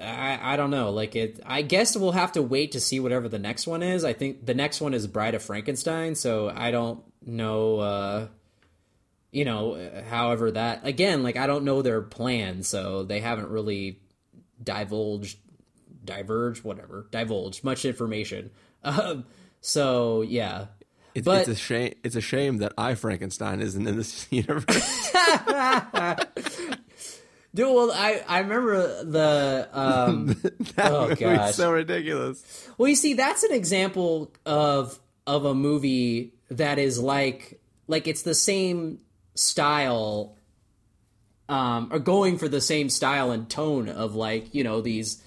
I, 0.00 0.54
I 0.54 0.56
don't 0.56 0.70
know. 0.70 0.90
Like 0.90 1.16
it, 1.16 1.40
I 1.44 1.62
guess 1.62 1.96
we'll 1.96 2.12
have 2.12 2.32
to 2.32 2.42
wait 2.42 2.72
to 2.72 2.80
see 2.80 3.00
whatever 3.00 3.28
the 3.28 3.38
next 3.38 3.66
one 3.66 3.82
is. 3.82 4.04
I 4.04 4.12
think 4.12 4.46
the 4.46 4.54
next 4.54 4.80
one 4.80 4.94
is 4.94 5.06
Bride 5.06 5.34
of 5.34 5.42
Frankenstein, 5.42 6.14
so 6.14 6.52
I 6.54 6.70
don't 6.70 7.02
know. 7.26 7.80
Uh, 7.80 8.28
you 9.32 9.44
know, 9.44 9.90
however 10.08 10.52
that 10.52 10.86
again, 10.86 11.22
like 11.22 11.36
I 11.36 11.46
don't 11.46 11.64
know 11.64 11.82
their 11.82 12.00
plan, 12.00 12.62
so 12.62 13.02
they 13.02 13.20
haven't 13.20 13.48
really 13.48 14.00
divulged, 14.62 15.38
diverged, 16.08 16.64
whatever, 16.64 17.06
divulge 17.10 17.62
much 17.62 17.84
information. 17.84 18.50
Um, 18.84 19.24
so 19.60 20.22
yeah, 20.22 20.66
It's, 21.12 21.24
But- 21.24 21.40
it's 21.40 21.48
a 21.48 21.54
shame. 21.56 21.94
It's 22.04 22.14
a 22.14 22.20
shame 22.20 22.58
that 22.58 22.72
I 22.78 22.94
Frankenstein 22.94 23.60
isn't 23.60 23.84
in 23.88 23.96
this 23.96 24.26
universe. 24.30 25.10
dude. 27.54 27.66
Well, 27.66 27.90
I 27.92 28.22
I 28.28 28.38
remember 28.38 29.02
the 29.04 29.68
um. 29.72 30.26
that 30.76 30.92
Oh, 30.92 31.14
gosh. 31.14 31.54
so 31.56 31.72
ridiculous. 31.72 32.68
Well, 32.78 32.88
you 32.88 32.94
see, 32.96 33.14
that's 33.14 33.42
an 33.42 33.52
example 33.52 34.32
of 34.46 34.98
of 35.26 35.44
a 35.44 35.54
movie 35.54 36.34
that 36.50 36.78
is 36.78 37.00
like 37.00 37.60
like 37.88 38.06
it's 38.06 38.22
the 38.22 38.34
same 38.34 39.00
style, 39.34 40.36
um, 41.48 41.88
or 41.92 41.98
going 41.98 42.38
for 42.38 42.48
the 42.48 42.60
same 42.60 42.88
style 42.88 43.32
and 43.32 43.50
tone 43.50 43.88
of 43.88 44.14
like 44.14 44.54
you 44.54 44.62
know 44.62 44.80
these 44.80 45.20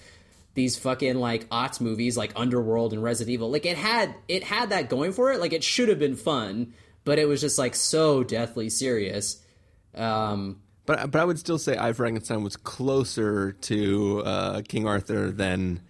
these 0.54 0.76
fucking 0.76 1.16
like 1.16 1.48
aughts 1.48 1.80
movies 1.80 2.16
like 2.16 2.32
Underworld 2.36 2.92
and 2.92 3.02
Resident 3.02 3.32
Evil. 3.32 3.50
Like 3.50 3.66
it 3.66 3.76
had 3.76 4.14
it 4.28 4.44
had 4.44 4.70
that 4.70 4.88
going 4.88 5.12
for 5.12 5.32
it. 5.32 5.40
Like 5.40 5.52
it 5.52 5.64
should 5.64 5.88
have 5.88 5.98
been 5.98 6.16
fun, 6.16 6.74
but 7.04 7.18
it 7.18 7.26
was 7.26 7.40
just 7.40 7.58
like 7.58 7.74
so 7.74 8.22
deathly 8.22 8.68
serious. 8.68 9.42
Um, 9.94 10.60
But 10.86 11.10
but 11.10 11.20
I 11.20 11.24
would 11.24 11.38
still 11.38 11.58
say 11.58 11.76
I 11.78 11.92
Frankenstein 11.92 12.42
was 12.42 12.56
closer 12.56 13.52
to 13.52 14.22
uh, 14.24 14.62
King 14.66 14.86
Arthur 14.86 15.30
than 15.30 15.80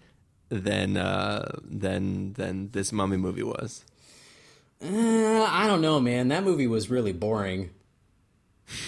than 0.49 0.97
uh, 0.97 1.57
than 1.63 2.33
than 2.33 2.69
this 2.71 2.91
Mummy 2.91 3.17
movie 3.17 3.43
was. 3.43 3.83
Uh, 4.83 5.47
I 5.49 5.67
don't 5.67 5.81
know, 5.81 5.99
man. 5.99 6.27
That 6.27 6.43
movie 6.43 6.67
was 6.67 6.89
really 6.89 7.13
boring. 7.13 7.69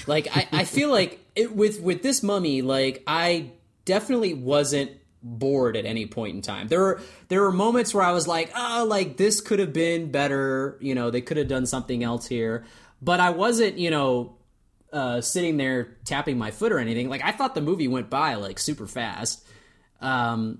Like 0.07 0.27
I, 0.35 0.47
I 0.51 0.63
feel 0.63 0.89
like 0.89 1.19
it, 1.35 1.55
with 1.55 1.81
with 1.81 2.01
this 2.03 2.21
mummy, 2.23 2.61
like 2.61 3.03
I 3.07 3.51
definitely 3.85 4.33
wasn't 4.33 4.91
bored 5.25 5.75
at 5.75 5.85
any 5.85 6.05
point 6.05 6.35
in 6.35 6.41
time. 6.41 6.67
There 6.67 6.79
were 6.79 7.01
there 7.27 7.41
were 7.41 7.51
moments 7.51 7.93
where 7.93 8.03
I 8.03 8.11
was 8.11 8.27
like, 8.27 8.51
oh, 8.55 8.85
like 8.87 9.17
this 9.17 9.41
could 9.41 9.59
have 9.59 9.73
been 9.73 10.11
better. 10.11 10.77
You 10.79 10.95
know, 10.95 11.09
they 11.09 11.21
could 11.21 11.37
have 11.37 11.47
done 11.47 11.65
something 11.65 12.03
else 12.03 12.27
here. 12.27 12.63
But 13.01 13.19
I 13.19 13.31
wasn't, 13.31 13.77
you 13.77 13.89
know, 13.89 14.37
uh, 14.93 15.21
sitting 15.21 15.57
there 15.57 15.97
tapping 16.05 16.37
my 16.37 16.51
foot 16.51 16.71
or 16.71 16.79
anything. 16.79 17.09
Like 17.09 17.23
I 17.23 17.31
thought 17.31 17.55
the 17.55 17.61
movie 17.61 17.87
went 17.87 18.09
by 18.09 18.35
like 18.35 18.59
super 18.59 18.87
fast. 18.87 19.45
Um, 19.99 20.59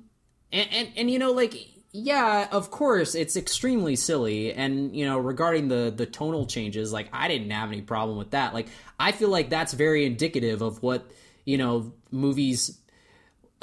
and, 0.52 0.68
and 0.72 0.90
and 0.98 1.12
you 1.12 1.20
know 1.20 1.32
like 1.32 1.56
yeah 1.92 2.48
of 2.52 2.72
course 2.72 3.16
it's 3.16 3.38
extremely 3.38 3.96
silly 3.96 4.54
and 4.54 4.96
you 4.96 5.06
know 5.06 5.18
regarding 5.18 5.68
the 5.70 5.94
the 5.96 6.06
tonal 6.06 6.46
changes 6.46 6.92
like 6.92 7.08
i 7.14 7.28
didn't 7.28 7.50
have 7.52 7.72
any 7.72 7.82
problem 7.82 8.18
with 8.18 8.32
that 8.32 8.54
like 8.54 8.68
i 9.00 9.12
feel 9.12 9.30
like 9.30 9.50
that's 9.50 9.74
very 9.74 10.06
indicative 10.06 10.62
of 10.62 10.84
what 10.84 11.10
you 11.46 11.58
know 11.58 11.94
movies 12.12 12.80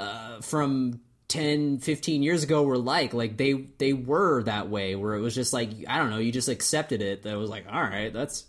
uh 0.03 0.40
from 0.40 1.00
10 1.28 1.78
15 1.78 2.22
years 2.22 2.42
ago 2.42 2.62
were 2.62 2.76
like 2.78 3.14
like 3.14 3.36
they 3.36 3.53
they 3.78 3.92
were 3.92 4.42
that 4.42 4.68
way 4.68 4.94
where 4.96 5.14
it 5.14 5.20
was 5.20 5.34
just 5.34 5.53
like 5.53 5.70
i 5.88 5.96
don't 5.98 6.11
know 6.11 6.18
you 6.18 6.30
just 6.32 6.48
accepted 6.48 7.00
it 7.00 7.22
that 7.22 7.38
was 7.38 7.48
like 7.48 7.64
all 7.72 7.80
right 7.82 8.12
that's 8.12 8.44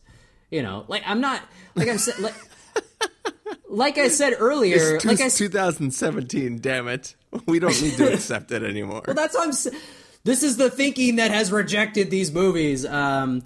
you 0.51 0.61
know 0.61 0.83
like 0.87 1.03
i'm 1.05 1.21
not 1.21 1.41
like 1.75 1.87
i'm 1.87 1.97
like 2.19 2.33
like 3.69 3.97
I 3.97 4.07
said 4.07 4.35
earlier, 4.37 4.95
It's 4.95 5.05
like 5.05 5.19
I 5.19 5.29
two- 5.29 5.47
2017. 5.49 6.59
Damn 6.61 6.87
it, 6.87 7.15
we 7.47 7.57
don't 7.59 7.79
need 7.81 7.93
to 7.97 8.13
accept 8.13 8.51
it 8.51 8.63
anymore. 8.63 9.01
Well, 9.07 9.15
that's 9.15 9.35
what 9.35 9.47
I'm. 9.47 9.73
This 10.23 10.43
is 10.43 10.57
the 10.57 10.69
thinking 10.69 11.15
that 11.17 11.31
has 11.31 11.51
rejected 11.51 12.11
these 12.11 12.31
movies. 12.31 12.85
Um, 12.85 13.41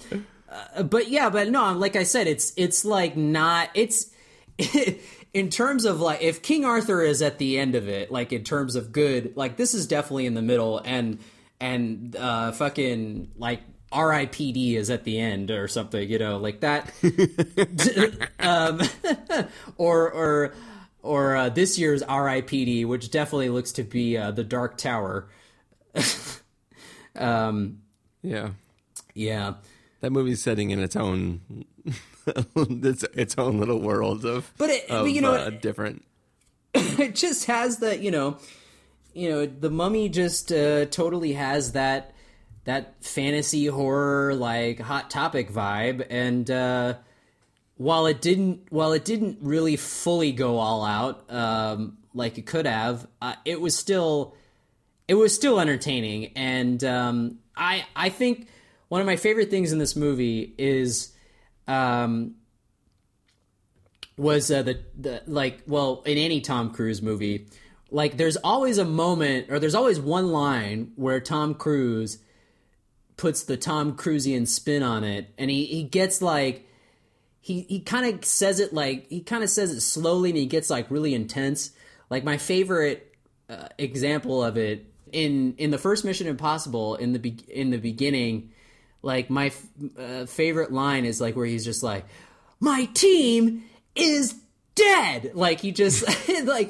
uh, 0.50 0.84
but 0.84 1.08
yeah, 1.10 1.30
but 1.30 1.50
no, 1.50 1.72
like 1.74 1.96
I 1.96 2.04
said, 2.04 2.28
it's 2.28 2.54
it's 2.58 2.84
like 2.86 3.16
not 3.16 3.70
it's. 3.74 4.12
in 5.34 5.50
terms 5.50 5.86
of 5.86 6.02
like 6.02 6.22
if 6.22 6.42
King 6.42 6.66
Arthur 6.66 7.02
is 7.02 7.22
at 7.22 7.38
the 7.38 7.58
end 7.58 7.76
of 7.76 7.88
it, 7.88 8.12
like 8.12 8.34
in 8.34 8.44
terms 8.44 8.76
of 8.76 8.92
good, 8.92 9.36
like 9.36 9.58
this 9.58 9.74
is 9.74 9.88
definitely 9.88 10.26
in 10.26 10.34
the 10.34 10.42
middle, 10.42 10.80
and 10.84 11.20
and 11.60 12.16
uh, 12.16 12.52
fucking 12.52 13.32
like 13.38 13.62
R.I.P.D. 13.92 14.76
is 14.76 14.90
at 14.90 15.04
the 15.04 15.20
end 15.20 15.52
or 15.52 15.68
something, 15.68 16.10
you 16.10 16.20
know, 16.20 16.38
like 16.38 16.62
that. 16.62 16.92
um, 18.40 18.82
or 19.78 20.12
or 20.12 20.54
or 21.04 21.36
uh, 21.36 21.50
this 21.50 21.80
year's 21.80 22.04
R.I.P.D., 22.04 22.86
which 22.86 23.12
definitely 23.12 23.50
looks 23.50 23.72
to 23.74 23.84
be 23.84 24.18
uh, 24.18 24.32
the 24.32 24.44
Dark 24.44 24.78
Tower. 24.78 25.30
um, 27.16 27.80
yeah, 28.22 28.50
yeah, 29.14 29.54
that 30.08 30.12
movie's 30.12 30.42
setting 30.42 30.72
in 30.72 30.80
its 30.80 30.96
own 30.96 31.42
its, 32.56 33.04
its 33.14 33.36
own 33.38 33.60
little 33.60 33.82
world 33.82 34.24
of 34.24 34.54
But 34.58 34.70
it- 34.70 34.90
of, 34.90 35.04
but 35.04 35.12
you 35.12 35.20
know 35.22 35.34
uh, 35.34 35.44
what- 35.46 35.62
different. 35.62 36.06
it 36.74 37.14
just 37.14 37.46
has 37.46 37.80
the 37.80 37.98
you 37.98 38.10
know 38.12 38.38
you 39.14 39.30
know, 39.30 39.46
the 39.48 39.70
Mummy 39.72 40.10
just 40.10 40.52
uh, 40.52 40.86
totally 40.86 41.34
has 41.34 41.72
that 41.74 42.14
that 42.66 43.04
fantasy 43.04 43.66
horror 43.66 44.34
like 44.36 44.80
hot 44.80 45.10
topic 45.10 45.52
vibe, 45.52 46.06
and 46.10 46.50
uh, 46.52 46.94
while 47.76 48.06
it 48.06 48.22
didn't 48.22 48.68
while 48.70 48.94
it 48.94 49.04
didn't 49.04 49.40
really 49.42 49.76
fully 49.76 50.32
go 50.32 50.58
all 50.60 50.86
out 50.86 51.26
um, 51.34 51.98
like 52.14 52.38
it 52.38 52.46
could 52.46 52.66
have, 52.68 53.08
uh, 53.22 53.34
it 53.44 53.60
was 53.60 53.76
still 53.76 54.36
it 55.08 55.16
was 55.16 55.34
still 55.36 55.60
entertaining, 55.60 56.32
and 56.38 56.82
um, 56.84 57.40
I 57.58 57.86
I 57.96 58.10
think 58.10 58.48
one 58.90 59.02
of 59.02 59.08
my 59.08 59.16
favorite 59.16 59.50
things 59.50 59.72
in 59.72 59.80
this 59.80 59.96
movie 59.96 60.54
is 60.58 61.14
um, 61.68 62.36
was 64.18 64.50
uh, 64.52 64.64
the 64.64 64.80
the 64.98 65.24
like 65.28 65.64
well 65.68 66.02
in 66.06 66.18
any 66.18 66.42
Tom 66.42 66.72
Cruise 66.72 67.02
movie 67.02 67.48
like 67.90 68.18
there's 68.18 68.38
always 68.38 68.78
a 68.78 68.86
moment 68.86 69.48
or 69.50 69.60
there's 69.60 69.76
always 69.76 70.00
one 70.00 70.32
line 70.32 70.92
where 70.96 71.20
Tom 71.20 71.54
Cruise 71.54 72.20
puts 73.16 73.44
the 73.44 73.58
Tom 73.58 73.96
Cruisian 73.96 74.48
spin 74.48 74.84
on 74.84 75.04
it 75.04 75.34
and 75.38 75.50
he 75.50 75.66
he 75.66 75.84
gets 75.84 76.22
like 76.22 76.68
he 77.40 77.62
he 77.62 77.80
kind 77.80 78.14
of 78.14 78.26
says 78.26 78.60
it 78.60 78.74
like 78.74 79.08
he 79.10 79.22
kind 79.22 79.44
of 79.44 79.50
says 79.50 79.72
it 79.72 79.82
slowly 79.82 80.30
and 80.30 80.38
he 80.38 80.46
gets 80.46 80.70
like 80.70 80.92
really 80.92 81.14
intense. 81.14 81.72
Like 82.10 82.24
my 82.24 82.38
favorite 82.38 83.16
uh, 83.50 83.68
example 83.78 84.44
of 84.44 84.58
it 84.58 84.86
in 85.12 85.56
in 85.58 85.72
the 85.72 85.78
first 85.78 86.04
Mission 86.04 86.28
Impossible 86.28 86.96
in 86.96 87.14
the 87.14 87.20
be- 87.20 87.46
in 87.48 87.70
the 87.70 87.78
beginning 87.78 88.52
like 89.08 89.30
my 89.30 89.48
f- 89.48 89.66
uh, 89.98 90.26
favorite 90.26 90.72
line 90.72 91.06
is 91.06 91.20
like 91.24 91.36
where 91.38 91.46
he's 91.54 91.64
just 91.66 91.82
like 91.92 92.04
my 92.60 92.86
team 92.94 93.64
is 93.96 94.36
dead 94.76 95.32
like 95.34 95.60
he 95.62 95.72
just 95.72 96.04
like 96.46 96.70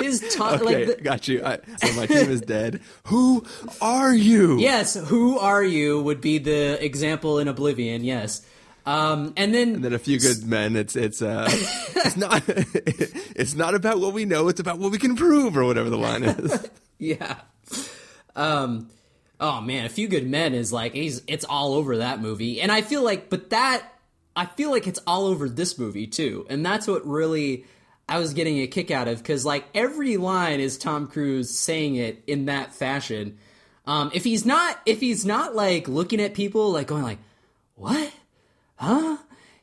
his 0.00 0.34
tongue 0.34 0.60
Okay, 0.60 0.86
like 0.86 0.96
the, 0.98 1.02
got 1.02 1.28
you. 1.28 1.42
I, 1.44 1.58
so 1.82 1.92
my 1.94 2.06
team 2.06 2.28
is 2.28 2.40
dead. 2.42 2.80
Who 3.06 3.44
are 3.80 4.12
you? 4.14 4.58
yes 4.58 4.94
who 4.94 5.38
are 5.38 5.62
you 5.62 6.02
would 6.02 6.20
be 6.20 6.38
the 6.38 6.84
example 6.84 7.38
in 7.38 7.48
oblivion 7.48 8.02
yes 8.04 8.42
um 8.86 9.32
and 9.36 9.54
then 9.54 9.76
And 9.76 9.84
then 9.84 9.92
a 9.94 9.98
few 9.98 10.18
good 10.20 10.44
men. 10.44 10.76
It's 10.76 10.94
it's 10.96 11.22
uh, 11.22 11.46
it's 12.04 12.16
not 12.18 12.42
it's 12.48 13.54
not 13.54 13.74
about 13.74 13.98
what 14.00 14.12
we 14.12 14.24
know. 14.26 14.48
It's 14.48 14.60
about 14.60 14.78
what 14.78 14.90
we 14.92 14.98
can 14.98 15.16
prove, 15.16 15.56
or 15.56 15.64
whatever 15.64 15.88
the 15.88 15.96
line 16.08 16.22
is. 16.24 16.68
yeah 16.98 17.36
um 18.36 18.90
oh 19.40 19.60
man 19.60 19.84
a 19.84 19.88
few 19.88 20.08
good 20.08 20.26
men 20.26 20.54
is 20.54 20.72
like 20.72 20.94
he's 20.94 21.22
it's 21.26 21.44
all 21.44 21.74
over 21.74 21.98
that 21.98 22.20
movie 22.20 22.60
and 22.60 22.70
i 22.70 22.82
feel 22.82 23.02
like 23.02 23.30
but 23.30 23.50
that 23.50 23.82
i 24.36 24.46
feel 24.46 24.70
like 24.70 24.86
it's 24.86 25.00
all 25.06 25.26
over 25.26 25.48
this 25.48 25.78
movie 25.78 26.06
too 26.06 26.46
and 26.48 26.64
that's 26.64 26.86
what 26.86 27.06
really 27.06 27.64
i 28.08 28.18
was 28.18 28.34
getting 28.34 28.58
a 28.58 28.66
kick 28.66 28.90
out 28.90 29.08
of 29.08 29.18
because 29.18 29.44
like 29.44 29.64
every 29.74 30.16
line 30.16 30.60
is 30.60 30.78
tom 30.78 31.06
cruise 31.06 31.56
saying 31.56 31.96
it 31.96 32.22
in 32.26 32.46
that 32.46 32.72
fashion 32.72 33.36
um 33.86 34.10
if 34.14 34.24
he's 34.24 34.46
not 34.46 34.80
if 34.86 35.00
he's 35.00 35.26
not 35.26 35.54
like 35.54 35.88
looking 35.88 36.20
at 36.20 36.34
people 36.34 36.70
like 36.72 36.86
going 36.86 37.02
like 37.02 37.18
what 37.74 38.12
huh? 38.76 39.16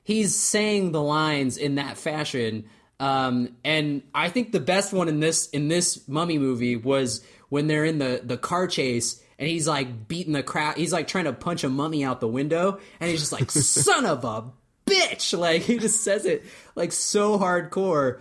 He's 0.03 0.35
saying 0.35 0.91
the 0.91 1.01
lines 1.01 1.57
in 1.57 1.75
that 1.75 1.97
fashion. 1.97 2.65
Um, 2.99 3.55
and 3.63 4.03
I 4.13 4.29
think 4.29 4.51
the 4.51 4.59
best 4.59 4.93
one 4.93 5.07
in 5.07 5.19
this 5.19 5.49
in 5.49 5.67
this 5.67 6.07
mummy 6.07 6.37
movie 6.37 6.75
was 6.75 7.23
when 7.49 7.67
they're 7.67 7.85
in 7.85 7.97
the, 7.97 8.21
the 8.23 8.37
car 8.37 8.67
chase 8.67 9.20
and 9.41 9.49
he's 9.49 9.67
like 9.67 10.07
beating 10.07 10.33
the 10.33 10.43
crowd. 10.43 10.77
He's 10.77 10.93
like 10.93 11.07
trying 11.07 11.25
to 11.25 11.33
punch 11.33 11.63
a 11.63 11.69
mummy 11.69 12.03
out 12.03 12.19
the 12.19 12.27
window, 12.27 12.79
and 12.99 13.09
he's 13.09 13.19
just 13.19 13.31
like, 13.31 13.49
"Son 13.51 14.05
of 14.05 14.23
a 14.23 14.45
bitch!" 14.85 15.33
Like 15.37 15.63
he 15.63 15.79
just 15.79 16.03
says 16.03 16.25
it 16.25 16.45
like 16.75 16.91
so 16.91 17.39
hardcore. 17.39 18.19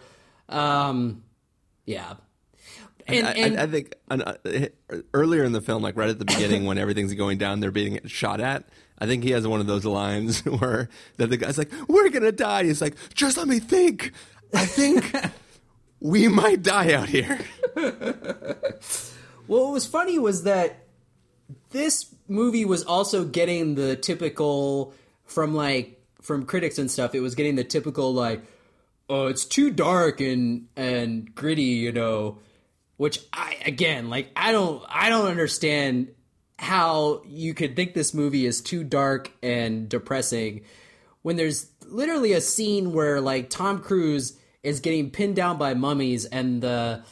Um, 0.48 1.22
yeah, 1.84 2.14
and, 3.06 3.26
I, 3.26 3.32
and 3.32 3.60
I, 3.60 3.64
I 3.64 3.66
think 3.66 3.94
uh, 4.10 4.34
earlier 5.12 5.44
in 5.44 5.52
the 5.52 5.60
film, 5.60 5.82
like 5.82 5.94
right 5.94 6.08
at 6.08 6.18
the 6.18 6.24
beginning, 6.24 6.64
when 6.64 6.78
everything's 6.78 7.12
going 7.12 7.36
down, 7.36 7.60
they're 7.60 7.70
being 7.70 8.00
shot 8.06 8.40
at. 8.40 8.64
I 8.98 9.06
think 9.06 9.22
he 9.22 9.32
has 9.32 9.46
one 9.46 9.60
of 9.60 9.66
those 9.66 9.84
lines 9.84 10.40
where 10.46 10.88
that 11.18 11.26
the 11.28 11.36
guy's 11.36 11.58
like, 11.58 11.70
"We're 11.86 12.08
gonna 12.08 12.32
die." 12.32 12.64
He's 12.64 12.80
like, 12.80 12.96
"Just 13.12 13.36
let 13.36 13.46
me 13.46 13.58
think. 13.58 14.12
I 14.54 14.64
think 14.64 15.14
we 16.00 16.28
might 16.28 16.62
die 16.62 16.94
out 16.94 17.10
here." 17.10 17.40
Well, 19.50 19.64
what 19.64 19.72
was 19.72 19.86
funny 19.86 20.18
was 20.18 20.44
that 20.44 20.86
this 21.70 22.14
movie 22.28 22.64
was 22.64 22.84
also 22.84 23.24
getting 23.24 23.74
the 23.74 23.96
typical 23.96 24.94
from 25.24 25.55
like 25.55 26.01
from 26.22 26.44
critics 26.44 26.78
and 26.78 26.90
stuff. 26.90 27.14
It 27.14 27.20
was 27.20 27.34
getting 27.34 27.57
the 27.57 27.64
typical 27.64 28.12
like, 28.12 28.42
oh, 29.09 29.26
it's 29.26 29.44
too 29.44 29.70
dark 29.70 30.20
and 30.20 30.68
and 30.76 31.34
gritty, 31.34 31.62
you 31.62 31.92
know. 31.92 32.38
Which 32.96 33.20
I 33.32 33.57
again 33.64 34.11
like 34.11 34.30
I 34.36 34.53
don't 34.53 34.84
I 34.88 35.09
don't 35.09 35.26
understand 35.26 36.09
how 36.59 37.22
you 37.26 37.55
could 37.55 37.74
think 37.74 37.94
this 37.94 38.12
movie 38.12 38.44
is 38.44 38.61
too 38.61 38.84
dark 38.84 39.32
and 39.42 39.88
depressing 39.88 40.61
when 41.22 41.36
there's 41.36 41.70
literally 41.86 42.32
a 42.32 42.40
scene 42.40 42.92
where 42.92 43.20
like 43.20 43.48
Tom 43.48 43.80
Cruise 43.80 44.38
is 44.62 44.80
getting 44.80 45.11
pinned 45.11 45.36
down 45.36 45.57
by 45.57 45.72
mummies 45.72 46.26
and 46.26 46.62
the 46.62 47.03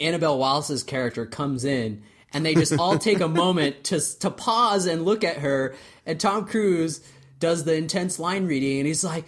Annabelle 0.00 0.38
Wallis's 0.38 0.82
character 0.82 1.26
comes 1.26 1.64
in 1.64 2.02
and 2.32 2.44
they 2.44 2.54
just 2.54 2.78
all 2.78 2.98
take 2.98 3.20
a 3.20 3.28
moment 3.28 3.84
to 3.84 4.00
to 4.18 4.30
pause 4.30 4.86
and 4.86 5.04
look 5.04 5.24
at 5.24 5.38
her. 5.38 5.74
And 6.06 6.18
Tom 6.18 6.46
Cruise 6.46 7.00
does 7.38 7.64
the 7.64 7.74
intense 7.74 8.18
line 8.18 8.46
reading 8.46 8.78
and 8.78 8.86
he's 8.86 9.04
like 9.04 9.24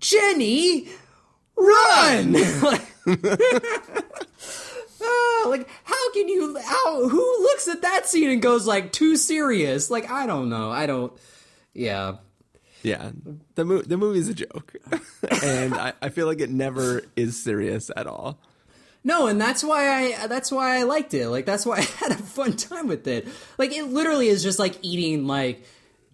Jenny 0.00 0.88
run! 1.56 2.34
Ah, 2.36 2.80
like 5.46 5.68
how 5.84 6.12
can 6.12 6.28
you 6.28 6.58
how 6.58 7.08
who 7.08 7.42
looks 7.42 7.68
at 7.68 7.82
that 7.82 8.08
scene 8.08 8.30
and 8.30 8.42
goes 8.42 8.66
like 8.66 8.92
too 8.92 9.16
serious? 9.16 9.90
Like 9.90 10.10
I 10.10 10.26
don't 10.26 10.48
know. 10.48 10.70
I 10.70 10.86
don't 10.86 11.12
yeah. 11.72 12.16
Yeah, 12.84 13.12
the 13.54 13.64
mo- 13.64 13.82
the 13.82 13.96
movie's 13.96 14.28
a 14.28 14.34
joke, 14.34 14.74
and 15.44 15.72
I, 15.72 15.92
I 16.02 16.08
feel 16.08 16.26
like 16.26 16.40
it 16.40 16.50
never 16.50 17.04
is 17.14 17.40
serious 17.40 17.92
at 17.96 18.08
all. 18.08 18.40
No, 19.04 19.26
and 19.26 19.40
that's 19.40 19.64
why 19.64 19.88
I 19.88 20.26
that's 20.28 20.52
why 20.52 20.78
I 20.78 20.84
liked 20.84 21.14
it. 21.14 21.28
Like 21.28 21.46
that's 21.46 21.66
why 21.66 21.76
I 21.78 21.80
had 21.82 22.12
a 22.12 22.16
fun 22.16 22.56
time 22.56 22.86
with 22.86 23.06
it. 23.06 23.28
Like 23.58 23.72
it 23.72 23.84
literally 23.84 24.28
is 24.28 24.42
just 24.42 24.58
like 24.58 24.78
eating 24.82 25.26
like 25.26 25.64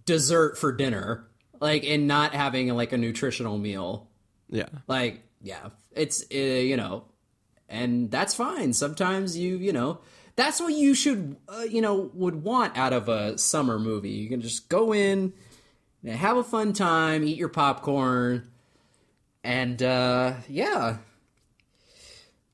dessert 0.04 0.56
for 0.58 0.72
dinner, 0.72 1.26
like 1.60 1.84
and 1.84 2.06
not 2.06 2.34
having 2.34 2.68
like 2.74 2.92
a 2.92 2.98
nutritional 2.98 3.58
meal. 3.58 4.08
Yeah, 4.50 4.68
Like 4.86 5.22
yeah, 5.42 5.68
it's 5.92 6.24
uh, 6.34 6.38
you 6.38 6.76
know, 6.76 7.04
and 7.68 8.10
that's 8.10 8.34
fine. 8.34 8.72
Sometimes 8.72 9.36
you 9.36 9.58
you 9.58 9.72
know 9.72 10.00
that's 10.36 10.60
what 10.60 10.72
you 10.72 10.94
should 10.94 11.36
uh, 11.48 11.64
you 11.68 11.82
know 11.82 12.10
would 12.14 12.42
want 12.42 12.78
out 12.78 12.94
of 12.94 13.10
a 13.10 13.36
summer 13.36 13.78
movie. 13.78 14.10
You 14.10 14.30
can 14.30 14.40
just 14.40 14.70
go 14.70 14.94
in, 14.94 15.34
have 16.06 16.38
a 16.38 16.44
fun 16.44 16.72
time, 16.72 17.24
eat 17.24 17.36
your 17.36 17.50
popcorn, 17.50 18.48
and 19.44 19.82
uh, 19.82 20.34
yeah, 20.48 20.98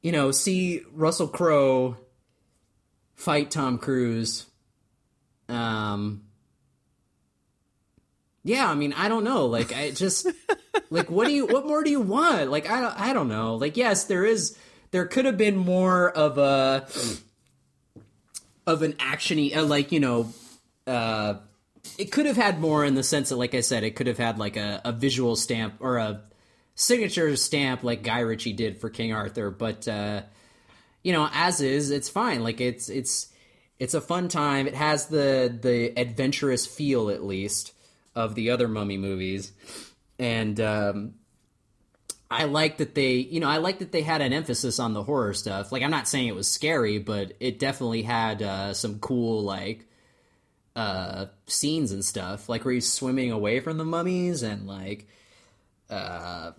you 0.04 0.12
know, 0.12 0.30
see 0.30 0.82
Russell 0.92 1.26
Crowe 1.26 1.96
fight 3.14 3.50
Tom 3.50 3.78
Cruise. 3.78 4.44
Um, 5.48 6.24
yeah, 8.44 8.70
I 8.70 8.74
mean, 8.74 8.92
I 8.92 9.08
don't 9.08 9.24
know. 9.24 9.46
Like, 9.46 9.74
I 9.74 9.90
just 9.92 10.26
like, 10.90 11.10
what 11.10 11.26
do 11.26 11.32
you, 11.32 11.46
what 11.46 11.66
more 11.66 11.82
do 11.82 11.90
you 11.90 12.02
want? 12.02 12.50
Like, 12.50 12.70
I, 12.70 12.80
don't- 12.82 13.00
I 13.00 13.12
don't 13.14 13.28
know. 13.28 13.54
Like, 13.56 13.78
yes, 13.78 14.04
there 14.04 14.26
is, 14.26 14.56
there 14.90 15.06
could 15.06 15.24
have 15.24 15.38
been 15.38 15.56
more 15.56 16.10
of 16.10 16.36
a, 16.36 16.86
of 18.66 18.82
an 18.82 18.92
actiony, 18.94 19.56
uh, 19.56 19.62
like 19.64 19.90
you 19.90 20.00
know, 20.00 20.32
uh, 20.86 21.34
it 21.96 22.12
could 22.12 22.26
have 22.26 22.36
had 22.36 22.60
more 22.60 22.84
in 22.84 22.94
the 22.94 23.02
sense 23.02 23.30
that, 23.30 23.36
like 23.36 23.54
I 23.54 23.60
said, 23.60 23.84
it 23.84 23.96
could 23.96 24.06
have 24.06 24.18
had 24.18 24.38
like 24.38 24.56
a, 24.58 24.82
a 24.84 24.92
visual 24.92 25.34
stamp 25.36 25.76
or 25.80 25.96
a 25.96 26.20
signature 26.74 27.36
stamp 27.36 27.82
like 27.82 28.02
Guy 28.02 28.20
Ritchie 28.20 28.52
did 28.52 28.78
for 28.78 28.90
King 28.90 29.12
Arthur. 29.12 29.50
But 29.50 29.86
uh, 29.88 30.22
you 31.02 31.12
know, 31.12 31.28
as 31.32 31.60
is, 31.60 31.90
it's 31.90 32.08
fine. 32.08 32.42
Like 32.42 32.60
it's 32.60 32.88
it's 32.88 33.28
it's 33.78 33.94
a 33.94 34.00
fun 34.00 34.28
time. 34.28 34.66
It 34.66 34.74
has 34.74 35.06
the 35.06 35.56
the 35.60 35.98
adventurous 35.98 36.66
feel 36.66 37.10
at 37.10 37.24
least 37.24 37.72
of 38.14 38.34
the 38.34 38.50
other 38.50 38.68
Mummy 38.68 38.96
movies, 38.96 39.52
and 40.18 40.60
um, 40.60 41.14
I 42.30 42.44
like 42.44 42.78
that 42.78 42.94
they 42.94 43.14
you 43.14 43.40
know 43.40 43.48
I 43.48 43.58
like 43.58 43.78
that 43.80 43.92
they 43.92 44.02
had 44.02 44.20
an 44.20 44.32
emphasis 44.32 44.78
on 44.78 44.92
the 44.92 45.02
horror 45.02 45.34
stuff. 45.34 45.72
Like 45.72 45.82
I'm 45.82 45.90
not 45.90 46.08
saying 46.08 46.28
it 46.28 46.34
was 46.34 46.50
scary, 46.50 46.98
but 46.98 47.32
it 47.40 47.58
definitely 47.58 48.02
had 48.02 48.42
uh, 48.42 48.74
some 48.74 48.98
cool 48.98 49.42
like 49.42 49.86
uh 50.76 51.26
scenes 51.46 51.92
and 51.92 52.04
stuff 52.04 52.48
like 52.48 52.64
where 52.64 52.74
he's 52.74 52.92
swimming 52.92 53.30
away 53.30 53.60
from 53.60 53.78
the 53.78 53.84
mummies 53.84 54.42
and 54.42 54.66
like 54.66 55.06
uh 55.88 56.50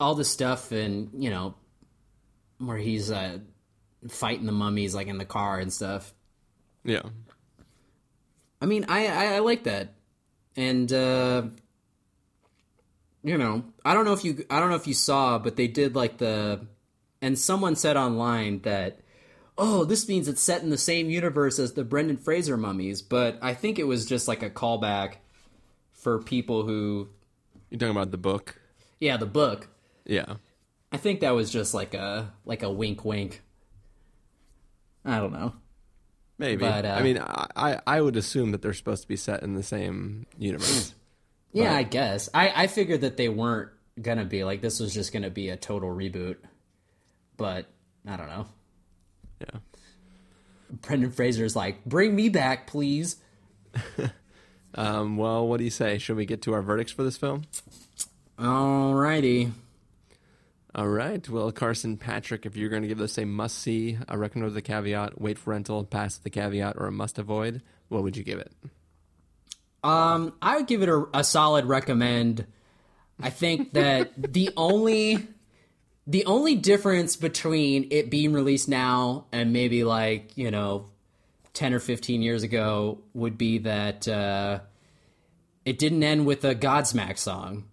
all 0.00 0.14
the 0.14 0.24
stuff 0.24 0.72
and 0.72 1.10
you 1.18 1.30
know 1.30 1.54
where 2.58 2.76
he's 2.76 3.10
uh 3.10 3.38
fighting 4.08 4.46
the 4.46 4.52
mummies 4.52 4.94
like 4.94 5.06
in 5.06 5.18
the 5.18 5.24
car 5.24 5.58
and 5.58 5.72
stuff 5.72 6.12
yeah. 6.84 7.02
i 8.60 8.66
mean 8.66 8.84
i 8.88 9.06
i, 9.06 9.36
I 9.36 9.38
like 9.38 9.64
that 9.64 9.94
and 10.56 10.92
uh 10.92 11.42
you 13.22 13.38
know 13.38 13.64
i 13.84 13.94
don't 13.94 14.04
know 14.04 14.12
if 14.12 14.24
you 14.24 14.44
i 14.50 14.60
don't 14.60 14.68
know 14.68 14.76
if 14.76 14.86
you 14.86 14.94
saw 14.94 15.38
but 15.38 15.56
they 15.56 15.68
did 15.68 15.96
like 15.96 16.18
the 16.18 16.66
and 17.22 17.38
someone 17.38 17.76
said 17.76 17.96
online 17.96 18.60
that 18.60 19.00
oh, 19.56 19.84
this 19.84 20.08
means 20.08 20.28
it's 20.28 20.42
set 20.42 20.62
in 20.62 20.70
the 20.70 20.78
same 20.78 21.10
universe 21.10 21.58
as 21.58 21.72
the 21.72 21.84
Brendan 21.84 22.16
Fraser 22.16 22.56
mummies, 22.56 23.02
but 23.02 23.38
I 23.40 23.54
think 23.54 23.78
it 23.78 23.86
was 23.86 24.06
just 24.06 24.26
like 24.28 24.42
a 24.42 24.50
callback 24.50 25.16
for 25.92 26.20
people 26.22 26.64
who, 26.64 27.08
You're 27.70 27.78
talking 27.78 27.96
about 27.96 28.10
the 28.10 28.18
book? 28.18 28.60
Yeah, 29.04 29.18
the 29.18 29.26
book. 29.26 29.68
Yeah. 30.06 30.36
I 30.90 30.96
think 30.96 31.20
that 31.20 31.32
was 31.32 31.50
just 31.50 31.74
like 31.74 31.92
a 31.94 32.32
like 32.46 32.62
a 32.62 32.70
wink, 32.70 33.04
wink. 33.04 33.42
I 35.04 35.18
don't 35.18 35.32
know. 35.32 35.52
Maybe. 36.38 36.60
But, 36.60 36.84
uh, 36.84 36.88
I 36.98 37.02
mean, 37.02 37.18
I, 37.20 37.80
I 37.86 38.00
would 38.00 38.16
assume 38.16 38.52
that 38.52 38.62
they're 38.62 38.72
supposed 38.72 39.02
to 39.02 39.08
be 39.08 39.16
set 39.16 39.42
in 39.42 39.54
the 39.54 39.62
same 39.62 40.26
universe. 40.38 40.94
Yeah, 41.52 41.70
But- 41.70 41.76
I 41.76 41.82
guess. 41.84 42.28
I 42.34 42.64
I 42.64 42.66
figured 42.66 43.02
that 43.02 43.16
they 43.16 43.28
weren't 43.28 43.70
gonna 44.02 44.24
be 44.24 44.42
like 44.42 44.60
this 44.60 44.80
was 44.80 44.92
just 44.92 45.12
gonna 45.12 45.30
be 45.30 45.50
a 45.50 45.56
total 45.56 45.88
reboot, 45.88 46.38
but 47.36 47.66
I 48.08 48.16
don't 48.16 48.26
know. 48.26 48.46
yeah. 49.40 49.60
Brendan 50.82 51.12
Fraser's 51.12 51.54
like, 51.54 51.84
bring 51.84 52.16
me 52.16 52.28
back, 52.30 52.66
please. 52.66 53.16
Um, 54.76 55.16
well, 55.16 55.46
what 55.46 55.58
do 55.58 55.64
you 55.64 55.70
say? 55.70 55.98
Should 55.98 56.16
we 56.16 56.26
get 56.26 56.42
to 56.42 56.52
our 56.52 56.60
verdicts 56.60 56.90
for 56.90 57.04
this 57.04 57.16
film? 57.16 57.42
Alrighty. 58.38 59.52
All 60.74 60.88
right. 60.88 61.26
Well, 61.28 61.52
Carson 61.52 61.96
Patrick, 61.96 62.46
if 62.46 62.56
you're 62.56 62.68
going 62.68 62.82
to 62.82 62.88
give 62.88 62.98
this 62.98 63.16
a 63.16 63.24
must 63.24 63.58
see, 63.58 63.96
a 64.08 64.18
recommend 64.18 64.46
with 64.46 64.56
a 64.56 64.62
caveat, 64.62 65.20
wait 65.20 65.38
for 65.38 65.50
rental, 65.50 65.84
pass 65.84 66.16
the 66.18 66.30
caveat, 66.30 66.74
or 66.76 66.86
a 66.86 66.92
must 66.92 67.18
avoid, 67.18 67.62
what 67.88 68.02
would 68.02 68.16
you 68.16 68.24
give 68.24 68.40
it? 68.40 68.52
Um, 69.84 70.34
I 70.42 70.56
would 70.56 70.66
give 70.66 70.82
it 70.82 70.88
a, 70.88 71.06
a 71.14 71.22
solid 71.22 71.66
recommend. 71.66 72.46
I 73.20 73.30
think 73.30 73.74
that 73.74 74.10
the 74.32 74.50
only 74.56 75.28
the 76.06 76.26
only 76.26 76.56
difference 76.56 77.16
between 77.16 77.88
it 77.90 78.10
being 78.10 78.32
released 78.32 78.68
now 78.68 79.26
and 79.30 79.52
maybe 79.52 79.84
like 79.84 80.36
you 80.36 80.50
know 80.50 80.88
ten 81.52 81.72
or 81.72 81.78
fifteen 81.78 82.22
years 82.22 82.42
ago 82.42 82.98
would 83.12 83.38
be 83.38 83.58
that 83.58 84.08
uh, 84.08 84.60
it 85.64 85.78
didn't 85.78 86.02
end 86.02 86.26
with 86.26 86.44
a 86.44 86.54
Godsmack 86.54 87.18
song, 87.18 87.64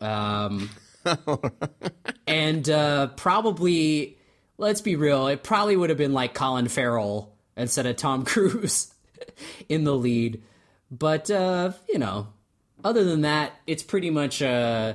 um, 0.00 0.70
and 2.26 2.68
uh, 2.68 3.08
probably 3.08 4.16
let's 4.58 4.80
be 4.80 4.96
real, 4.96 5.26
it 5.26 5.42
probably 5.42 5.76
would 5.76 5.90
have 5.90 5.98
been 5.98 6.12
like 6.12 6.34
Colin 6.34 6.68
Farrell 6.68 7.34
instead 7.56 7.86
of 7.86 7.96
Tom 7.96 8.24
Cruise 8.24 8.92
in 9.68 9.84
the 9.84 9.94
lead. 9.94 10.42
But 10.90 11.30
uh, 11.30 11.72
you 11.88 11.98
know, 11.98 12.28
other 12.84 13.04
than 13.04 13.22
that, 13.22 13.52
it's 13.66 13.82
pretty 13.82 14.10
much 14.10 14.42
uh, 14.42 14.94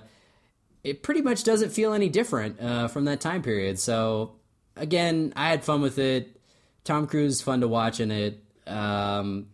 it 0.84 1.04
pretty 1.04 1.22
much 1.22 1.44
doesn't 1.44 1.70
feel 1.70 1.94
any 1.94 2.10
different 2.10 2.62
uh, 2.62 2.88
from 2.88 3.06
that 3.06 3.22
time 3.22 3.42
period. 3.42 3.80
So 3.80 4.34
again, 4.76 5.34
I 5.36 5.50
had 5.50 5.64
fun 5.64 5.82
with 5.82 5.98
it. 5.98 6.40
Tom 6.84 7.08
Cruise 7.08 7.42
fun 7.42 7.62
to 7.62 7.68
watch 7.68 8.00
in 8.00 8.12
it. 8.12 8.44
Um, 8.68 9.48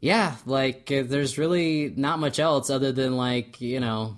yeah, 0.00 0.36
like 0.46 0.90
uh, 0.90 1.02
there's 1.06 1.38
really 1.38 1.92
not 1.96 2.18
much 2.18 2.38
else 2.38 2.70
other 2.70 2.92
than 2.92 3.16
like 3.16 3.60
you 3.60 3.80
know, 3.80 4.16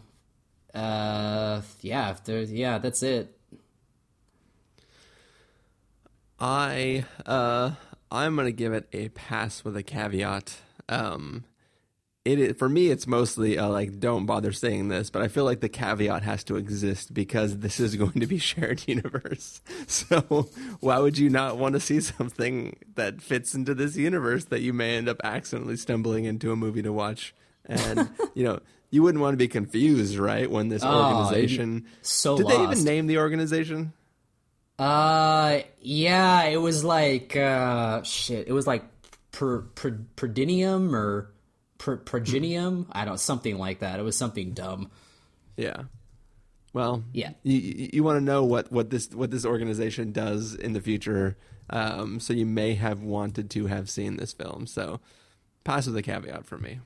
uh, 0.74 1.62
yeah, 1.80 2.16
there's 2.24 2.52
yeah, 2.52 2.78
that's 2.78 3.02
it. 3.02 3.36
I 6.38 7.04
uh 7.24 7.72
I'm 8.10 8.36
gonna 8.36 8.50
give 8.52 8.72
it 8.72 8.88
a 8.92 9.08
pass 9.10 9.64
with 9.64 9.76
a 9.76 9.82
caveat. 9.82 10.56
Um 10.88 11.44
it 12.24 12.38
is, 12.38 12.56
for 12.56 12.68
me 12.68 12.88
it's 12.88 13.06
mostly 13.06 13.58
uh, 13.58 13.68
like 13.68 13.98
don't 13.98 14.26
bother 14.26 14.52
saying 14.52 14.88
this, 14.88 15.10
but 15.10 15.22
I 15.22 15.28
feel 15.28 15.44
like 15.44 15.60
the 15.60 15.68
caveat 15.68 16.22
has 16.22 16.44
to 16.44 16.56
exist 16.56 17.12
because 17.12 17.58
this 17.58 17.80
is 17.80 17.96
going 17.96 18.20
to 18.20 18.26
be 18.26 18.38
shared 18.38 18.84
universe. 18.86 19.60
So 19.86 20.48
why 20.80 20.98
would 20.98 21.18
you 21.18 21.30
not 21.30 21.58
want 21.58 21.74
to 21.74 21.80
see 21.80 22.00
something 22.00 22.76
that 22.94 23.20
fits 23.20 23.54
into 23.54 23.74
this 23.74 23.96
universe 23.96 24.44
that 24.46 24.60
you 24.60 24.72
may 24.72 24.96
end 24.96 25.08
up 25.08 25.20
accidentally 25.24 25.76
stumbling 25.76 26.24
into 26.24 26.52
a 26.52 26.56
movie 26.56 26.82
to 26.82 26.92
watch? 26.92 27.34
And 27.66 28.08
you 28.34 28.44
know, 28.44 28.60
you 28.90 29.02
wouldn't 29.02 29.20
want 29.22 29.34
to 29.34 29.38
be 29.38 29.48
confused, 29.48 30.16
right? 30.16 30.48
When 30.50 30.68
this 30.68 30.84
organization 30.84 31.86
so 32.02 32.36
did 32.36 32.46
they 32.46 32.62
even 32.62 32.84
name 32.84 33.06
the 33.08 33.18
organization? 33.18 33.92
Uh, 34.78 35.60
yeah, 35.80 36.44
it 36.44 36.56
was 36.56 36.84
like 36.84 37.36
uh, 37.36 38.02
shit. 38.02 38.48
It 38.48 38.52
was 38.52 38.66
like 38.66 38.84
per, 39.32 39.62
per, 39.62 39.98
Perdinium 40.16 40.92
or 40.92 41.31
per, 41.82 41.96
Progenium. 41.96 42.86
I 42.92 43.04
don't 43.04 43.14
know, 43.14 43.16
something 43.16 43.58
like 43.58 43.80
that. 43.80 43.98
It 43.98 44.02
was 44.02 44.16
something 44.16 44.52
dumb. 44.52 44.90
Yeah. 45.56 45.82
Well, 46.72 47.02
Yeah. 47.12 47.32
You, 47.42 47.58
you, 47.58 47.90
you 47.94 48.04
want 48.04 48.18
to 48.18 48.24
know 48.24 48.44
what, 48.44 48.70
what 48.70 48.90
this 48.90 49.10
what 49.10 49.30
this 49.30 49.44
organization 49.44 50.12
does 50.12 50.54
in 50.54 50.72
the 50.72 50.80
future, 50.80 51.36
um, 51.68 52.20
so 52.20 52.32
you 52.32 52.46
may 52.46 52.74
have 52.74 53.02
wanted 53.02 53.50
to 53.50 53.66
have 53.66 53.90
seen 53.90 54.16
this 54.16 54.32
film. 54.32 54.66
So, 54.66 55.00
pass 55.64 55.86
with 55.86 55.96
a 55.96 56.02
caveat 56.02 56.46
for 56.46 56.56
me. 56.56 56.80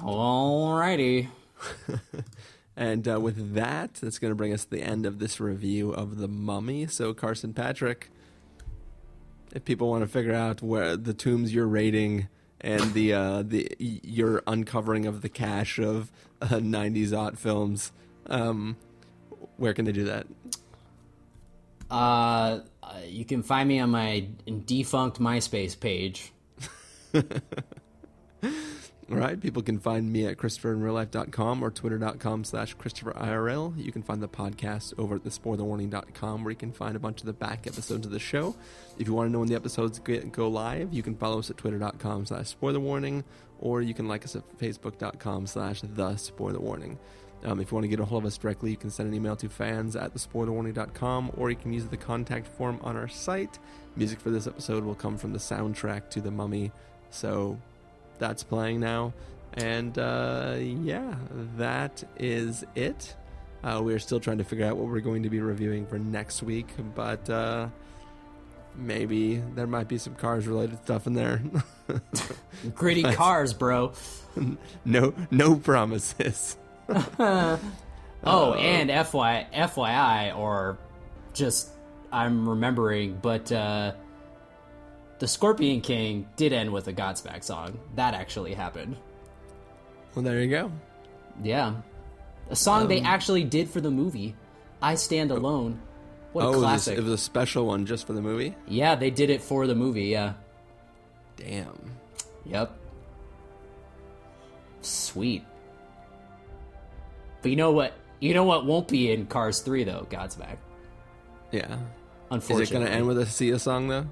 Alrighty. 0.00 1.28
And 2.80 3.08
uh, 3.08 3.18
with 3.18 3.54
that, 3.54 3.94
that's 3.94 4.20
going 4.20 4.30
to 4.30 4.36
bring 4.36 4.52
us 4.52 4.62
to 4.64 4.70
the 4.70 4.84
end 4.84 5.04
of 5.04 5.18
this 5.18 5.40
review 5.40 5.90
of 5.90 6.18
the 6.18 6.28
Mummy. 6.28 6.86
So, 6.86 7.12
Carson 7.12 7.52
Patrick, 7.52 8.08
if 9.52 9.64
people 9.64 9.90
want 9.90 10.04
to 10.04 10.06
figure 10.06 10.32
out 10.32 10.62
where 10.62 10.96
the 10.96 11.12
tombs 11.12 11.52
you're 11.52 11.66
rating 11.66 12.28
and 12.60 12.92
the 12.92 13.12
uh, 13.12 13.42
the 13.42 13.74
your 13.78 14.42
uncovering 14.46 15.06
of 15.06 15.22
the 15.22 15.28
cache 15.28 15.78
of 15.78 16.10
uh, 16.42 16.46
'90s 16.46 17.16
art 17.16 17.38
films, 17.38 17.92
um, 18.26 18.76
where 19.56 19.74
can 19.74 19.84
they 19.84 19.92
do 19.92 20.04
that? 20.04 20.26
Uh, 21.90 22.60
you 23.06 23.24
can 23.24 23.42
find 23.42 23.68
me 23.68 23.80
on 23.80 23.90
my 23.90 24.26
defunct 24.66 25.18
MySpace 25.18 25.78
page. 25.78 26.32
All 29.10 29.16
right, 29.16 29.40
people 29.40 29.62
can 29.62 29.78
find 29.78 30.12
me 30.12 30.26
at 30.26 30.36
ChristopherInRealLife.com 30.36 31.62
or 31.62 31.70
Twitter.com 31.70 32.44
slash 32.44 32.76
ChristopherIRL. 32.76 33.82
You 33.82 33.90
can 33.90 34.02
find 34.02 34.22
the 34.22 34.28
podcast 34.28 34.92
over 34.98 35.14
at 35.14 35.24
TheSpoilerWarning.com 35.24 36.44
where 36.44 36.50
you 36.50 36.56
can 36.56 36.72
find 36.72 36.94
a 36.94 36.98
bunch 36.98 37.20
of 37.20 37.26
the 37.26 37.32
back 37.32 37.66
episodes 37.66 38.04
of 38.04 38.12
the 38.12 38.18
show. 38.18 38.54
If 38.98 39.06
you 39.06 39.14
want 39.14 39.28
to 39.28 39.32
know 39.32 39.38
when 39.38 39.48
the 39.48 39.54
episodes 39.54 39.98
go 39.98 40.48
live, 40.48 40.92
you 40.92 41.02
can 41.02 41.16
follow 41.16 41.38
us 41.38 41.48
at 41.48 41.56
Twitter.com 41.56 42.26
slash 42.26 42.54
SpoilerWarning 42.54 43.24
or 43.60 43.80
you 43.80 43.94
can 43.94 44.08
like 44.08 44.24
us 44.24 44.36
at 44.36 44.58
Facebook.com 44.58 45.46
slash 45.46 45.80
The 45.80 46.10
SpoilerWarning. 46.10 46.98
Um, 47.44 47.60
if 47.60 47.70
you 47.70 47.76
want 47.76 47.84
to 47.84 47.88
get 47.88 48.00
a 48.00 48.04
hold 48.04 48.24
of 48.24 48.26
us 48.26 48.36
directly, 48.36 48.70
you 48.70 48.76
can 48.76 48.90
send 48.90 49.08
an 49.08 49.14
email 49.14 49.36
to 49.36 49.48
fans 49.48 49.96
at 49.96 50.12
thespoilerwarning.com 50.12 51.32
or 51.36 51.48
you 51.48 51.56
can 51.56 51.72
use 51.72 51.86
the 51.86 51.96
contact 51.96 52.46
form 52.46 52.78
on 52.82 52.96
our 52.96 53.08
site. 53.08 53.58
Music 53.96 54.20
for 54.20 54.28
this 54.30 54.46
episode 54.46 54.84
will 54.84 54.94
come 54.94 55.16
from 55.16 55.32
the 55.32 55.38
soundtrack 55.38 56.10
to 56.10 56.20
The 56.20 56.30
Mummy. 56.30 56.72
So 57.10 57.58
that's 58.18 58.42
playing 58.42 58.80
now. 58.80 59.12
And 59.54 59.98
uh, 59.98 60.56
yeah, 60.58 61.14
that 61.56 62.04
is 62.18 62.64
it. 62.74 63.14
Uh, 63.62 63.80
we're 63.82 63.98
still 63.98 64.20
trying 64.20 64.38
to 64.38 64.44
figure 64.44 64.66
out 64.66 64.76
what 64.76 64.88
we're 64.88 65.00
going 65.00 65.24
to 65.24 65.30
be 65.30 65.40
reviewing 65.40 65.86
for 65.86 65.98
next 65.98 66.42
week, 66.42 66.68
but 66.94 67.28
uh, 67.28 67.68
maybe 68.76 69.42
there 69.54 69.66
might 69.66 69.88
be 69.88 69.98
some 69.98 70.14
cars 70.14 70.46
related 70.46 70.78
stuff 70.84 71.06
in 71.08 71.14
there. 71.14 71.42
Gritty 72.74 73.02
cars, 73.02 73.52
bro. 73.52 73.92
no, 74.84 75.12
no 75.30 75.56
promises. 75.56 76.56
Oh, 78.24 78.54
and 78.54 78.90
FY, 78.90 79.46
FYI, 79.54 80.36
or 80.36 80.78
just 81.34 81.68
I'm 82.10 82.48
remembering, 82.48 83.18
but 83.20 83.50
uh, 83.52 83.92
the 85.18 85.28
Scorpion 85.28 85.80
King 85.80 86.28
did 86.36 86.52
end 86.52 86.72
with 86.72 86.88
a 86.88 86.92
Godsmack 86.92 87.42
song. 87.44 87.78
That 87.96 88.14
actually 88.14 88.54
happened. 88.54 88.96
Well, 90.14 90.24
there 90.24 90.40
you 90.40 90.48
go. 90.48 90.72
Yeah, 91.42 91.74
a 92.50 92.56
song 92.56 92.88
they 92.88 93.00
um, 93.00 93.06
actually 93.06 93.44
did 93.44 93.68
for 93.68 93.80
the 93.80 93.90
movie. 93.90 94.34
I 94.80 94.94
Stand 94.94 95.32
oh. 95.32 95.36
Alone. 95.36 95.80
What 96.32 96.44
a 96.44 96.46
oh, 96.46 96.48
it 96.48 96.54
was, 96.54 96.62
classic! 96.62 96.98
it 96.98 97.04
was 97.04 97.12
a 97.12 97.18
special 97.18 97.66
one 97.66 97.86
just 97.86 98.06
for 98.06 98.12
the 98.12 98.20
movie. 98.20 98.54
yeah, 98.66 98.94
they 98.94 99.10
did 99.10 99.30
it 99.30 99.40
for 99.40 99.66
the 99.66 99.74
movie. 99.74 100.06
Yeah. 100.06 100.34
Damn. 101.36 101.78
Yep. 102.44 102.76
Sweet. 104.82 105.44
But 107.42 107.50
you 107.50 107.56
know 107.56 107.70
what? 107.70 107.94
You 108.20 108.34
know 108.34 108.44
what 108.44 108.66
won't 108.66 108.88
be 108.88 109.12
in 109.12 109.26
Cars 109.26 109.60
3 109.60 109.84
though, 109.84 110.06
Godsmack. 110.10 110.56
Yeah. 111.52 111.78
Unfortunately. 112.30 112.62
Is 112.64 112.70
it 112.70 112.74
going 112.74 112.86
to 112.86 112.92
end 112.92 113.06
with 113.06 113.18
a 113.18 113.26
Sia 113.26 113.58
song 113.58 113.88
though? 113.88 114.06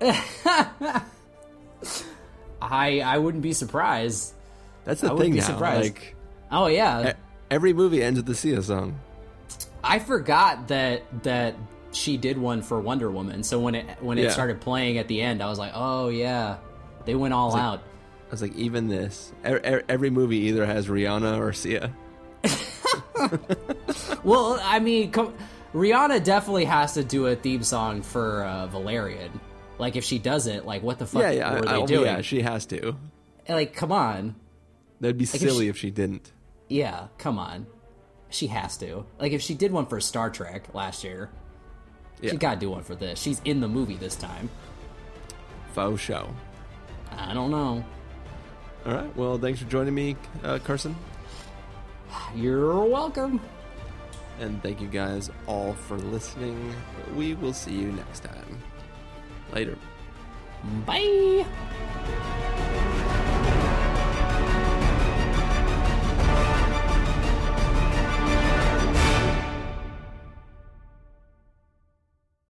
I 2.62 3.00
I 3.00 3.18
wouldn't 3.18 3.42
be 3.42 3.52
surprised. 3.52 4.32
That's 4.84 5.02
I 5.02 5.08
the 5.08 5.14
wouldn't 5.14 5.34
thing 5.34 5.40
now. 5.40 5.46
surprised. 5.46 5.94
Like 5.94 6.16
Oh 6.50 6.66
yeah. 6.66 7.14
every 7.50 7.72
movie 7.72 8.02
ends 8.02 8.18
with 8.18 8.26
the 8.26 8.34
Sia 8.34 8.62
song. 8.62 8.98
I 9.82 9.98
forgot 9.98 10.68
that 10.68 11.02
that 11.22 11.54
she 11.92 12.16
did 12.16 12.38
one 12.38 12.62
for 12.62 12.80
Wonder 12.80 13.10
Woman. 13.10 13.42
So 13.42 13.58
when 13.60 13.74
it 13.74 13.86
when 14.00 14.18
it 14.18 14.24
Yeah. 14.24 14.30
started 14.30 14.60
playing 14.60 14.98
at 14.98 15.08
the 15.08 15.20
end, 15.22 15.42
I 15.42 15.48
was 15.48 15.58
like, 15.58 15.72
"Oh 15.74 16.08
yeah. 16.08 16.56
They 17.04 17.14
went 17.14 17.34
all 17.34 17.50
like- 17.52 17.62
out." 17.62 17.80
I 18.28 18.30
was 18.32 18.42
like, 18.42 18.56
even 18.56 18.88
this, 18.88 19.32
e- 19.48 19.50
e- 19.54 19.82
every 19.88 20.10
movie 20.10 20.38
either 20.48 20.66
has 20.66 20.88
Rihanna 20.88 21.38
or 21.38 21.52
Sia. 21.52 21.92
Well, 24.24 24.58
I 24.62 24.80
mean, 24.80 25.12
come, 25.12 25.32
Rihanna 25.72 26.24
definitely 26.24 26.64
has 26.64 26.94
to 26.94 27.04
do 27.04 27.26
a 27.26 27.36
theme 27.36 27.62
song 27.62 28.02
for 28.02 28.42
uh, 28.42 28.66
Valerian. 28.66 29.30
Like 29.78 29.96
if 29.96 30.04
she 30.04 30.18
doesn't, 30.18 30.66
like 30.66 30.82
what 30.82 30.98
the 30.98 31.06
fuck 31.06 31.22
yeah, 31.22 31.30
yeah, 31.32 31.52
were 31.60 31.68
I- 31.68 31.72
they 31.76 31.82
I- 31.82 31.86
doing? 31.86 32.04
yeah. 32.06 32.20
She 32.22 32.40
has 32.42 32.66
to. 32.66 32.96
Like, 33.48 33.74
come 33.74 33.92
on. 33.92 34.34
That'd 35.00 35.18
be 35.18 35.24
if 35.24 35.30
silly 35.30 35.66
she- 35.66 35.68
if 35.68 35.76
she 35.76 35.90
didn't. 35.90 36.32
Yeah, 36.68 37.08
come 37.18 37.38
on. 37.38 37.66
She 38.30 38.48
has 38.48 38.76
to. 38.78 39.04
Like 39.20 39.32
if 39.32 39.40
she 39.42 39.54
did 39.54 39.70
one 39.72 39.86
for 39.86 40.00
Star 40.00 40.30
Trek 40.30 40.74
last 40.74 41.04
year, 41.04 41.30
Yeah. 42.20 42.30
she 42.32 42.36
gotta 42.38 42.58
do 42.58 42.70
one 42.70 42.82
for 42.82 42.94
this. 42.96 43.20
She's 43.20 43.40
in 43.44 43.60
the 43.60 43.68
movie 43.68 43.96
this 43.96 44.16
time. 44.16 44.50
Faux 45.74 46.00
show. 46.00 46.28
I 47.12 47.34
don't 47.34 47.50
know. 47.50 47.84
All 48.86 48.92
right. 48.94 49.16
Well, 49.16 49.38
thanks 49.38 49.60
for 49.60 49.68
joining 49.68 49.94
me, 49.94 50.16
uh, 50.42 50.58
Carson. 50.64 50.96
You're 52.34 52.84
welcome. 52.84 53.40
And 54.40 54.62
thank 54.62 54.80
you 54.80 54.88
guys 54.88 55.30
all 55.46 55.72
for 55.74 55.96
listening. 55.98 56.74
We 57.14 57.34
will 57.34 57.52
see 57.52 57.72
you 57.74 57.92
next 57.92 58.20
time 58.24 58.62
later. 59.56 59.76
Bye. 60.86 61.46